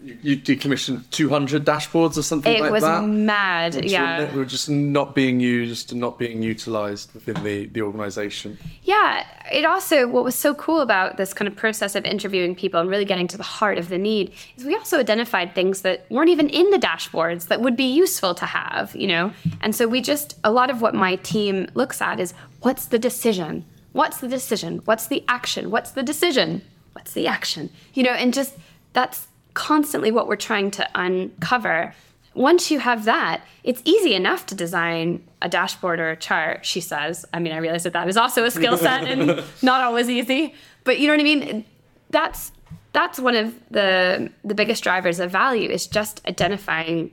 you 0.04 0.38
decommissioned 0.38 1.10
200 1.12 1.66
dashboards 1.66 2.18
or 2.18 2.22
something 2.22 2.52
like 2.52 2.62
that. 2.62 2.68
it 2.68 2.72
like 2.72 2.72
was 2.72 2.84
that. 2.84 3.04
mad, 3.06 3.86
yeah. 3.86 4.32
Were, 4.32 4.40
were 4.40 4.46
just 4.46 4.70
not 4.70 5.14
being 5.14 5.40
used 5.40 5.92
and 5.92 6.00
not 6.00 6.18
being 6.18 6.42
utilized 6.42 7.14
within 7.14 7.44
the, 7.44 7.66
the 7.68 7.82
organization. 7.82 8.58
Yeah. 8.84 9.26
It 9.52 9.66
also, 9.66 10.08
what 10.08 10.24
was 10.24 10.36
so 10.36 10.54
cool 10.56 10.80
about 10.80 11.18
this 11.18 11.34
kind 11.34 11.48
of 11.48 11.56
process 11.56 11.96
of 11.96 12.06
interviewing 12.06 12.56
people 12.56 12.80
and 12.80 12.90
really 12.90 13.06
getting 13.06 13.28
to 13.28 13.38
the 13.38 13.44
heart 13.44 13.78
of 13.78 13.90
the 13.90 13.98
need 13.98 14.32
is 14.58 14.64
we 14.64 14.76
also 14.76 15.00
identified 15.00 15.54
things 15.54 15.82
that 15.82 16.06
weren't 16.10 16.30
even 16.30 16.50
in 16.50 16.70
the 16.72 16.80
dashboards 16.80 17.48
that 17.48 17.62
would 17.62 17.76
be 17.76 17.92
useful 17.92 18.34
to 18.36 18.46
have, 18.46 18.96
you 18.96 19.08
know? 19.08 19.32
And 19.62 19.76
so 19.76 19.88
we 19.88 20.02
just, 20.02 20.38
a 20.44 20.52
lot 20.52 20.70
of 20.70 20.82
what 20.82 20.96
my 20.96 21.18
team 21.18 21.68
looks 21.74 22.02
at 22.02 22.20
is 22.20 22.34
what's 22.62 22.86
the 22.86 23.00
decision? 23.00 23.66
What's 23.92 24.18
the 24.18 24.28
decision? 24.28 24.82
What's 24.86 25.08
the 25.08 25.24
action? 25.28 25.72
What's 25.72 25.92
the 25.92 26.04
decision? 26.04 26.62
What's 26.94 27.14
the 27.14 27.28
action? 27.28 27.70
You 27.94 28.04
know, 28.04 28.12
and 28.12 28.34
just 28.34 28.56
that's 28.94 29.28
constantly 29.54 30.12
what 30.12 30.28
we're 30.28 30.36
trying 30.36 30.72
to 30.72 30.88
uncover. 30.96 31.94
Once 32.36 32.70
you 32.72 32.80
have 32.80 33.06
that, 33.06 33.42
it's 33.64 33.82
easy 33.86 34.14
enough 34.14 34.46
to 34.46 34.56
design 34.56 35.24
a 35.42 35.50
dashboard 35.50 36.00
or 36.00 36.10
a 36.10 36.16
chart, 36.16 36.66
she 36.66 36.80
says. 36.80 37.26
I 37.34 37.40
mean, 37.40 37.54
I 37.54 37.58
realize 37.58 37.84
that 37.84 37.94
that 37.94 38.08
is 38.08 38.18
also 38.18 38.46
a 38.46 38.52
skill 38.52 38.78
set 38.78 39.06
and 39.06 39.44
not 39.62 39.82
always 39.82 40.10
easy, 40.10 40.54
but 40.84 41.00
you 41.00 41.08
know 41.08 41.14
what 41.14 41.20
I 41.20 41.24
mean? 41.24 41.66
That's 42.10 42.52
that's 42.94 43.20
one 43.20 43.36
of 43.36 43.54
the 43.70 44.32
the 44.44 44.56
biggest 44.56 44.84
drivers 44.84 45.20
of 45.20 45.32
value 45.32 45.70
is 45.70 45.88
just 45.88 46.26
identifying 46.28 47.12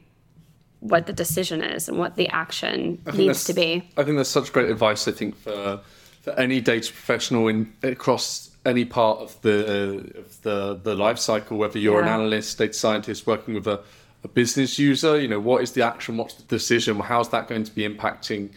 what 0.81 1.07
the 1.07 1.13
decision 1.13 1.63
is 1.63 1.89
and 1.89 1.99
what 1.99 2.17
the 2.17 2.29
action 2.29 3.03
needs 3.15 3.45
to 3.45 3.55
be. 3.55 3.89
I 3.97 4.05
think 4.05 4.17
that's 4.17 4.29
such 4.29 4.53
great 4.53 4.71
advice. 4.71 5.09
I 5.09 5.13
think 5.13 5.37
for 5.37 5.81
for 6.27 6.33
any 6.41 6.61
data 6.61 6.93
professional 6.93 7.47
in 7.47 7.73
across 7.85 8.51
any 8.65 8.85
part 8.85 9.21
of 9.21 9.41
the 9.43 9.59
uh, 9.65 10.19
of 10.19 10.43
the 10.43 10.81
the 10.83 10.95
life 10.97 11.19
cycle, 11.19 11.57
whether 11.57 11.79
you're 11.79 12.01
yeah. 12.01 12.15
an 12.15 12.21
analyst, 12.21 12.59
data 12.59 12.73
scientist, 12.73 13.29
working 13.29 13.55
with 13.55 13.69
a, 13.69 13.81
a 14.25 14.29
business 14.29 14.77
user, 14.77 15.21
you 15.21 15.29
know, 15.29 15.39
what 15.39 15.63
is 15.63 15.71
the 15.71 15.83
action, 15.83 16.17
what's 16.17 16.35
the 16.35 16.43
decision, 16.43 16.99
how's 16.99 17.29
that 17.29 17.47
going 17.47 17.63
to 17.63 17.71
be 17.71 17.89
impacting 17.89 18.51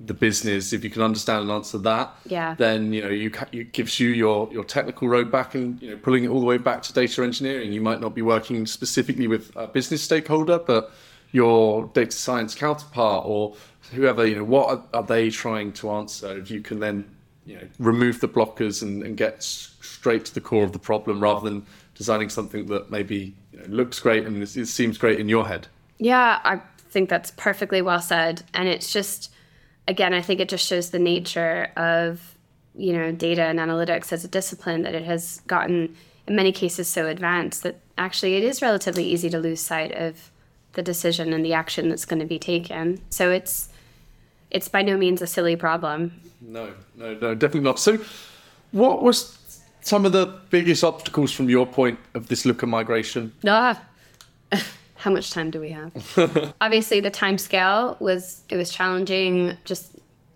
the 0.00 0.14
business? 0.14 0.72
If 0.72 0.82
you 0.82 0.88
can 0.88 1.02
understand 1.02 1.42
and 1.42 1.50
answer 1.50 1.76
that, 1.76 2.16
yeah. 2.24 2.54
then 2.54 2.94
you 2.94 3.02
know 3.02 3.10
you 3.10 3.30
it 3.52 3.72
gives 3.72 4.00
you 4.00 4.08
your 4.08 4.50
your 4.50 4.64
technical 4.64 5.06
road 5.06 5.30
back 5.30 5.54
and 5.54 5.80
you 5.82 5.90
know 5.90 5.98
pulling 5.98 6.24
it 6.24 6.28
all 6.28 6.40
the 6.40 6.46
way 6.46 6.56
back 6.56 6.80
to 6.84 6.94
data 6.94 7.22
engineering. 7.22 7.70
You 7.70 7.82
might 7.82 8.00
not 8.00 8.14
be 8.14 8.22
working 8.22 8.64
specifically 8.64 9.26
with 9.26 9.52
a 9.56 9.66
business 9.66 10.02
stakeholder, 10.02 10.58
but 10.58 10.90
your 11.32 11.90
data 11.92 12.12
science 12.16 12.54
counterpart 12.54 13.24
or 13.26 13.56
whoever, 13.92 14.26
you 14.26 14.36
know, 14.36 14.44
what 14.44 14.88
are, 14.92 15.02
they 15.02 15.30
trying 15.30 15.72
to 15.74 15.90
answer? 15.90 16.36
If 16.38 16.50
you 16.50 16.60
can 16.60 16.80
then, 16.80 17.04
you 17.46 17.56
know, 17.56 17.68
remove 17.78 18.20
the 18.20 18.28
blockers 18.28 18.82
and, 18.82 19.02
and 19.02 19.16
get 19.16 19.42
straight 19.42 20.24
to 20.26 20.34
the 20.34 20.40
core 20.40 20.64
of 20.64 20.72
the 20.72 20.78
problem 20.78 21.20
rather 21.20 21.48
than 21.48 21.66
designing 21.94 22.28
something 22.28 22.66
that 22.66 22.90
maybe 22.90 23.34
you 23.52 23.60
know, 23.60 23.66
looks 23.68 24.00
great 24.00 24.26
and 24.26 24.42
it 24.42 24.66
seems 24.66 24.98
great 24.98 25.20
in 25.20 25.28
your 25.28 25.46
head. 25.46 25.68
Yeah, 25.98 26.40
I 26.44 26.60
think 26.90 27.08
that's 27.08 27.30
perfectly 27.32 27.82
well 27.82 28.00
said. 28.00 28.42
And 28.52 28.68
it's 28.68 28.92
just, 28.92 29.30
again, 29.86 30.14
I 30.14 30.22
think 30.22 30.40
it 30.40 30.48
just 30.48 30.66
shows 30.66 30.90
the 30.90 30.98
nature 30.98 31.70
of, 31.76 32.36
you 32.74 32.92
know, 32.92 33.12
data 33.12 33.42
and 33.42 33.58
analytics 33.58 34.12
as 34.12 34.24
a 34.24 34.28
discipline 34.28 34.82
that 34.82 34.94
it 34.94 35.04
has 35.04 35.40
gotten 35.46 35.94
in 36.26 36.36
many 36.36 36.52
cases 36.52 36.88
so 36.88 37.06
advanced 37.06 37.62
that 37.62 37.80
actually 37.98 38.36
it 38.36 38.42
is 38.42 38.62
relatively 38.62 39.04
easy 39.04 39.28
to 39.30 39.38
lose 39.38 39.60
sight 39.60 39.92
of 39.92 40.30
the 40.72 40.82
decision 40.82 41.32
and 41.32 41.44
the 41.44 41.52
action 41.52 41.88
that's 41.88 42.04
going 42.04 42.20
to 42.20 42.26
be 42.26 42.38
taken. 42.38 43.00
So 43.10 43.30
it's 43.30 43.68
it's 44.54 44.68
by 44.68 44.80
no 44.80 44.96
means 44.96 45.20
a 45.20 45.26
silly 45.26 45.56
problem. 45.56 46.12
No, 46.40 46.72
no, 46.96 47.14
no, 47.14 47.34
definitely 47.34 47.68
not. 47.68 47.78
So, 47.78 47.98
what 48.70 49.02
was 49.02 49.36
some 49.80 50.06
of 50.06 50.12
the 50.12 50.26
biggest 50.48 50.82
obstacles 50.82 51.32
from 51.32 51.50
your 51.50 51.66
point 51.66 51.98
of 52.14 52.28
this 52.28 52.46
Looker 52.46 52.66
migration? 52.66 53.32
Ah, 53.46 53.82
how 54.94 55.10
much 55.10 55.32
time 55.32 55.50
do 55.50 55.60
we 55.60 55.70
have? 55.70 56.54
Obviously, 56.60 57.00
the 57.00 57.10
time 57.10 57.36
scale 57.36 57.96
was 58.00 58.42
it 58.48 58.56
was 58.56 58.70
challenging. 58.70 59.56
Just 59.64 59.90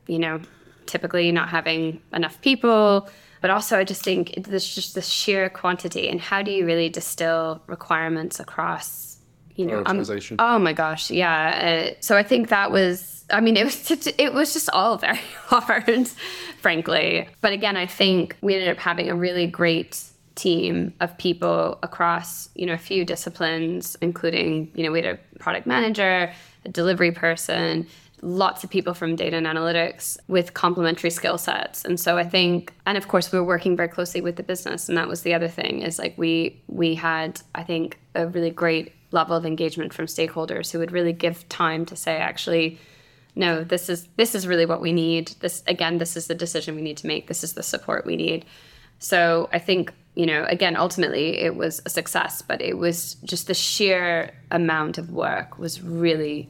you 0.09 0.19
know, 0.19 0.41
typically 0.87 1.31
not 1.31 1.49
having 1.49 2.03
enough 2.13 2.41
people. 2.41 3.09
But 3.41 3.51
also, 3.51 3.79
I 3.79 3.85
just 3.85 4.03
think 4.03 4.35
there's 4.37 4.75
just 4.75 4.97
the 4.97 5.03
sheer 5.03 5.49
quantity, 5.49 6.09
and 6.09 6.21
how 6.21 6.43
do 6.43 6.51
you 6.51 6.67
really 6.67 6.89
distill 6.89 7.63
requirements 7.69 8.41
across, 8.41 9.08
you 9.59 9.67
know, 9.67 9.83
um, 9.87 10.05
oh 10.39 10.59
my 10.61 10.73
gosh, 10.73 11.11
yeah. 11.11 11.91
Uh, 11.91 11.95
so 11.99 12.17
I 12.17 12.23
think 12.23 12.49
that 12.49 12.71
was, 12.71 13.25
I 13.29 13.41
mean, 13.41 13.57
it 13.57 13.65
was 13.65 13.85
just, 13.89 14.07
it 14.17 14.33
was 14.33 14.53
just 14.53 14.71
all 14.71 14.97
very 14.97 15.19
hard, 15.47 16.09
frankly. 16.61 17.29
But 17.41 17.53
again, 17.53 17.77
I 17.77 17.87
think 17.87 18.37
we 18.41 18.55
ended 18.55 18.71
up 18.71 18.79
having 18.79 19.11
a 19.11 19.17
really 19.17 19.49
great 19.49 20.01
team 20.37 20.95
of 21.01 21.19
people 21.19 21.81
across, 21.83 22.51
you 22.55 22.67
know, 22.67 22.75
a 22.75 22.79
few 22.79 23.05
disciplines, 23.05 23.97
including, 24.01 24.71
you 24.75 24.85
know, 24.85 24.93
we 24.93 25.03
had 25.03 25.19
a 25.19 25.39
product 25.41 25.67
manager, 25.67 26.33
a 26.65 26.69
delivery 26.69 27.11
person, 27.11 27.85
lots 28.23 28.63
of 28.63 28.71
people 28.71 28.95
from 28.95 29.17
data 29.17 29.37
and 29.37 29.47
analytics 29.47 30.19
with 30.29 30.55
complementary 30.55 31.09
skill 31.09 31.39
sets 31.39 31.85
and 31.85 32.01
so 32.01 32.19
i 32.19 32.25
think 32.25 32.75
and 32.85 32.99
of 32.99 33.07
course 33.07 33.31
we 33.31 33.39
were 33.39 33.45
working 33.45 33.77
very 33.77 33.87
closely 33.87 34.21
with 34.21 34.35
the 34.35 34.43
business 34.43 34.89
and 34.89 34.99
that 34.99 35.07
was 35.07 35.23
the 35.23 35.33
other 35.33 35.47
thing 35.47 35.83
is 35.83 36.01
like 36.01 36.19
we 36.19 36.61
we 36.67 36.97
had 36.97 37.41
i 37.55 37.63
think 37.63 37.97
a 38.17 38.27
really 38.27 38.51
great 38.51 38.93
level 39.11 39.37
of 39.37 39.47
engagement 39.47 39.93
from 39.95 40.07
stakeholders 40.07 40.71
who 40.71 40.79
would 40.79 40.93
really 40.93 41.13
give 41.13 41.49
time 41.49 41.87
to 41.87 41.97
say 41.97 42.17
actually 42.17 42.79
no 43.35 43.65
this 43.65 43.89
is 43.89 44.09
this 44.17 44.35
is 44.35 44.47
really 44.47 44.67
what 44.67 44.81
we 44.81 44.93
need. 44.93 45.29
This 45.41 45.63
again 45.67 45.99
this 45.99 46.17
is 46.17 46.27
the 46.27 46.35
decision 46.35 46.75
we 46.75 46.83
need 46.83 46.97
to 46.99 47.07
make. 47.07 47.29
This 47.29 47.45
is 47.45 47.55
the 47.55 47.63
support 47.63 48.07
we 48.07 48.17
need. 48.17 48.45
So 48.99 49.49
i 49.53 49.59
think 49.59 49.93
you 50.15 50.27
know 50.27 50.45
again 50.49 50.77
ultimately 50.77 51.39
it 51.39 51.55
was 51.55 51.81
a 51.87 51.91
success 51.91 52.43
but 52.43 52.61
it 52.61 52.77
was 52.77 53.15
just 53.25 53.47
the 53.47 53.55
sheer 53.55 54.33
amount 54.51 54.99
of 54.99 55.11
work 55.11 55.59
was 55.59 55.81
really 55.83 56.49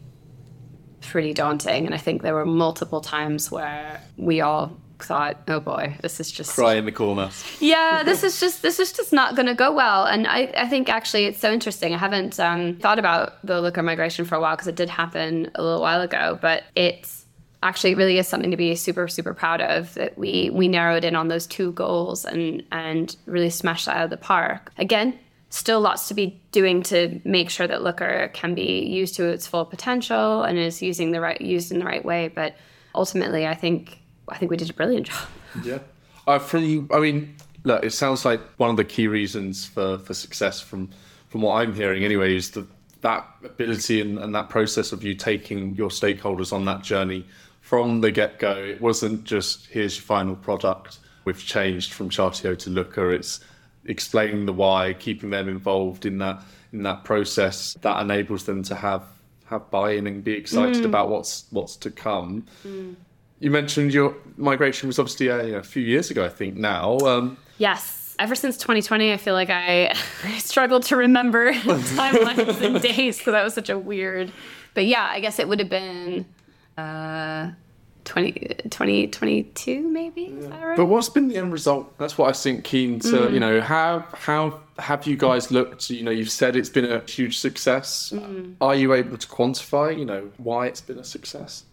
pretty 1.00 1.32
daunting. 1.32 1.86
And 1.86 1.94
I 1.94 1.98
think 1.98 2.22
there 2.22 2.34
were 2.34 2.46
multiple 2.46 3.00
times 3.00 3.50
where 3.50 4.00
we 4.16 4.40
all 4.40 4.76
thought, 5.02 5.38
"Oh 5.48 5.60
boy, 5.60 5.96
this 6.02 6.20
is 6.20 6.30
just 6.30 6.54
Cry 6.54 6.74
in 6.74 6.84
the 6.84 6.92
corner. 6.92 7.30
yeah, 7.60 8.02
this 8.04 8.22
is 8.22 8.40
just 8.40 8.62
this 8.62 8.78
is 8.78 8.92
just 8.92 9.12
not 9.12 9.34
going 9.34 9.46
to 9.46 9.54
go 9.54 9.72
well." 9.72 10.04
And 10.04 10.26
I, 10.26 10.52
I 10.56 10.68
think 10.68 10.88
actually 10.88 11.26
it's 11.26 11.38
so 11.38 11.52
interesting. 11.52 11.94
I 11.94 11.98
haven't 11.98 12.38
um, 12.40 12.76
thought 12.76 12.98
about 12.98 13.44
the 13.46 13.60
Looker 13.60 13.82
migration 13.82 14.24
for 14.24 14.34
a 14.34 14.40
while 14.40 14.56
because 14.56 14.68
it 14.68 14.76
did 14.76 14.88
happen 14.88 15.50
a 15.54 15.62
little 15.62 15.80
while 15.80 16.00
ago, 16.00 16.38
but 16.40 16.64
it's 16.74 17.26
actually 17.62 17.94
really 17.94 18.18
is 18.18 18.28
something 18.28 18.52
to 18.52 18.56
be 18.56 18.74
super 18.76 19.08
super 19.08 19.34
proud 19.34 19.60
of 19.60 19.92
that 19.94 20.16
we 20.16 20.48
we 20.50 20.68
narrowed 20.68 21.04
in 21.04 21.16
on 21.16 21.28
those 21.28 21.46
two 21.46 21.72
goals 21.72 22.24
and 22.24 22.62
and 22.70 23.16
really 23.26 23.50
smashed 23.50 23.86
that 23.86 23.96
out 23.96 24.04
of 24.04 24.10
the 24.10 24.16
park. 24.16 24.72
Again, 24.78 25.18
still 25.50 25.80
lots 25.80 26.08
to 26.08 26.14
be 26.14 26.40
doing 26.52 26.82
to 26.84 27.20
make 27.24 27.50
sure 27.50 27.66
that 27.66 27.82
Looker 27.82 28.30
can 28.34 28.54
be 28.54 28.84
used 28.84 29.14
to 29.16 29.26
its 29.26 29.46
full 29.46 29.64
potential 29.64 30.42
and 30.42 30.58
is 30.58 30.82
using 30.82 31.10
the 31.10 31.20
right 31.20 31.40
used 31.40 31.72
in 31.72 31.78
the 31.78 31.84
right 31.84 32.04
way. 32.04 32.28
But 32.28 32.56
ultimately, 32.94 33.46
I 33.46 33.54
think 33.54 34.00
I 34.30 34.36
think 34.36 34.50
we 34.50 34.56
did 34.56 34.70
a 34.70 34.74
brilliant 34.74 35.06
job. 35.06 35.28
Yeah. 35.64 35.78
Uh, 36.26 36.32
I 36.32 36.38
pretty. 36.38 36.84
I 36.90 37.00
mean, 37.00 37.36
look, 37.64 37.84
it 37.84 37.92
sounds 37.92 38.24
like 38.24 38.40
one 38.58 38.70
of 38.70 38.76
the 38.76 38.84
key 38.84 39.08
reasons 39.08 39.66
for, 39.66 39.98
for 39.98 40.14
success 40.14 40.60
from 40.60 40.90
from 41.28 41.42
what 41.42 41.56
I'm 41.56 41.74
hearing 41.74 42.04
anyway 42.04 42.36
is 42.36 42.50
that 42.52 42.66
that 43.00 43.26
ability 43.44 44.00
and, 44.00 44.18
and 44.18 44.34
that 44.34 44.48
process 44.48 44.92
of 44.92 45.04
you 45.04 45.14
taking 45.14 45.74
your 45.74 45.90
stakeholders 45.90 46.52
on 46.52 46.64
that 46.64 46.82
journey 46.82 47.24
from 47.60 48.00
the 48.00 48.10
get 48.10 48.38
go. 48.38 48.52
It 48.52 48.80
wasn't 48.80 49.24
just 49.24 49.66
here's 49.66 49.96
your 49.96 50.04
final 50.04 50.36
product. 50.36 50.98
We've 51.24 51.38
changed 51.38 51.92
from 51.92 52.08
Chartio 52.08 52.58
to 52.58 52.70
Looker. 52.70 53.12
It's 53.12 53.40
explaining 53.84 54.46
the 54.46 54.52
why, 54.52 54.94
keeping 54.94 55.30
them 55.30 55.48
involved 55.48 56.06
in 56.06 56.18
that 56.18 56.42
in 56.72 56.82
that 56.82 57.04
process 57.04 57.74
that 57.80 58.00
enables 58.00 58.44
them 58.44 58.62
to 58.64 58.74
have 58.74 59.02
have 59.46 59.70
buy-in 59.70 60.06
and 60.06 60.22
be 60.22 60.32
excited 60.32 60.82
mm. 60.82 60.86
about 60.86 61.08
what's 61.08 61.46
what's 61.50 61.76
to 61.76 61.90
come. 61.90 62.44
Mm. 62.66 62.96
You 63.40 63.50
mentioned 63.50 63.94
your 63.94 64.14
migration 64.36 64.88
was 64.88 64.98
obviously 64.98 65.26
you 65.26 65.52
know, 65.52 65.58
a 65.58 65.62
few 65.62 65.82
years 65.82 66.10
ago, 66.10 66.24
I 66.24 66.28
think. 66.28 66.56
Now, 66.56 66.98
um, 66.98 67.36
Yes. 67.58 68.16
Ever 68.18 68.34
since 68.34 68.56
2020, 68.56 69.12
I 69.12 69.16
feel 69.16 69.34
like 69.34 69.48
I, 69.48 69.94
I 70.24 70.38
struggled 70.38 70.82
to 70.84 70.96
remember 70.96 71.52
timelines 71.52 72.60
and 72.60 72.82
days 72.82 73.18
because 73.18 73.32
that 73.32 73.44
was 73.44 73.54
such 73.54 73.70
a 73.70 73.78
weird. 73.78 74.32
But 74.74 74.86
yeah, 74.86 75.04
I 75.04 75.20
guess 75.20 75.38
it 75.38 75.48
would 75.48 75.60
have 75.60 75.68
been 75.68 76.26
uh, 76.76 77.52
20, 78.04 78.32
2022, 78.70 79.88
maybe. 79.88 80.24
Is 80.24 80.48
that 80.48 80.64
right? 80.64 80.76
But 80.76 80.86
what's 80.86 81.08
been 81.08 81.28
the 81.28 81.36
end 81.36 81.52
result? 81.52 81.96
That's 81.98 82.18
what 82.18 82.28
I 82.28 82.32
think. 82.32 82.64
Keen 82.64 82.98
to 83.00 83.30
you 83.32 83.38
know 83.38 83.60
how 83.60 84.04
how 84.14 84.60
have 84.78 85.06
you 85.06 85.16
guys 85.16 85.50
looked? 85.50 85.90
You 85.90 86.02
know, 86.02 86.10
you've 86.10 86.30
said 86.30 86.56
it's 86.56 86.70
been 86.70 86.86
a 86.90 87.00
huge 87.00 87.38
success. 87.38 88.12
Are 88.60 88.74
you 88.74 88.94
able 88.94 89.16
to 89.16 89.26
quantify? 89.28 89.96
You 89.96 90.06
know 90.06 90.30
why 90.38 90.66
it's 90.66 90.80
been 90.80 90.98
a 90.98 91.04
success? 91.04 91.64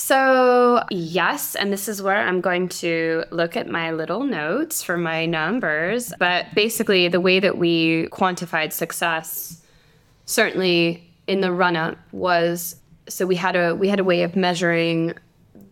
So, 0.00 0.82
yes, 0.90 1.54
and 1.54 1.70
this 1.70 1.86
is 1.86 2.00
where 2.00 2.16
I'm 2.16 2.40
going 2.40 2.70
to 2.80 3.22
look 3.30 3.54
at 3.54 3.68
my 3.68 3.90
little 3.92 4.24
notes 4.24 4.82
for 4.82 4.96
my 4.96 5.26
numbers. 5.26 6.10
But 6.18 6.46
basically, 6.54 7.06
the 7.08 7.20
way 7.20 7.38
that 7.38 7.58
we 7.58 8.08
quantified 8.10 8.72
success, 8.72 9.60
certainly 10.24 11.06
in 11.26 11.42
the 11.42 11.52
run 11.52 11.76
up, 11.76 11.98
was 12.12 12.76
so 13.08 13.26
we 13.26 13.36
had 13.36 13.54
a 13.56 13.74
we 13.74 13.88
had 13.88 14.00
a 14.00 14.04
way 14.04 14.22
of 14.22 14.34
measuring 14.36 15.12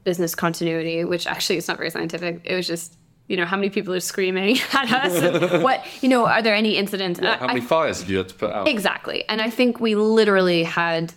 business 0.05 0.35
continuity, 0.35 1.05
which 1.05 1.27
actually 1.27 1.57
is 1.57 1.67
not 1.67 1.79
very 1.79 1.89
scientific. 1.91 2.43
It 2.45 2.55
was 2.55 2.67
just 2.67 2.97
you 3.29 3.37
know 3.39 3.47
how 3.47 3.57
many 3.57 3.71
people 3.71 3.95
are 3.95 4.01
screaming 4.01 4.59
at 4.75 4.93
us, 4.93 5.63
what 5.63 5.85
you 6.03 6.09
know, 6.11 6.27
are 6.27 6.43
there 6.43 6.55
any 6.55 6.77
incidents? 6.77 7.19
I- 7.19 7.39
How 7.39 7.47
many 7.47 7.63
fires 7.63 8.01
have 8.01 8.11
you 8.11 8.19
had 8.19 8.29
to 8.29 8.35
put 8.35 8.51
out? 8.53 8.69
Exactly. 8.69 9.25
And 9.29 9.41
I 9.41 9.49
think 9.49 9.81
we 9.81 9.95
literally 9.95 10.65
had, 10.65 11.15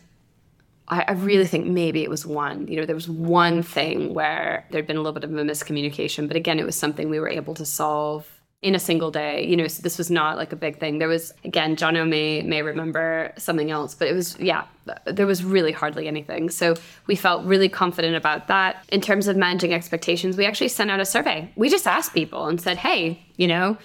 I, 0.91 1.05
I 1.07 1.11
really 1.13 1.47
think 1.47 1.65
maybe 1.65 2.03
it 2.03 2.09
was 2.09 2.25
one. 2.25 2.67
You 2.67 2.77
know, 2.77 2.85
there 2.85 2.95
was 2.95 3.09
one 3.09 3.63
thing 3.63 4.13
where 4.13 4.65
there'd 4.69 4.85
been 4.85 4.97
a 4.97 4.99
little 4.99 5.13
bit 5.13 5.23
of 5.23 5.31
a 5.31 5.43
miscommunication, 5.43 6.27
but 6.27 6.37
again, 6.37 6.59
it 6.59 6.65
was 6.65 6.75
something 6.75 7.09
we 7.09 7.19
were 7.19 7.29
able 7.29 7.55
to 7.55 7.65
solve 7.65 8.27
in 8.61 8.75
a 8.75 8.79
single 8.79 9.09
day. 9.09 9.43
You 9.47 9.57
know, 9.57 9.67
so 9.67 9.81
this 9.81 9.97
was 9.97 10.11
not 10.11 10.37
like 10.37 10.51
a 10.51 10.55
big 10.55 10.79
thing. 10.79 10.99
There 10.99 11.07
was, 11.07 11.33
again, 11.43 11.75
John 11.75 11.93
may, 12.09 12.43
may 12.43 12.61
remember 12.61 13.33
something 13.37 13.71
else, 13.71 13.95
but 13.95 14.07
it 14.07 14.13
was, 14.13 14.37
yeah, 14.39 14.65
there 15.05 15.25
was 15.25 15.43
really 15.43 15.71
hardly 15.71 16.07
anything. 16.07 16.51
So 16.51 16.75
we 17.07 17.15
felt 17.15 17.43
really 17.45 17.69
confident 17.69 18.15
about 18.15 18.47
that. 18.49 18.85
In 18.89 19.01
terms 19.01 19.27
of 19.27 19.35
managing 19.35 19.73
expectations, 19.73 20.37
we 20.37 20.45
actually 20.45 20.67
sent 20.67 20.91
out 20.91 20.99
a 20.99 21.05
survey. 21.05 21.51
We 21.55 21.69
just 21.69 21.87
asked 21.87 22.13
people 22.13 22.47
and 22.47 22.61
said, 22.61 22.77
hey, 22.77 23.25
you 23.37 23.47
know, 23.47 23.77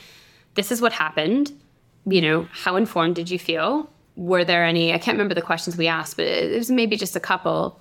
this 0.55 0.71
is 0.71 0.83
what 0.83 0.93
happened 0.93 1.53
you 2.07 2.21
know, 2.21 2.49
how 2.53 2.77
informed 2.77 3.17
did 3.17 3.31
you 3.31 3.39
feel? 3.39 3.91
Were 4.17 4.45
there 4.45 4.65
any? 4.65 4.93
I 4.93 4.99
can't 4.99 5.15
remember 5.15 5.35
the 5.35 5.43
questions 5.43 5.77
we 5.77 5.87
asked, 5.87 6.17
but 6.17 6.27
it 6.27 6.57
was 6.57 6.71
maybe 6.71 6.97
just 6.97 7.17
a 7.17 7.21
couple. 7.21 7.79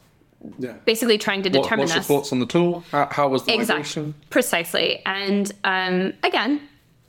Yeah. 0.60 0.74
Basically, 0.86 1.18
trying 1.18 1.42
to 1.44 1.50
determine. 1.50 1.70
What, 1.70 1.80
what's 1.80 1.94
your 1.94 2.00
this. 2.00 2.08
thoughts 2.08 2.32
on 2.32 2.40
the 2.40 2.46
tool? 2.46 2.84
How, 2.92 3.08
how 3.10 3.28
was 3.30 3.46
the 3.46 3.54
Exactly, 3.54 3.76
migration? 4.04 4.16
precisely. 4.30 5.02
And 5.06 5.52
um, 5.64 6.14
again, 6.24 6.62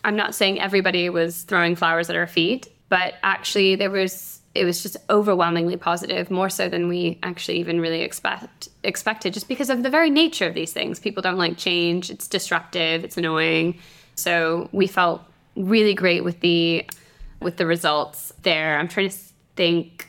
I'm 0.04 0.16
not 0.16 0.34
saying 0.34 0.60
everybody 0.60 1.10
was 1.10 1.42
throwing 1.42 1.76
flowers 1.76 2.08
at 2.08 2.16
our 2.16 2.26
feet, 2.26 2.68
but 2.88 3.14
actually, 3.22 3.74
there 3.76 3.90
was. 3.90 4.34
It 4.54 4.64
was 4.64 4.82
just 4.82 4.96
overwhelmingly 5.10 5.76
positive, 5.76 6.30
more 6.30 6.48
so 6.48 6.70
than 6.70 6.88
we 6.88 7.18
actually 7.22 7.58
even 7.58 7.78
really 7.78 8.00
expect 8.00 8.70
expected, 8.84 9.34
just 9.34 9.48
because 9.48 9.68
of 9.68 9.82
the 9.82 9.90
very 9.90 10.08
nature 10.08 10.46
of 10.46 10.54
these 10.54 10.72
things. 10.72 10.98
People 10.98 11.20
don't 11.20 11.36
like 11.36 11.58
change; 11.58 12.08
it's 12.10 12.26
disruptive, 12.26 13.04
it's 13.04 13.18
annoying. 13.18 13.78
So 14.14 14.70
we 14.72 14.86
felt 14.86 15.20
really 15.56 15.92
great 15.92 16.24
with 16.24 16.40
the 16.40 16.86
with 17.40 17.56
the 17.56 17.66
results 17.66 18.32
there. 18.42 18.78
I'm 18.78 18.88
trying 18.88 19.10
to 19.10 19.16
think. 19.56 20.08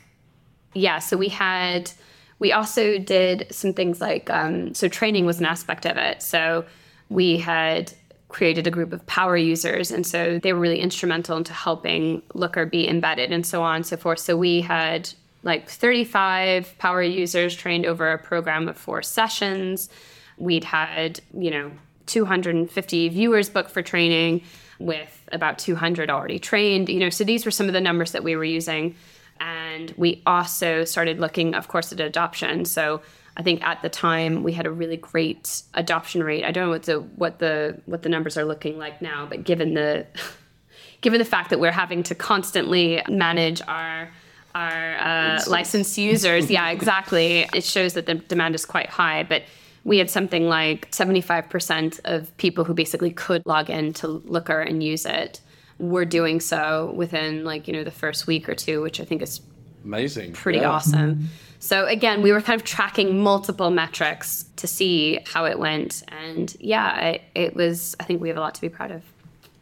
Yeah, 0.74 0.98
so 0.98 1.16
we 1.16 1.28
had 1.28 1.90
we 2.38 2.52
also 2.52 2.98
did 2.98 3.46
some 3.50 3.72
things 3.72 4.00
like 4.00 4.30
um, 4.30 4.74
so 4.74 4.88
training 4.88 5.26
was 5.26 5.40
an 5.40 5.46
aspect 5.46 5.86
of 5.86 5.96
it. 5.96 6.22
So 6.22 6.64
we 7.08 7.38
had 7.38 7.92
created 8.28 8.66
a 8.66 8.70
group 8.70 8.92
of 8.92 9.04
power 9.06 9.36
users, 9.36 9.90
and 9.90 10.06
so 10.06 10.38
they 10.38 10.52
were 10.52 10.60
really 10.60 10.80
instrumental 10.80 11.36
into 11.36 11.52
helping 11.52 12.22
Looker 12.34 12.66
be 12.66 12.88
embedded 12.88 13.32
and 13.32 13.44
so 13.46 13.62
on 13.62 13.76
and 13.76 13.86
so 13.86 13.96
forth. 13.96 14.18
So 14.18 14.36
we 14.36 14.60
had 14.60 15.10
like 15.42 15.68
35 15.68 16.76
power 16.78 17.02
users 17.02 17.56
trained 17.56 17.86
over 17.86 18.12
a 18.12 18.18
program 18.18 18.68
of 18.68 18.76
four 18.76 19.02
sessions. 19.02 19.88
We'd 20.36 20.64
had 20.64 21.20
you 21.34 21.50
know 21.50 21.72
250 22.06 23.08
viewers 23.08 23.48
booked 23.50 23.70
for 23.70 23.82
training 23.82 24.42
with 24.78 25.28
about 25.32 25.58
200 25.58 26.10
already 26.10 26.38
trained 26.38 26.88
you 26.88 27.00
know 27.00 27.10
so 27.10 27.24
these 27.24 27.44
were 27.44 27.50
some 27.50 27.66
of 27.66 27.72
the 27.72 27.80
numbers 27.80 28.12
that 28.12 28.24
we 28.24 28.36
were 28.36 28.44
using. 28.44 28.94
And 29.40 29.94
we 29.96 30.20
also 30.26 30.84
started 30.84 31.20
looking 31.20 31.54
of 31.54 31.68
course 31.68 31.92
at 31.92 32.00
adoption. 32.00 32.64
So 32.64 33.00
i 33.36 33.42
think 33.42 33.62
at 33.62 33.80
the 33.82 33.88
time 33.88 34.42
we 34.42 34.52
had 34.52 34.66
a 34.66 34.70
really 34.70 34.96
great 34.96 35.62
adoption 35.74 36.22
rate. 36.22 36.44
I 36.44 36.50
don't 36.50 36.66
know 36.66 36.70
what 36.70 36.82
the 36.84 37.00
what 37.00 37.38
the 37.38 37.80
what 37.86 38.02
the 38.02 38.08
numbers 38.08 38.36
are 38.36 38.44
looking 38.44 38.78
like 38.78 39.00
now 39.02 39.26
but 39.26 39.44
given 39.44 39.74
the 39.74 40.06
given 41.00 41.18
the 41.18 41.24
fact 41.24 41.50
that 41.50 41.60
we're 41.60 41.70
having 41.70 42.02
to 42.04 42.14
constantly 42.14 43.02
manage 43.08 43.60
our 43.68 44.10
our 44.54 44.96
uh, 44.96 45.40
licensed 45.46 45.98
users. 45.98 46.50
Yeah 46.50 46.70
exactly. 46.70 47.46
It 47.54 47.64
shows 47.64 47.92
that 47.94 48.06
the 48.06 48.14
demand 48.14 48.54
is 48.54 48.64
quite 48.64 48.88
high 48.88 49.22
but 49.22 49.42
we 49.84 49.98
had 49.98 50.10
something 50.10 50.48
like 50.48 50.90
75% 50.90 52.00
of 52.04 52.36
people 52.36 52.64
who 52.64 52.74
basically 52.74 53.10
could 53.10 53.42
log 53.46 53.70
in 53.70 53.92
to 53.94 54.08
Looker 54.08 54.60
and 54.60 54.82
use 54.82 55.06
it 55.06 55.40
were 55.78 56.04
doing 56.04 56.40
so 56.40 56.92
within 56.96 57.44
like 57.44 57.68
you 57.68 57.72
know 57.72 57.84
the 57.84 57.90
first 57.90 58.26
week 58.26 58.48
or 58.48 58.54
two 58.54 58.82
which 58.82 59.00
i 59.00 59.04
think 59.04 59.22
is 59.22 59.40
Amazing. 59.84 60.32
Pretty 60.32 60.58
Yeah. 60.58 60.70
awesome. 60.70 61.28
So 61.60 61.86
again, 61.86 62.22
we 62.22 62.30
were 62.32 62.40
kind 62.40 62.60
of 62.60 62.64
tracking 62.66 63.22
multiple 63.22 63.70
metrics 63.70 64.44
to 64.56 64.66
see 64.66 65.18
how 65.24 65.44
it 65.44 65.58
went, 65.58 66.02
and 66.08 66.54
yeah, 66.60 67.00
it, 67.00 67.22
it 67.34 67.54
was. 67.56 67.96
I 67.98 68.04
think 68.04 68.20
we 68.20 68.28
have 68.28 68.36
a 68.36 68.40
lot 68.40 68.54
to 68.56 68.60
be 68.60 68.68
proud 68.68 68.90
of. 68.90 69.02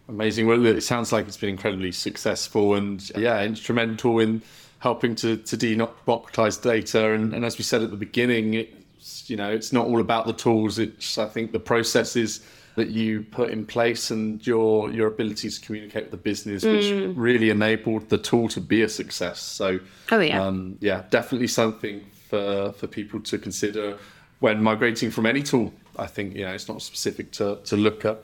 Amazing. 0.09 0.47
Well, 0.47 0.65
it 0.67 0.83
sounds 0.83 1.13
like 1.13 1.27
it's 1.27 1.37
been 1.37 1.51
incredibly 1.51 1.93
successful 1.93 2.75
and 2.75 3.09
yeah, 3.17 3.43
instrumental 3.43 4.19
in 4.19 4.43
helping 4.81 5.15
to, 5.17 5.37
to 5.37 5.57
democratize 5.57 6.57
data. 6.59 7.13
And, 7.13 7.33
and 7.33 7.45
as 7.45 7.57
we 7.59 7.65
said 7.65 7.83
at 7.83 7.91
the 7.91 7.97
beginning, 7.97 8.67
it's, 9.07 9.31
you 9.31 9.37
know, 9.37 9.51
it's 9.51 9.73
not 9.73 9.87
all 9.87 10.01
about 10.01 10.27
the 10.27 10.33
tools. 10.33 10.79
It's, 10.81 11.17
I 11.17 11.27
think, 11.29 11.53
the 11.53 11.61
processes 11.61 12.41
that 12.75 12.89
you 12.89 13.23
put 13.23 13.51
in 13.51 13.65
place 13.65 14.11
and 14.11 14.45
your 14.47 14.91
your 14.91 15.07
ability 15.07 15.49
to 15.49 15.61
communicate 15.61 16.03
with 16.05 16.11
the 16.11 16.17
business, 16.31 16.65
which 16.65 17.17
really 17.17 17.51
enabled 17.51 18.09
the 18.09 18.19
tool 18.19 18.49
to 18.49 18.61
be 18.61 18.83
a 18.83 18.89
success. 18.89 19.41
So, 19.41 19.79
Oh, 20.11 20.21
yeah. 20.21 20.43
um, 20.45 20.77
yeah, 20.81 21.05
definitely 21.11 21.47
something 21.49 22.05
for 22.29 22.73
for 22.73 22.87
people 22.89 23.21
to 23.21 23.39
consider 23.39 23.97
when 24.41 24.63
migrating 24.63 25.11
from 25.13 25.25
any 25.27 25.43
tool. 25.43 25.73
I 25.99 26.07
think 26.07 26.35
you 26.35 26.45
know 26.45 26.53
it's 26.53 26.69
not 26.69 26.83
specific 26.83 27.31
to 27.33 27.59
to 27.65 27.77
Looker. 27.77 28.19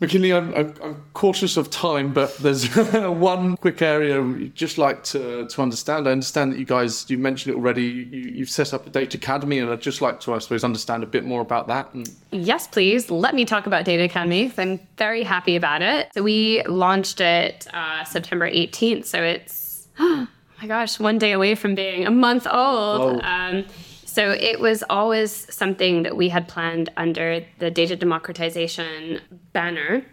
McKinley, 0.00 0.32
I'm, 0.32 0.54
I'm, 0.54 0.74
I'm 0.82 1.04
cautious 1.12 1.58
of 1.58 1.68
time, 1.68 2.14
but 2.14 2.34
there's 2.38 2.74
one 2.94 3.56
quick 3.58 3.82
area 3.82 4.22
we'd 4.22 4.54
just 4.54 4.78
like 4.78 5.04
to, 5.04 5.46
to 5.46 5.62
understand. 5.62 6.08
I 6.08 6.12
understand 6.12 6.52
that 6.52 6.58
you 6.58 6.64
guys, 6.64 7.08
you 7.10 7.18
mentioned 7.18 7.54
it 7.54 7.58
already, 7.58 7.82
you, 7.82 8.20
you've 8.20 8.48
set 8.48 8.72
up 8.72 8.86
a 8.86 8.90
data 8.90 9.18
academy, 9.18 9.58
and 9.58 9.70
I'd 9.70 9.82
just 9.82 10.00
like 10.00 10.18
to, 10.20 10.32
I 10.32 10.38
suppose, 10.38 10.64
understand 10.64 11.02
a 11.02 11.06
bit 11.06 11.24
more 11.24 11.42
about 11.42 11.66
that. 11.68 11.92
And 11.92 12.10
Yes, 12.30 12.66
please. 12.66 13.10
Let 13.10 13.34
me 13.34 13.44
talk 13.44 13.66
about 13.66 13.84
Data 13.84 14.04
Academy. 14.04 14.50
I'm 14.56 14.80
very 14.96 15.22
happy 15.22 15.54
about 15.56 15.82
it. 15.82 16.08
So 16.14 16.22
we 16.22 16.62
launched 16.64 17.20
it 17.20 17.66
uh, 17.74 18.04
September 18.04 18.50
18th. 18.50 19.04
So 19.04 19.22
it's, 19.22 19.86
oh 19.98 20.26
my 20.62 20.66
gosh, 20.66 20.98
one 20.98 21.18
day 21.18 21.32
away 21.32 21.54
from 21.54 21.74
being 21.74 22.06
a 22.06 22.10
month 22.10 22.46
old. 22.50 23.20
Um, 23.22 23.66
so 24.20 24.32
it 24.32 24.60
was 24.60 24.84
always 24.90 25.32
something 25.50 26.02
that 26.02 26.14
we 26.14 26.28
had 26.28 26.46
planned 26.46 26.90
under 26.98 27.42
the 27.58 27.70
data 27.70 27.96
democratization 27.96 29.18
banner. 29.54 30.04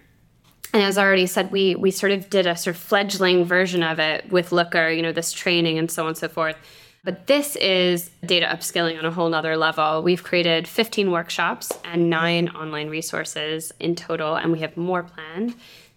And 0.74 0.82
as 0.82 0.98
I 0.98 1.04
already 1.04 1.26
said, 1.26 1.52
we 1.52 1.76
we 1.76 1.92
sort 1.92 2.14
of 2.14 2.30
did 2.30 2.48
a 2.48 2.56
sort 2.56 2.78
of 2.78 2.82
fledgling 2.82 3.44
version 3.44 3.84
of 3.84 4.00
it 4.00 4.32
with 4.32 4.54
Looker, 4.54 4.90
you 4.90 5.02
know, 5.02 5.12
this 5.12 5.34
training 5.34 5.78
and 5.78 5.92
so 5.92 6.04
on 6.04 6.08
and 6.08 6.18
so 6.18 6.30
forth. 6.30 6.56
But 7.04 7.28
this 7.28 7.58
is 7.58 8.10
data 8.26 8.46
upskilling 8.46 8.98
on 8.98 9.04
a 9.04 9.12
whole 9.12 9.28
nother 9.28 9.58
level. 9.58 10.02
We've 10.02 10.24
created 10.24 10.70
15 10.70 11.12
workshops 11.12 11.74
and 11.84 12.10
nine 12.10 12.48
online 12.48 12.88
resources 12.88 13.74
in 13.78 13.94
total, 13.96 14.36
and 14.36 14.54
we 14.54 14.60
have 14.60 14.78
more 14.78 15.04
planned. 15.04 15.54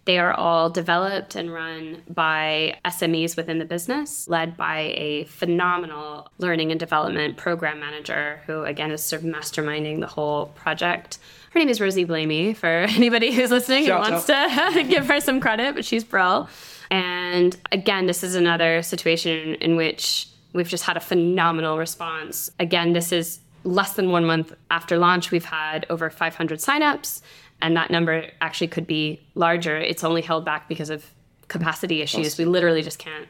They 0.07 0.19
are 0.19 0.33
all 0.33 0.71
developed 0.71 1.37
and 1.37 1.53
run 1.53 2.03
by 2.09 2.79
SMEs 2.85 3.37
within 3.37 3.59
the 3.59 3.65
business, 3.65 4.27
led 4.29 4.57
by 4.57 4.95
a 4.97 5.25
phenomenal 5.25 6.31
learning 6.39 6.71
and 6.71 6.81
development 6.81 7.37
program 7.37 7.81
manager 7.81 8.41
who, 8.47 8.65
again, 8.65 8.91
is 8.91 9.03
sort 9.03 9.23
of 9.23 9.29
masterminding 9.29 10.01
the 10.01 10.07
whole 10.07 10.47
project. 10.47 11.19
Her 11.51 11.59
name 11.59 11.69
is 11.69 11.81
Rosie 11.81 12.07
Blamey, 12.07 12.57
for 12.57 12.67
anybody 12.89 13.33
who's 13.33 13.51
listening 13.51 13.87
Shout 13.87 14.05
and 14.05 14.15
wants 14.15 14.27
to 14.27 14.85
give 14.89 15.07
her 15.07 15.21
some 15.21 15.39
credit, 15.39 15.75
but 15.75 15.85
she's 15.85 16.05
brill. 16.05 16.49
And 16.91 17.57
again, 17.71 18.07
this 18.07 18.25
is 18.25 18.35
another 18.35 18.83
situation 18.83 19.55
in 19.57 19.77
which 19.77 20.29
we've 20.53 20.69
just 20.69 20.85
had 20.85 20.97
a 20.97 21.01
phenomenal 21.01 21.79
response. 21.79 22.51
Again, 22.59 22.95
this 22.95 23.13
is 23.13 23.41
less 23.65 23.95
than 23.95 24.11
one 24.11 24.25
month 24.25 24.53
after 24.71 24.99
launch. 24.99 25.31
We've 25.31 25.45
had 25.45 25.87
over 25.91 26.11
500 26.11 26.59
signups, 26.59 27.23
and 27.63 27.77
that 27.77 27.91
number 27.91 28.27
actually 28.41 28.69
could 28.69 28.87
be 28.87 29.21
larger. 29.35 29.77
It's 29.77 30.05
only 30.05 30.23
held 30.23 30.45
back 30.45 30.69
because 30.69 30.91
of 30.91 31.05
capacity 31.49 32.01
issues. 32.01 32.39
We 32.39 32.45
literally 32.45 32.83
just 32.83 32.99
can't 32.99 33.29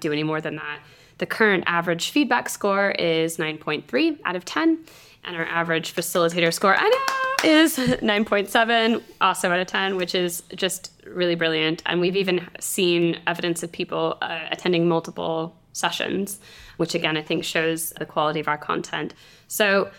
do 0.00 0.12
any 0.12 0.22
more 0.22 0.40
than 0.40 0.56
that. 0.56 0.80
The 1.18 1.26
current 1.26 1.64
average 1.66 2.10
feedback 2.10 2.48
score 2.48 2.90
is 2.92 3.36
9.3 3.36 4.18
out 4.24 4.36
of 4.36 4.44
10, 4.44 4.78
and 5.24 5.36
our 5.36 5.44
average 5.44 5.94
facilitator 5.94 6.52
score, 6.52 6.74
I 6.76 6.88
know, 6.88 7.48
is 7.48 7.76
9.7, 7.78 9.02
also 9.20 9.50
out 9.50 9.60
of 9.60 9.66
10, 9.66 9.96
which 9.96 10.14
is 10.14 10.42
just 10.54 10.90
really 11.06 11.34
brilliant. 11.34 11.82
And 11.86 12.00
we've 12.00 12.16
even 12.16 12.48
seen 12.58 13.20
evidence 13.26 13.62
of 13.62 13.70
people 13.70 14.18
uh, 14.20 14.46
attending 14.50 14.88
multiple 14.88 15.56
sessions, 15.72 16.40
which 16.76 16.94
again, 16.94 17.16
I 17.16 17.22
think 17.22 17.44
shows 17.44 17.90
the 17.90 18.06
quality 18.06 18.40
of 18.40 18.48
our 18.48 18.58
content. 18.58 19.14
So, 19.48 19.90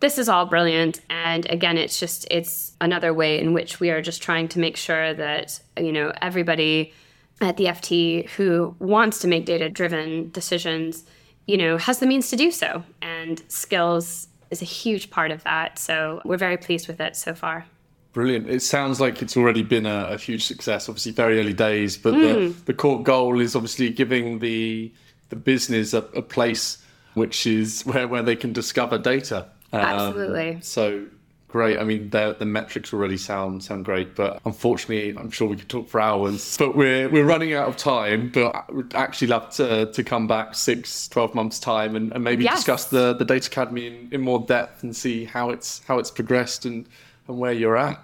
this 0.00 0.18
is 0.18 0.28
all 0.28 0.46
brilliant. 0.46 1.00
And 1.10 1.48
again 1.50 1.78
it's 1.78 1.98
just 1.98 2.26
it's 2.30 2.72
another 2.80 3.12
way 3.12 3.38
in 3.38 3.52
which 3.52 3.80
we 3.80 3.90
are 3.90 4.02
just 4.02 4.22
trying 4.22 4.48
to 4.48 4.58
make 4.58 4.76
sure 4.76 5.14
that 5.14 5.60
you 5.78 5.92
know 5.92 6.12
everybody 6.20 6.92
at 7.40 7.58
the 7.58 7.66
ft 7.66 8.28
who 8.30 8.74
wants 8.78 9.18
to 9.18 9.28
make 9.28 9.44
data 9.44 9.68
driven 9.68 10.30
decisions 10.30 11.04
you 11.44 11.58
know 11.58 11.76
has 11.76 11.98
the 11.98 12.06
means 12.06 12.30
to 12.30 12.36
do 12.36 12.50
so. 12.50 12.82
And 13.02 13.42
skills 13.48 14.28
is 14.50 14.62
a 14.62 14.64
huge 14.64 15.10
part 15.10 15.30
of 15.30 15.42
that. 15.44 15.78
So 15.78 16.20
we're 16.24 16.36
very 16.36 16.56
pleased 16.56 16.88
with 16.88 17.00
it 17.00 17.16
so 17.16 17.34
far. 17.34 17.66
Brilliant. 18.12 18.48
It 18.48 18.62
sounds 18.62 19.00
like 19.00 19.20
it's 19.20 19.36
already 19.36 19.62
been 19.62 19.84
a, 19.84 20.06
a 20.12 20.16
huge 20.16 20.44
success, 20.44 20.88
obviously, 20.88 21.12
very 21.12 21.38
early 21.38 21.52
days, 21.52 21.98
but 21.98 22.12
the, 22.12 22.50
hmm. 22.50 22.64
the 22.64 22.72
core 22.72 23.02
goal 23.02 23.40
is 23.40 23.54
obviously 23.54 23.90
giving 23.90 24.38
the, 24.38 24.90
the 25.28 25.36
business 25.36 25.92
a, 25.92 25.98
a 25.98 26.22
place 26.22 26.82
which 27.12 27.46
is 27.46 27.82
where, 27.84 28.08
where 28.08 28.22
they 28.22 28.36
can 28.36 28.54
discover 28.54 28.96
data. 28.96 29.46
Um, 29.72 29.80
Absolutely. 29.80 30.58
So 30.62 31.06
great. 31.48 31.78
I 31.78 31.84
mean, 31.84 32.10
the 32.10 32.36
the 32.38 32.44
metrics 32.44 32.92
already 32.92 33.16
sound 33.16 33.62
sound 33.64 33.84
great, 33.84 34.14
but 34.14 34.40
unfortunately, 34.44 35.16
I'm 35.18 35.30
sure 35.30 35.48
we 35.48 35.56
could 35.56 35.68
talk 35.68 35.88
for 35.88 36.00
hours. 36.00 36.56
But 36.58 36.76
we're 36.76 37.08
we're 37.08 37.24
running 37.24 37.52
out 37.54 37.68
of 37.68 37.76
time. 37.76 38.30
But 38.32 38.54
I 38.54 38.64
would 38.72 38.94
actually 38.94 39.28
love 39.28 39.50
to 39.56 39.90
to 39.92 40.04
come 40.04 40.26
back 40.26 40.54
six, 40.54 41.08
12 41.08 41.34
months 41.34 41.58
time 41.58 41.96
and, 41.96 42.12
and 42.12 42.22
maybe 42.24 42.44
Yes. 42.44 42.56
discuss 42.56 42.86
the 42.86 43.14
the 43.14 43.24
data 43.24 43.48
academy 43.48 43.86
in, 43.86 44.08
in 44.12 44.20
more 44.20 44.40
depth 44.40 44.82
and 44.82 44.94
see 44.94 45.24
how 45.24 45.50
it's 45.50 45.82
how 45.88 45.98
it's 45.98 46.10
progressed 46.10 46.64
and 46.66 46.86
and 47.28 47.38
where 47.38 47.52
you're 47.52 47.76
at. 47.76 47.98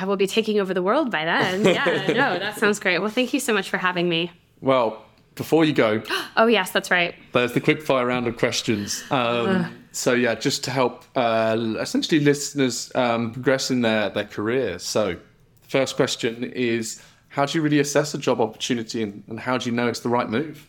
i 0.00 0.04
will 0.04 0.16
be 0.16 0.26
taking 0.26 0.58
over 0.60 0.74
the 0.74 0.82
world 0.82 1.10
by 1.10 1.24
then 1.24 1.64
yeah 1.64 1.84
no 2.08 2.38
that 2.38 2.56
sounds 2.58 2.78
great 2.80 2.98
well 3.00 3.10
thank 3.10 3.32
you 3.32 3.40
so 3.40 3.52
much 3.52 3.68
for 3.70 3.78
having 3.78 4.08
me 4.08 4.30
Well, 4.60 5.04
before 5.38 5.64
you 5.64 5.72
go, 5.72 6.02
oh 6.36 6.46
yes 6.46 6.70
that's 6.70 6.90
right 6.90 7.14
there's 7.32 7.52
the 7.52 7.60
quick 7.60 7.82
fire 7.82 8.06
round 8.06 8.26
of 8.26 8.36
questions. 8.36 9.02
Um, 9.10 9.74
so 9.92 10.12
yeah, 10.12 10.34
just 10.34 10.64
to 10.64 10.70
help 10.70 11.04
uh, 11.16 11.56
essentially 11.80 12.20
listeners 12.20 12.92
um, 12.94 13.32
progress 13.32 13.70
in 13.70 13.80
their, 13.80 14.10
their 14.10 14.24
career. 14.24 14.78
So 14.78 15.16
first 15.62 15.96
question 15.96 16.44
is, 16.44 17.02
how 17.28 17.46
do 17.46 17.56
you 17.56 17.62
really 17.62 17.78
assess 17.78 18.14
a 18.14 18.18
job 18.18 18.40
opportunity 18.40 19.02
and, 19.02 19.22
and 19.28 19.40
how 19.40 19.58
do 19.58 19.70
you 19.70 19.74
know 19.74 19.88
it's 19.88 20.00
the 20.00 20.08
right 20.08 20.28
move? 20.28 20.68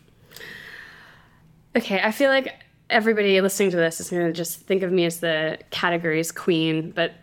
Okay, 1.76 2.02
I 2.02 2.12
feel 2.12 2.30
like 2.30 2.54
everybody 2.90 3.40
listening 3.42 3.72
to 3.72 3.78
this 3.78 4.00
is 4.00 4.10
going 4.10 4.26
to 4.26 4.34
just 4.34 4.62
think 4.62 4.84
of 4.84 4.92
me 4.92 5.06
as 5.06 5.20
the 5.20 5.60
categories 5.70 6.32
queen, 6.32 6.92
but 6.92 7.14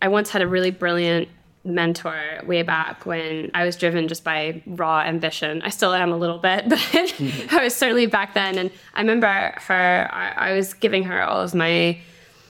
I 0.00 0.08
once 0.08 0.30
had 0.30 0.42
a 0.42 0.46
really 0.46 0.70
brilliant 0.70 1.28
mentor 1.68 2.18
way 2.46 2.62
back 2.62 3.06
when 3.06 3.50
I 3.54 3.64
was 3.64 3.76
driven 3.76 4.08
just 4.08 4.24
by 4.24 4.62
raw 4.66 5.00
ambition. 5.00 5.62
I 5.62 5.68
still 5.68 5.92
am 5.92 6.12
a 6.12 6.16
little 6.16 6.38
bit, 6.38 6.64
but 6.68 6.78
mm-hmm. 6.78 7.54
I 7.54 7.64
was 7.64 7.74
certainly 7.74 8.06
back 8.06 8.34
then. 8.34 8.58
And 8.58 8.70
I 8.94 9.00
remember 9.00 9.26
her, 9.26 10.08
I, 10.12 10.50
I 10.50 10.52
was 10.54 10.74
giving 10.74 11.04
her 11.04 11.22
all 11.22 11.40
of 11.40 11.54
my 11.54 11.98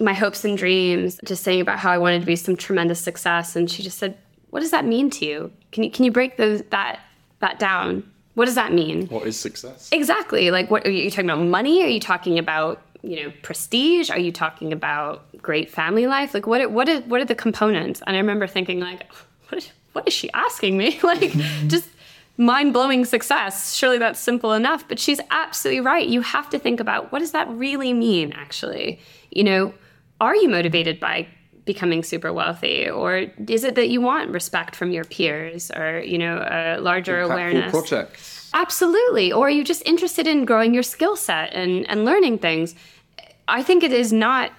my 0.00 0.12
hopes 0.12 0.44
and 0.44 0.56
dreams, 0.56 1.18
just 1.24 1.42
saying 1.42 1.60
about 1.60 1.80
how 1.80 1.90
I 1.90 1.98
wanted 1.98 2.20
to 2.20 2.26
be 2.26 2.36
some 2.36 2.56
tremendous 2.56 3.00
success. 3.00 3.56
And 3.56 3.70
she 3.70 3.82
just 3.82 3.98
said, 3.98 4.16
"What 4.50 4.60
does 4.60 4.70
that 4.70 4.84
mean 4.84 5.10
to 5.10 5.26
you? 5.26 5.52
Can 5.72 5.84
you 5.84 5.90
can 5.90 6.04
you 6.04 6.12
break 6.12 6.36
those 6.36 6.62
that 6.70 7.00
that 7.40 7.58
down? 7.58 8.08
What 8.34 8.44
does 8.44 8.54
that 8.54 8.72
mean?" 8.72 9.08
What 9.08 9.26
is 9.26 9.38
success? 9.38 9.88
Exactly. 9.92 10.50
Like, 10.50 10.70
what 10.70 10.86
are 10.86 10.90
you 10.90 11.10
talking 11.10 11.30
about? 11.30 11.44
Money? 11.44 11.82
Are 11.82 11.88
you 11.88 12.00
talking 12.00 12.38
about 12.38 12.80
you 13.02 13.22
know 13.22 13.32
prestige? 13.42 14.10
Are 14.10 14.18
you 14.18 14.32
talking 14.32 14.72
about 14.72 15.26
great 15.40 15.70
family 15.70 16.06
life? 16.06 16.34
Like, 16.34 16.46
what? 16.46 16.70
What? 16.70 16.88
Are, 16.88 17.00
what 17.02 17.20
are 17.20 17.24
the 17.24 17.34
components? 17.34 18.02
And 18.06 18.16
I 18.16 18.18
remember 18.18 18.46
thinking, 18.46 18.80
like, 18.80 19.10
what? 19.48 19.70
What 19.92 20.06
is 20.06 20.14
she 20.14 20.30
asking 20.32 20.76
me? 20.76 20.98
like, 21.02 21.32
just 21.66 21.88
mind 22.36 22.72
blowing 22.72 23.04
success. 23.04 23.74
Surely 23.74 23.98
that's 23.98 24.20
simple 24.20 24.52
enough. 24.52 24.86
But 24.88 24.98
she's 24.98 25.20
absolutely 25.30 25.80
right. 25.80 26.06
You 26.06 26.22
have 26.22 26.48
to 26.50 26.58
think 26.58 26.80
about 26.80 27.12
what 27.12 27.18
does 27.20 27.32
that 27.32 27.48
really 27.50 27.92
mean? 27.92 28.32
Actually, 28.32 29.00
you 29.30 29.44
know, 29.44 29.74
are 30.20 30.34
you 30.34 30.48
motivated 30.48 31.00
by 31.00 31.26
becoming 31.68 32.02
super 32.02 32.32
wealthy 32.32 32.88
or 32.88 33.26
is 33.46 33.62
it 33.62 33.74
that 33.74 33.90
you 33.90 34.00
want 34.00 34.30
respect 34.30 34.74
from 34.74 34.90
your 34.90 35.04
peers 35.04 35.70
or 35.70 36.00
you 36.00 36.16
know 36.16 36.38
a 36.50 36.80
larger 36.80 37.18
Impactful 37.18 37.30
awareness 37.30 37.70
projects. 37.70 38.37
Absolutely. 38.54 39.32
Or 39.32 39.46
are 39.46 39.50
you 39.50 39.64
just 39.64 39.82
interested 39.86 40.26
in 40.26 40.44
growing 40.44 40.74
your 40.74 40.82
skill 40.82 41.16
set 41.16 41.52
and, 41.52 41.88
and 41.88 42.04
learning 42.04 42.38
things? 42.38 42.74
I 43.46 43.62
think 43.62 43.82
it 43.82 43.92
is 43.92 44.12
not 44.12 44.52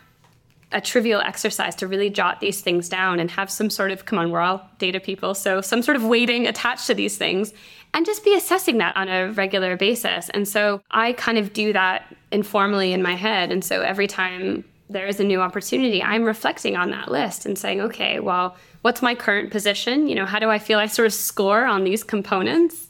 a 0.72 0.80
trivial 0.80 1.22
exercise 1.22 1.76
to 1.76 1.88
really 1.88 2.10
jot 2.10 2.40
these 2.40 2.62
things 2.62 2.90
down 2.90 3.20
and 3.20 3.32
have 3.32 3.50
some 3.50 3.70
sort 3.70 3.92
of, 3.92 4.06
come 4.06 4.20
on, 4.20 4.30
we're 4.30 4.40
all 4.40 4.70
data 4.78 5.00
people, 5.00 5.34
so 5.34 5.62
some 5.62 5.82
sort 5.82 5.98
of 5.98 6.04
weighting 6.04 6.46
attached 6.46 6.86
to 6.88 6.94
these 6.94 7.18
things 7.18 7.54
and 7.94 8.06
just 8.06 8.24
be 8.24 8.36
assessing 8.36 8.78
that 8.78 8.96
on 8.96 9.08
a 9.08 9.32
regular 9.32 9.76
basis. 9.76 10.30
And 10.30 10.48
so 10.48 10.82
I 10.92 11.14
kind 11.14 11.40
of 11.40 11.54
do 11.54 11.74
that 11.74 12.16
informally 12.32 12.94
in 12.94 13.02
my 13.02 13.16
head. 13.16 13.52
And 13.52 13.66
so 13.66 13.82
every 13.82 14.06
time 14.06 14.64
there 14.92 15.08
is 15.08 15.20
a 15.20 15.24
new 15.24 15.42
opportunity, 15.42 16.04
I'm 16.04 16.24
reflecting 16.24 16.76
on 16.76 16.92
that 16.92 17.10
list 17.10 17.48
and 17.48 17.58
saying, 17.58 17.82
okay, 17.82 18.20
well, 18.20 18.56
what's 18.84 19.02
my 19.02 19.16
current 19.16 19.50
position? 19.52 20.08
You 20.08 20.16
know, 20.16 20.26
how 20.26 20.38
do 20.38 20.52
I 20.52 20.60
feel 20.60 20.78
I 20.78 20.86
sort 20.86 21.08
of 21.08 21.14
score 21.14 21.66
on 21.66 21.84
these 21.84 22.04
components? 22.04 22.89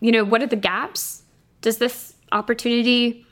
You 0.00 0.12
know, 0.12 0.24
what 0.24 0.42
are 0.42 0.46
the 0.46 0.56
gaps? 0.56 1.22
Does 1.60 1.78
this 1.78 2.14
opportunity 2.32 3.26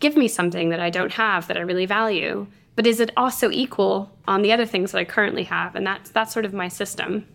give 0.00 0.16
me 0.16 0.28
something 0.28 0.70
that 0.70 0.80
I 0.80 0.90
don't 0.90 1.12
have 1.12 1.46
that 1.48 1.56
I 1.56 1.60
really 1.60 1.86
value? 1.86 2.46
But 2.76 2.86
is 2.86 3.00
it 3.00 3.10
also 3.16 3.50
equal 3.50 4.10
on 4.26 4.42
the 4.42 4.52
other 4.52 4.66
things 4.66 4.92
that 4.92 4.98
I 4.98 5.04
currently 5.04 5.44
have? 5.44 5.74
And 5.74 5.86
that's 5.86 6.10
that's 6.10 6.32
sort 6.32 6.44
of 6.44 6.52
my 6.52 6.68
system. 6.68 7.26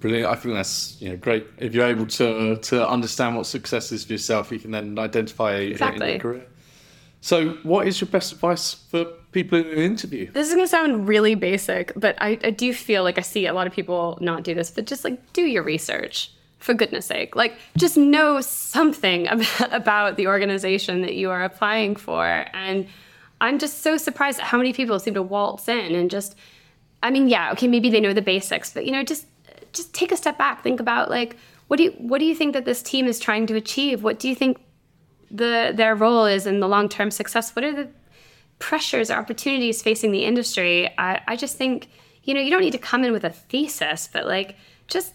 Brilliant. 0.00 0.26
I 0.26 0.34
think 0.34 0.54
that's 0.54 1.00
you 1.00 1.10
know 1.10 1.16
great. 1.16 1.46
If 1.58 1.74
you're 1.74 1.86
able 1.86 2.06
to 2.06 2.56
to 2.56 2.88
understand 2.88 3.36
what 3.36 3.46
success 3.46 3.92
is 3.92 4.04
for 4.04 4.12
yourself, 4.12 4.50
you 4.50 4.58
can 4.58 4.72
then 4.72 4.98
identify 4.98 5.54
exactly. 5.54 6.06
it 6.06 6.08
in 6.08 6.14
your 6.14 6.20
career. 6.20 6.46
So, 7.20 7.50
what 7.62 7.86
is 7.86 8.00
your 8.00 8.08
best 8.08 8.32
advice 8.32 8.74
for 8.74 9.04
people 9.30 9.60
in 9.60 9.66
an 9.66 9.78
interview? 9.78 10.32
This 10.32 10.48
is 10.48 10.54
going 10.54 10.64
to 10.64 10.68
sound 10.68 11.06
really 11.06 11.36
basic, 11.36 11.92
but 11.94 12.16
I, 12.20 12.36
I 12.42 12.50
do 12.50 12.74
feel 12.74 13.04
like 13.04 13.16
I 13.16 13.20
see 13.20 13.46
a 13.46 13.52
lot 13.52 13.68
of 13.68 13.72
people 13.72 14.18
not 14.20 14.42
do 14.42 14.54
this, 14.54 14.72
but 14.72 14.86
just 14.86 15.04
like 15.04 15.32
do 15.32 15.42
your 15.42 15.62
research 15.62 16.32
for 16.62 16.74
goodness 16.74 17.06
sake. 17.06 17.34
Like, 17.34 17.54
just 17.76 17.96
know 17.96 18.40
something 18.40 19.28
about, 19.70 20.16
the 20.16 20.26
organization 20.26 21.02
that 21.02 21.14
you 21.14 21.30
are 21.30 21.42
applying 21.42 21.96
for. 21.96 22.24
And 22.52 22.86
I'm 23.40 23.58
just 23.58 23.82
so 23.82 23.96
surprised 23.96 24.38
at 24.38 24.46
how 24.46 24.58
many 24.58 24.72
people 24.72 24.98
seem 24.98 25.14
to 25.14 25.22
waltz 25.22 25.68
in 25.68 25.94
and 25.94 26.10
just, 26.10 26.36
I 27.02 27.10
mean, 27.10 27.28
yeah, 27.28 27.52
okay, 27.52 27.66
maybe 27.66 27.90
they 27.90 28.00
know 28.00 28.12
the 28.12 28.22
basics, 28.22 28.72
but 28.72 28.86
you 28.86 28.92
know, 28.92 29.02
just 29.02 29.26
just 29.72 29.94
take 29.94 30.12
a 30.12 30.16
step 30.16 30.36
back. 30.36 30.62
Think 30.62 30.80
about 30.80 31.08
like, 31.10 31.36
what 31.68 31.78
do 31.78 31.84
you 31.84 31.90
what 31.92 32.18
do 32.18 32.26
you 32.26 32.34
think 32.34 32.52
that 32.52 32.64
this 32.64 32.82
team 32.82 33.06
is 33.06 33.18
trying 33.18 33.46
to 33.46 33.56
achieve? 33.56 34.02
What 34.02 34.18
do 34.18 34.28
you 34.28 34.34
think 34.34 34.60
the 35.30 35.72
their 35.74 35.94
role 35.94 36.26
is 36.26 36.46
in 36.46 36.60
the 36.60 36.68
long 36.68 36.88
term 36.88 37.10
success? 37.10 37.56
What 37.56 37.64
are 37.64 37.74
the 37.74 37.88
pressures 38.58 39.10
or 39.10 39.14
opportunities 39.14 39.82
facing 39.82 40.12
the 40.12 40.24
industry? 40.24 40.90
I, 40.98 41.20
I 41.26 41.36
just 41.36 41.56
think, 41.56 41.88
you 42.24 42.34
know, 42.34 42.40
you 42.40 42.50
don't 42.50 42.60
need 42.60 42.72
to 42.72 42.78
come 42.78 43.02
in 43.02 43.12
with 43.12 43.24
a 43.24 43.30
thesis, 43.30 44.08
but 44.12 44.26
like 44.26 44.56
just 44.86 45.14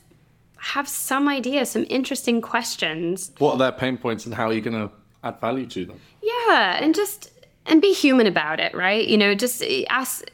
have 0.60 0.88
some 0.88 1.28
idea, 1.28 1.66
some 1.66 1.86
interesting 1.89 2.41
questions. 2.41 3.32
What 3.38 3.53
are 3.53 3.58
their 3.58 3.72
pain 3.72 3.97
points 3.97 4.26
and 4.26 4.34
how 4.36 4.47
are 4.47 4.53
you 4.53 4.62
going 4.62 4.88
to 4.88 4.91
add 5.24 5.39
value 5.39 5.66
to 5.68 5.86
them? 5.86 5.99
Yeah, 6.22 6.78
and 6.82 6.93
just 6.95 7.32
and 7.66 7.82
be 7.82 7.93
human 7.93 8.28
about 8.28 8.60
it, 8.60 8.74
right? 8.74 9.08
You 9.08 9.18
know, 9.18 9.36
just 9.36 9.64
ask. 9.89 10.30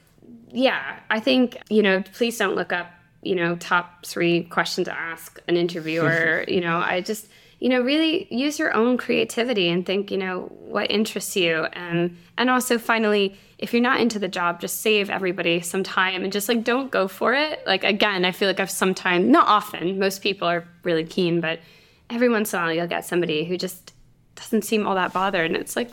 Yeah, 0.52 1.00
I 1.10 1.20
think 1.20 1.58
you 1.70 1.82
know. 1.82 2.04
Please 2.14 2.38
don't 2.38 2.56
look 2.56 2.72
up. 2.72 2.92
You 3.22 3.36
know, 3.36 3.56
top 3.56 4.06
three 4.06 4.44
questions 4.44 4.86
to 4.88 4.94
ask 4.94 5.42
an 5.48 5.56
interviewer. 5.64 6.44
you 6.48 6.62
know, 6.62 6.78
I 6.78 7.02
just 7.02 7.28
you 7.64 7.70
know 7.70 7.80
really 7.80 8.28
use 8.30 8.60
your 8.60 8.74
own 8.74 8.98
creativity 8.98 9.70
and 9.70 9.86
think 9.86 10.12
you 10.12 10.18
know 10.18 10.52
what 10.66 10.92
interests 10.92 11.38
you. 11.38 11.64
And 11.72 12.18
and 12.38 12.50
also 12.50 12.78
finally 12.78 13.38
if 13.58 13.72
you're 13.72 13.82
not 13.82 14.02
into 14.02 14.20
the 14.20 14.28
job 14.28 14.60
just 14.60 14.82
save 14.82 15.10
everybody 15.10 15.62
some 15.62 15.82
time 15.82 16.26
and 16.26 16.34
just 16.34 16.50
like 16.50 16.66
don't 16.66 16.92
go 16.92 17.08
for 17.08 17.34
it. 17.34 17.66
Like 17.66 17.86
again 17.86 18.26
i 18.26 18.32
feel 18.34 18.50
like 18.50 18.60
i've 18.60 18.70
sometimes 18.70 19.30
not 19.30 19.48
often 19.48 19.98
most 19.98 20.22
people 20.22 20.46
are 20.46 20.66
really 20.84 21.06
keen 21.06 21.40
but 21.40 21.62
every 22.10 22.28
once 22.28 22.52
in 22.52 22.60
a 22.60 22.64
while 22.64 22.74
you'll 22.74 22.86
get 22.86 23.06
somebody 23.06 23.46
who 23.46 23.58
just 23.58 23.94
doesn't 24.36 24.64
seem 24.64 24.86
all 24.86 24.96
that 24.96 25.14
bothered 25.14 25.46
and 25.46 25.56
it's 25.56 25.78
like 25.78 25.90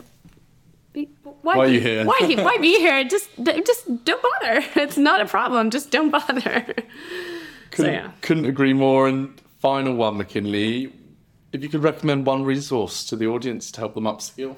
why, 0.93 1.07
why 1.41 1.57
are 1.57 1.67
you 1.69 1.79
here? 1.79 2.05
why, 2.05 2.19
why 2.37 2.57
be 2.57 2.79
here? 2.79 3.01
Just 3.05 3.29
just 3.41 4.03
don't 4.03 4.21
bother. 4.21 4.61
It's 4.75 4.97
not 4.97 5.21
a 5.21 5.25
problem. 5.25 5.69
Just 5.69 5.89
don't 5.89 6.09
bother. 6.09 6.65
Couldn't, 7.71 7.85
so, 7.85 7.85
yeah. 7.85 8.11
couldn't 8.19 8.45
agree 8.45 8.73
more. 8.73 9.07
And 9.07 9.39
final 9.59 9.95
one 9.95 10.17
mckinley 10.17 10.91
if 11.51 11.63
you 11.63 11.69
could 11.69 11.83
recommend 11.83 12.25
one 12.25 12.43
resource 12.43 13.03
to 13.05 13.15
the 13.15 13.27
audience 13.27 13.71
to 13.71 13.79
help 13.79 13.95
them 13.95 14.05
upskill. 14.05 14.55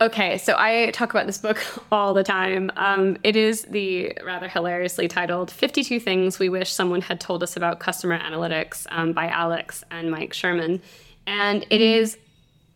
Okay, 0.00 0.36
so 0.38 0.56
I 0.58 0.90
talk 0.90 1.10
about 1.10 1.26
this 1.26 1.38
book 1.38 1.64
all 1.92 2.12
the 2.12 2.24
time. 2.24 2.72
Um, 2.76 3.18
it 3.22 3.36
is 3.36 3.62
the 3.62 4.18
rather 4.24 4.48
hilariously 4.48 5.06
titled 5.06 5.50
52 5.50 6.00
Things 6.00 6.40
We 6.40 6.48
Wish 6.48 6.72
Someone 6.72 7.02
Had 7.02 7.20
Told 7.20 7.42
Us 7.42 7.56
About 7.56 7.78
Customer 7.78 8.18
Analytics 8.18 8.86
um, 8.90 9.12
by 9.12 9.28
Alex 9.28 9.84
and 9.92 10.10
Mike 10.10 10.32
Sherman. 10.32 10.82
And 11.26 11.64
it 11.70 11.80
is 11.80 12.18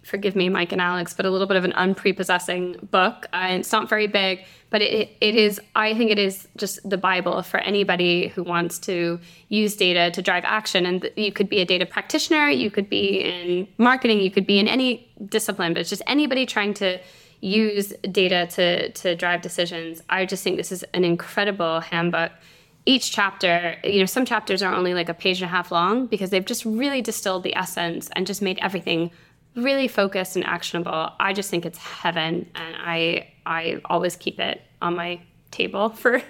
forgive 0.07 0.37
me, 0.37 0.49
Mike 0.49 0.73
and 0.73 0.81
Alex, 0.81 1.13
but 1.13 1.27
a 1.27 1.31
little 1.31 1.47
bit 1.47 1.57
of 1.57 1.65
an 1.65 1.73
unprepossessing 1.73 2.89
book. 2.91 3.27
Uh, 3.33 3.49
it's 3.51 3.73
not 3.73 3.89
very 3.89 4.07
big, 4.07 4.45
but 4.71 4.81
it, 4.81 5.11
it 5.21 5.35
is, 5.35 5.61
I 5.75 5.95
think 5.95 6.11
it 6.11 6.19
is 6.19 6.47
just 6.57 6.89
the 6.89 6.97
Bible 6.97 7.43
for 7.43 7.59
anybody 7.59 8.29
who 8.29 8.45
wants 8.45 8.79
to 8.81 9.19
use 9.49 9.75
data 9.75 10.11
to 10.13 10.23
drive 10.23 10.45
action. 10.45 10.87
And 10.87 11.11
you 11.17 11.33
could 11.33 11.49
be 11.49 11.61
a 11.61 11.65
data 11.65 11.87
practitioner, 11.87 12.49
you 12.49 12.71
could 12.71 12.89
be 12.89 13.21
in 13.21 13.69
marketing, 13.79 14.21
you 14.21 14.31
could 14.31 14.47
be 14.47 14.59
in 14.59 14.69
any 14.69 15.11
discipline, 15.27 15.75
but 15.75 15.81
it's 15.81 15.91
just 15.91 16.03
anybody 16.07 16.47
trying 16.47 16.75
to 16.75 17.01
use 17.41 17.93
data 18.11 18.47
to, 18.53 18.91
to 18.93 19.17
drive 19.17 19.43
decisions. 19.43 20.03
I 20.09 20.25
just 20.25 20.45
think 20.45 20.57
this 20.57 20.73
is 20.73 20.85
an 20.95 21.05
incredible 21.05 21.81
handbook 21.81 22.33
each 22.87 23.11
chapter, 23.11 23.77
you 23.83 23.99
know, 23.99 24.07
some 24.07 24.25
chapters 24.25 24.63
are 24.63 24.73
only 24.73 24.95
like 24.95 25.09
a 25.09 25.15
page 25.15 25.43
and 25.43 25.47
a 25.47 25.51
half 25.51 25.73
long 25.73 26.07
because 26.07 26.31
they've 26.31 26.45
just 26.45 26.65
really 26.65 27.03
distilled 27.03 27.43
the 27.43 27.55
essence 27.57 28.09
and 28.15 28.27
just 28.27 28.41
made 28.41 28.59
everything 28.63 29.11
really 29.57 29.89
focused 29.89 30.37
and 30.37 30.45
actionable. 30.45 31.11
I 31.19 31.33
just 31.33 31.51
think 31.51 31.67
it's 31.67 31.79
heaven, 31.79 32.49
and 32.55 32.77
I 32.79 33.29
I 33.45 33.81
always 33.87 34.17
keep 34.17 34.39
it 34.39 34.63
on 34.83 34.95
my 34.95 35.21
table 35.51 35.89
for 36.03 36.23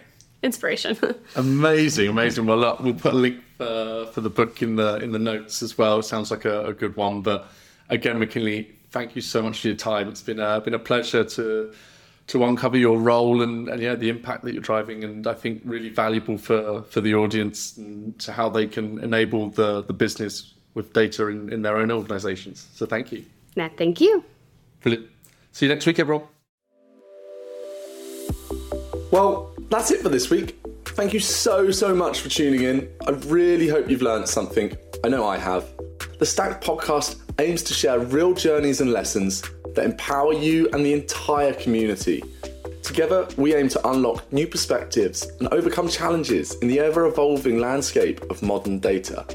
inspiration. 0.42 0.96
amazing, 1.36 2.08
amazing. 2.08 2.46
Well, 2.46 2.58
look, 2.58 2.80
we'll 2.80 2.94
put 2.94 3.14
a 3.14 3.16
link 3.16 3.42
for, 3.56 4.06
for 4.12 4.20
the 4.20 4.30
book 4.30 4.62
in 4.62 4.76
the 4.76 4.96
in 4.96 5.12
the 5.12 5.18
notes 5.18 5.62
as 5.62 5.76
well. 5.76 6.02
Sounds 6.02 6.30
like 6.30 6.44
a, 6.44 6.66
a 6.66 6.72
good 6.72 6.96
one. 6.96 7.22
But 7.22 7.48
again, 7.88 8.18
McKinley, 8.18 8.70
thank 8.90 9.16
you 9.16 9.22
so 9.22 9.42
much 9.42 9.60
for 9.60 9.68
your 9.68 9.76
time. 9.76 10.08
It's 10.08 10.22
been 10.22 10.40
a, 10.40 10.60
been 10.60 10.74
a 10.74 10.78
pleasure 10.78 11.24
to 11.24 11.72
to 12.28 12.44
uncover 12.44 12.76
your 12.76 12.98
role 12.98 13.42
and, 13.42 13.68
and 13.68 13.80
yeah 13.80 13.94
the 13.94 14.08
impact 14.08 14.42
that 14.44 14.52
you're 14.52 14.62
driving 14.62 15.04
and 15.04 15.28
I 15.28 15.34
think 15.34 15.62
really 15.64 15.90
valuable 15.90 16.38
for 16.38 16.82
for 16.82 17.00
the 17.00 17.14
audience 17.14 17.76
and 17.76 18.18
to 18.18 18.32
how 18.32 18.48
they 18.48 18.66
can 18.66 18.98
enable 18.98 19.50
the 19.50 19.82
the 19.82 19.92
business 19.92 20.52
with 20.76 20.92
data 20.92 21.26
in, 21.28 21.50
in 21.50 21.62
their 21.62 21.78
own 21.78 21.90
organizations. 21.90 22.68
So 22.74 22.84
thank 22.86 23.10
you. 23.10 23.24
Nah, 23.56 23.70
thank 23.76 24.00
you. 24.00 24.22
Brilliant. 24.82 25.08
See 25.50 25.66
you 25.66 25.72
next 25.72 25.86
week, 25.86 25.98
everyone. 25.98 26.26
Well, 29.10 29.54
that's 29.70 29.90
it 29.90 30.02
for 30.02 30.10
this 30.10 30.28
week. 30.28 30.58
Thank 30.84 31.14
you 31.14 31.20
so, 31.20 31.70
so 31.70 31.94
much 31.94 32.20
for 32.20 32.28
tuning 32.28 32.62
in. 32.62 32.88
I 33.06 33.12
really 33.12 33.68
hope 33.68 33.88
you've 33.88 34.02
learned 34.02 34.28
something. 34.28 34.76
I 35.02 35.08
know 35.08 35.26
I 35.26 35.38
have. 35.38 35.66
The 36.18 36.26
Stacked 36.26 36.62
podcast 36.62 37.20
aims 37.38 37.62
to 37.64 37.74
share 37.74 37.98
real 37.98 38.34
journeys 38.34 38.82
and 38.82 38.92
lessons 38.92 39.42
that 39.74 39.84
empower 39.84 40.34
you 40.34 40.68
and 40.72 40.84
the 40.84 40.92
entire 40.92 41.54
community. 41.54 42.22
Together, 42.82 43.26
we 43.38 43.54
aim 43.54 43.68
to 43.70 43.88
unlock 43.88 44.30
new 44.30 44.46
perspectives 44.46 45.26
and 45.40 45.48
overcome 45.48 45.88
challenges 45.88 46.54
in 46.56 46.68
the 46.68 46.80
ever 46.80 47.06
evolving 47.06 47.58
landscape 47.58 48.20
of 48.30 48.42
modern 48.42 48.78
data. 48.78 49.26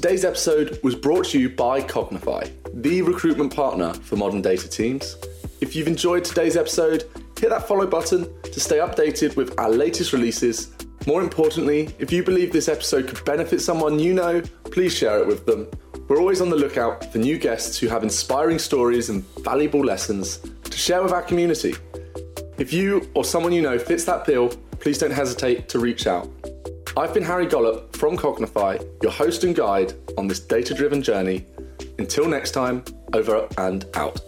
Today's 0.00 0.24
episode 0.24 0.78
was 0.84 0.94
brought 0.94 1.26
to 1.30 1.40
you 1.40 1.48
by 1.48 1.80
Cognify, 1.80 2.48
the 2.72 3.02
recruitment 3.02 3.52
partner 3.52 3.92
for 3.94 4.14
modern 4.14 4.40
data 4.40 4.68
teams. 4.68 5.16
If 5.60 5.74
you've 5.74 5.88
enjoyed 5.88 6.22
today's 6.22 6.56
episode, 6.56 7.10
hit 7.36 7.50
that 7.50 7.66
follow 7.66 7.84
button 7.84 8.28
to 8.44 8.60
stay 8.60 8.76
updated 8.76 9.34
with 9.34 9.58
our 9.58 9.68
latest 9.68 10.12
releases. 10.12 10.70
More 11.08 11.20
importantly, 11.20 11.92
if 11.98 12.12
you 12.12 12.22
believe 12.22 12.52
this 12.52 12.68
episode 12.68 13.08
could 13.08 13.24
benefit 13.24 13.60
someone 13.60 13.98
you 13.98 14.14
know, 14.14 14.40
please 14.66 14.94
share 14.94 15.18
it 15.18 15.26
with 15.26 15.46
them. 15.46 15.66
We're 16.06 16.20
always 16.20 16.40
on 16.40 16.50
the 16.50 16.54
lookout 16.54 17.10
for 17.10 17.18
new 17.18 17.36
guests 17.36 17.76
who 17.76 17.88
have 17.88 18.04
inspiring 18.04 18.60
stories 18.60 19.08
and 19.08 19.24
valuable 19.40 19.84
lessons 19.84 20.38
to 20.62 20.78
share 20.78 21.02
with 21.02 21.10
our 21.10 21.22
community. 21.22 21.74
If 22.56 22.72
you 22.72 23.10
or 23.14 23.24
someone 23.24 23.50
you 23.50 23.62
know 23.62 23.80
fits 23.80 24.04
that 24.04 24.26
bill, 24.26 24.50
please 24.78 24.98
don't 24.98 25.10
hesitate 25.10 25.68
to 25.70 25.80
reach 25.80 26.06
out. 26.06 26.30
I've 26.96 27.14
been 27.14 27.22
Harry 27.22 27.46
Gollop 27.46 27.96
from 27.96 28.16
Cognify, 28.16 28.84
your 29.02 29.12
host 29.12 29.44
and 29.44 29.54
guide 29.54 29.92
on 30.16 30.26
this 30.26 30.40
data 30.40 30.74
driven 30.74 31.02
journey. 31.02 31.46
Until 31.98 32.28
next 32.28 32.52
time, 32.52 32.84
over 33.12 33.46
and 33.58 33.84
out. 33.94 34.20